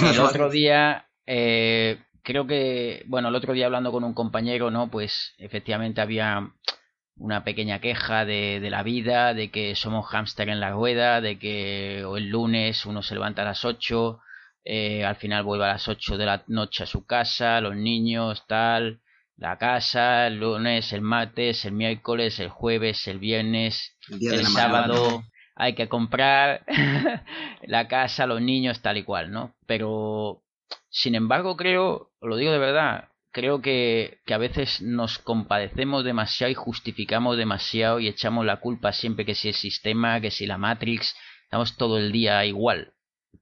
[0.02, 4.90] el otro día, eh, creo que, bueno, el otro día hablando con un compañero, ¿no?
[4.90, 6.50] Pues efectivamente había
[7.16, 11.38] una pequeña queja de, de la vida, de que somos hámster en la rueda, de
[11.38, 14.18] que o el lunes uno se levanta a las 8,
[14.64, 18.44] eh, al final vuelve a las 8 de la noche a su casa, los niños,
[18.48, 19.02] tal,
[19.36, 25.22] la casa, el lunes, el martes, el miércoles, el jueves, el viernes, el, sábado.
[25.56, 26.64] Hay que comprar
[27.62, 29.55] la casa, los niños, tal y cual, ¿no?
[29.66, 30.43] Pero,
[30.89, 36.51] sin embargo, creo, lo digo de verdad, creo que, que a veces nos compadecemos demasiado
[36.51, 40.59] y justificamos demasiado y echamos la culpa siempre que si el sistema, que si la
[40.59, 41.14] Matrix,
[41.44, 42.94] estamos todo el día igual.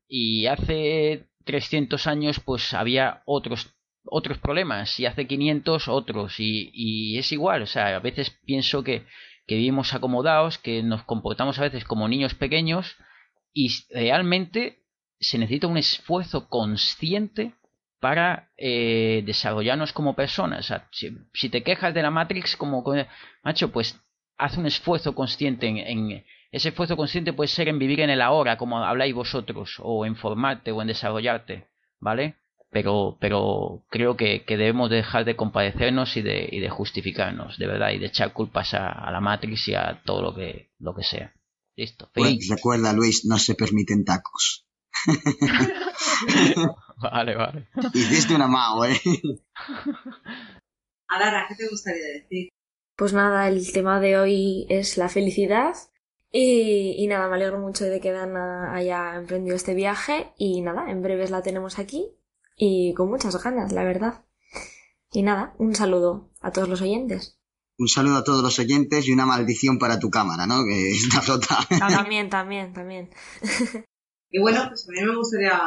[0.08, 3.74] Y hace 300 años pues había otros
[4.04, 8.82] otros problemas y hace 500 otros y, y es igual, o sea, a veces pienso
[8.82, 9.06] que,
[9.46, 12.96] que vivimos acomodados, que nos comportamos a veces como niños pequeños
[13.52, 14.84] y realmente
[15.20, 17.54] se necesita un esfuerzo consciente
[18.00, 20.60] para eh, desarrollarnos como personas.
[20.60, 22.84] O sea, si, te quejas de la Matrix como
[23.44, 24.00] macho, pues
[24.38, 28.20] haz un esfuerzo consciente en, en, ese esfuerzo consciente puede ser en vivir en el
[28.20, 32.36] ahora, como habláis vosotros, o en formarte o en desarrollarte, ¿vale?
[32.72, 37.66] Pero, pero creo que, que debemos dejar de compadecernos y de, y de justificarnos, de
[37.66, 40.94] verdad, y de echar culpas a, a, la Matrix y a todo lo que, lo
[40.94, 41.34] que sea.
[41.76, 42.10] Listo.
[42.14, 44.66] Pues recuerda, Luis, no se permiten tacos.
[46.96, 47.68] vale, vale.
[47.92, 48.96] Hiciste una mao, ¿eh?
[51.08, 52.48] Alara, ¿qué te gustaría decir?
[52.96, 55.74] Pues nada, el tema de hoy es la felicidad.
[56.30, 60.32] Y, y, nada, me alegro mucho de que Dana haya emprendido este viaje.
[60.38, 62.16] Y nada, en breves la tenemos aquí.
[62.56, 64.24] Y con muchas ganas, la verdad.
[65.10, 67.38] Y nada, un saludo a todos los oyentes.
[67.78, 70.64] Un saludo a todos los oyentes y una maldición para tu cámara, ¿no?
[70.64, 71.58] Que está rota.
[71.80, 73.10] Ah, también, también, también.
[74.34, 75.60] Y bueno, pues a mí me gustaría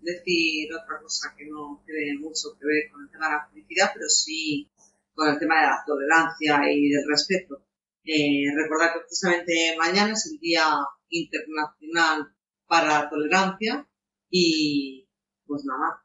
[0.00, 3.90] decir otra cosa que no tiene mucho que ver con el tema de la felicidad,
[3.92, 4.70] pero sí
[5.14, 7.66] con el tema de la tolerancia y del respeto.
[8.04, 10.64] Eh, recordar que precisamente mañana es el Día
[11.08, 12.32] Internacional
[12.66, 13.86] para la Tolerancia
[14.30, 15.08] y
[15.46, 16.02] pues nada,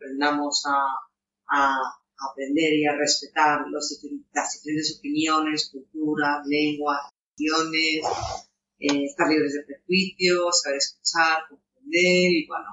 [0.00, 1.76] aprendamos a, a
[2.30, 4.00] aprender y a respetar los,
[4.32, 8.04] las diferentes opiniones, culturas, lenguas, religiones,
[8.78, 12.66] eh, estar libres de prejuicios, saber escuchar, comprender y bueno,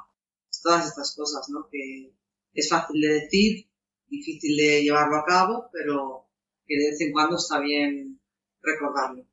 [0.64, 1.68] todas estas cosas, ¿no?
[1.72, 2.14] Que
[2.54, 3.70] es fácil de decir,
[4.08, 6.30] difícil de llevarlo a cabo, pero
[6.66, 8.20] que de vez en cuando está bien
[8.62, 9.26] recordarlo.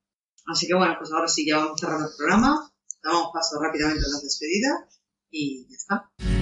[0.47, 2.71] Así que bueno, pues ahora sí, ya vamos cerrando el programa,
[3.03, 5.01] damos paso rápidamente a las despedidas
[5.31, 6.34] y ya está.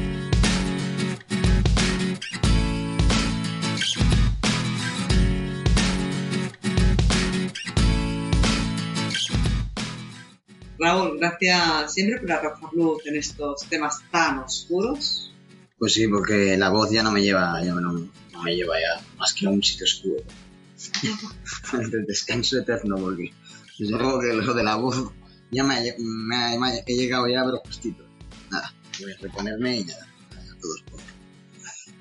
[10.83, 15.33] Raúl, gracias siempre por arrojar luz en estos temas tan oscuros.
[15.79, 19.01] Pues sí, porque la voz ya no me lleva, ya no, no me lleva ya
[19.17, 20.25] más que a un sitio oscuro.
[21.93, 23.33] El descanso eterno, porque
[23.79, 25.13] desde luego que lo de la voz
[25.53, 28.05] ya me, me, me, he llegado ya, pero justito.
[28.51, 31.01] Nada, voy a reponerme y nada, a todos por,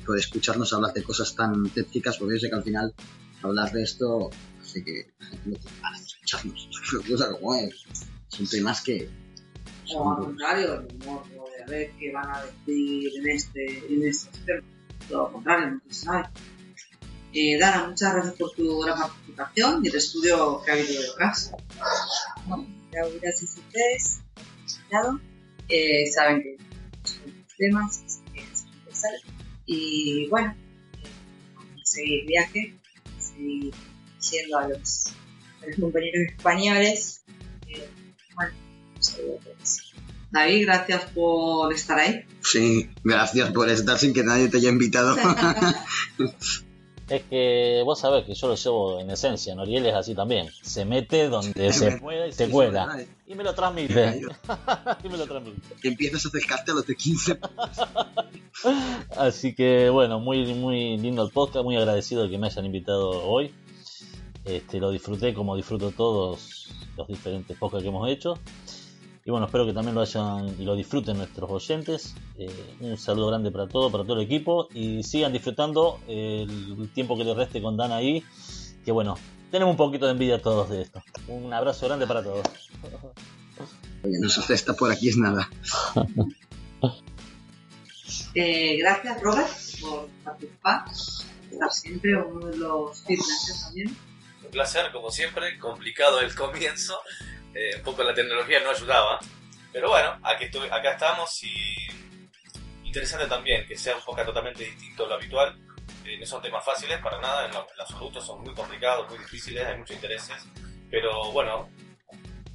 [0.08, 2.96] por escucharnos hablar de cosas tan tétricas, porque yo sé que al final
[3.44, 6.70] hablar de esto hace que la gente no escucharnos.
[7.08, 7.86] cosa como es
[8.32, 9.10] son temas que...
[9.94, 14.08] O al contrario, el morbo de a ver qué van a decir en este, en
[14.08, 14.64] estos temas.
[15.10, 16.30] Todo lo contrario, no se sabe.
[17.34, 21.52] Eh, Dana, muchas gracias por tu gran participación y el estudio que ha habido detrás.
[23.22, 24.22] Gracias a ustedes.
[25.70, 26.58] Eh, saben que
[27.04, 29.12] son temas, que es empezar.
[29.66, 30.56] Y bueno,
[31.04, 32.76] eh, seguir viaje,
[33.18, 33.74] seguir
[34.18, 35.08] diciendo a los,
[35.62, 37.21] a los compañeros españoles
[38.36, 38.54] bueno.
[40.32, 42.26] David, gracias por estar ahí.
[42.42, 45.18] Sí, gracias por estar sin que nadie te haya invitado.
[47.10, 50.50] es que vos sabés que yo lo llevo en esencia, Noriel es así también.
[50.62, 53.06] Se mete donde se pueda y se cuela.
[53.28, 54.22] Y me lo transmite.
[55.04, 55.62] y me lo transmite.
[55.84, 57.40] Empiezas a acercarte a los de 15.
[59.18, 63.10] así que bueno, muy, muy lindo el podcast, muy agradecido de que me hayan invitado
[63.10, 63.54] hoy.
[64.46, 68.36] Este, lo disfruté como disfruto todos los diferentes podcasts que hemos hecho.
[69.24, 72.16] Y bueno, espero que también lo hayan y lo disfruten nuestros oyentes.
[72.38, 74.68] Eh, un saludo grande para todo, para todo el equipo.
[74.74, 78.24] Y sigan disfrutando el tiempo que les reste con Dan ahí.
[78.84, 79.16] Que bueno,
[79.52, 81.04] tenemos un poquito de envidia todos de esto.
[81.28, 82.42] Un abrazo grande para todos.
[84.04, 85.48] Oye, no se está por aquí es nada.
[88.34, 89.50] eh, gracias Robert
[89.82, 90.86] por participar.
[91.52, 93.96] Estar siempre uno de los también
[94.52, 97.00] un placer, como siempre, complicado el comienzo,
[97.54, 99.18] eh, un poco la tecnología no ayudaba,
[99.72, 101.88] pero bueno, aquí estuve, acá estamos y
[102.84, 105.58] interesante también que sea un poco totalmente distinto a lo habitual,
[106.06, 109.20] eh, no son temas fáciles para nada, en, lo, en absoluto son muy complicados, muy
[109.20, 110.36] difíciles, hay muchos intereses,
[110.90, 111.70] pero bueno,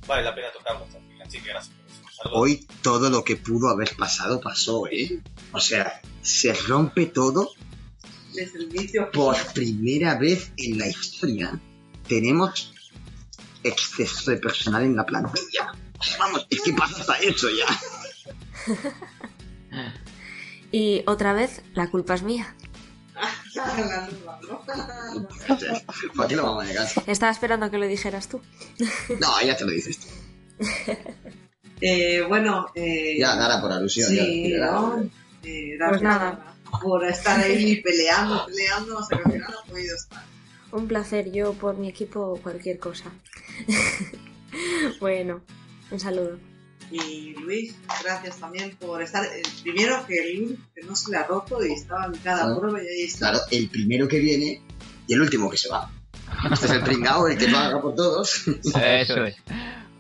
[0.07, 2.03] vale la pena tocarlos también, así que gracias por eso.
[2.15, 2.39] Saludos.
[2.43, 5.23] Hoy todo lo que pudo haber pasado pasó, ¿eh?
[5.53, 7.53] O sea, se rompe todo
[8.35, 9.11] desde el inicio.
[9.11, 11.59] por primera vez en la historia
[12.09, 12.73] tenemos
[13.63, 15.73] exceso de personal en la plantilla.
[16.19, 17.67] Vamos, es que pasa hasta eso ya.
[20.73, 22.55] y otra vez, la culpa es mía.
[26.15, 26.87] ¿Para qué lo vamos a negar?
[27.07, 28.41] Estaba esperando a que lo dijeras tú.
[29.21, 30.07] No, ya te lo dices tú.
[31.79, 34.09] Eh, bueno, eh, Ya, Dara, por alusión.
[34.09, 35.03] sí, ya, ¿no?
[35.03, 35.09] ya.
[35.43, 36.57] Eh, Pues nada.
[36.81, 40.25] por estar ahí peleando, peleando, hasta que al final ha podido estar.
[40.77, 43.11] Un placer, yo por mi equipo cualquier cosa.
[45.01, 45.41] bueno,
[45.91, 46.39] un saludo.
[46.91, 47.75] Y Luis,
[48.05, 49.25] gracias también por estar.
[49.25, 52.83] eh, primero que el que no se le ha roto y estaba en cada prueba
[52.83, 53.31] y ahí está.
[53.31, 54.61] Claro, el primero que viene
[55.07, 55.91] y el último que se va.
[56.53, 58.47] Este es el pringao, el que paga por todos.
[58.63, 59.37] Eso es.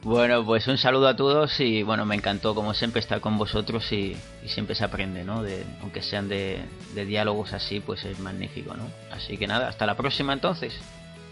[0.06, 3.90] Bueno, pues un saludo a todos y bueno, me encantó como siempre estar con vosotros
[3.90, 4.16] y,
[4.46, 5.42] siempre se aprende, ¿no?
[5.42, 6.62] De, aunque sean de,
[6.94, 8.88] diálogos así, pues es magnífico, ¿no?
[9.10, 10.74] Así que nada, hasta la próxima entonces.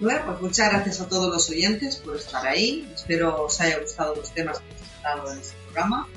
[0.01, 2.91] Bueno, pues muchas gracias a todos los oyentes por estar ahí.
[2.93, 6.09] Espero os haya gustado los temas que hemos tratado en este programa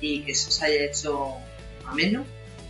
[0.00, 1.34] y que se os haya hecho
[1.84, 2.24] ameno.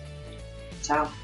[0.83, 1.24] Chao.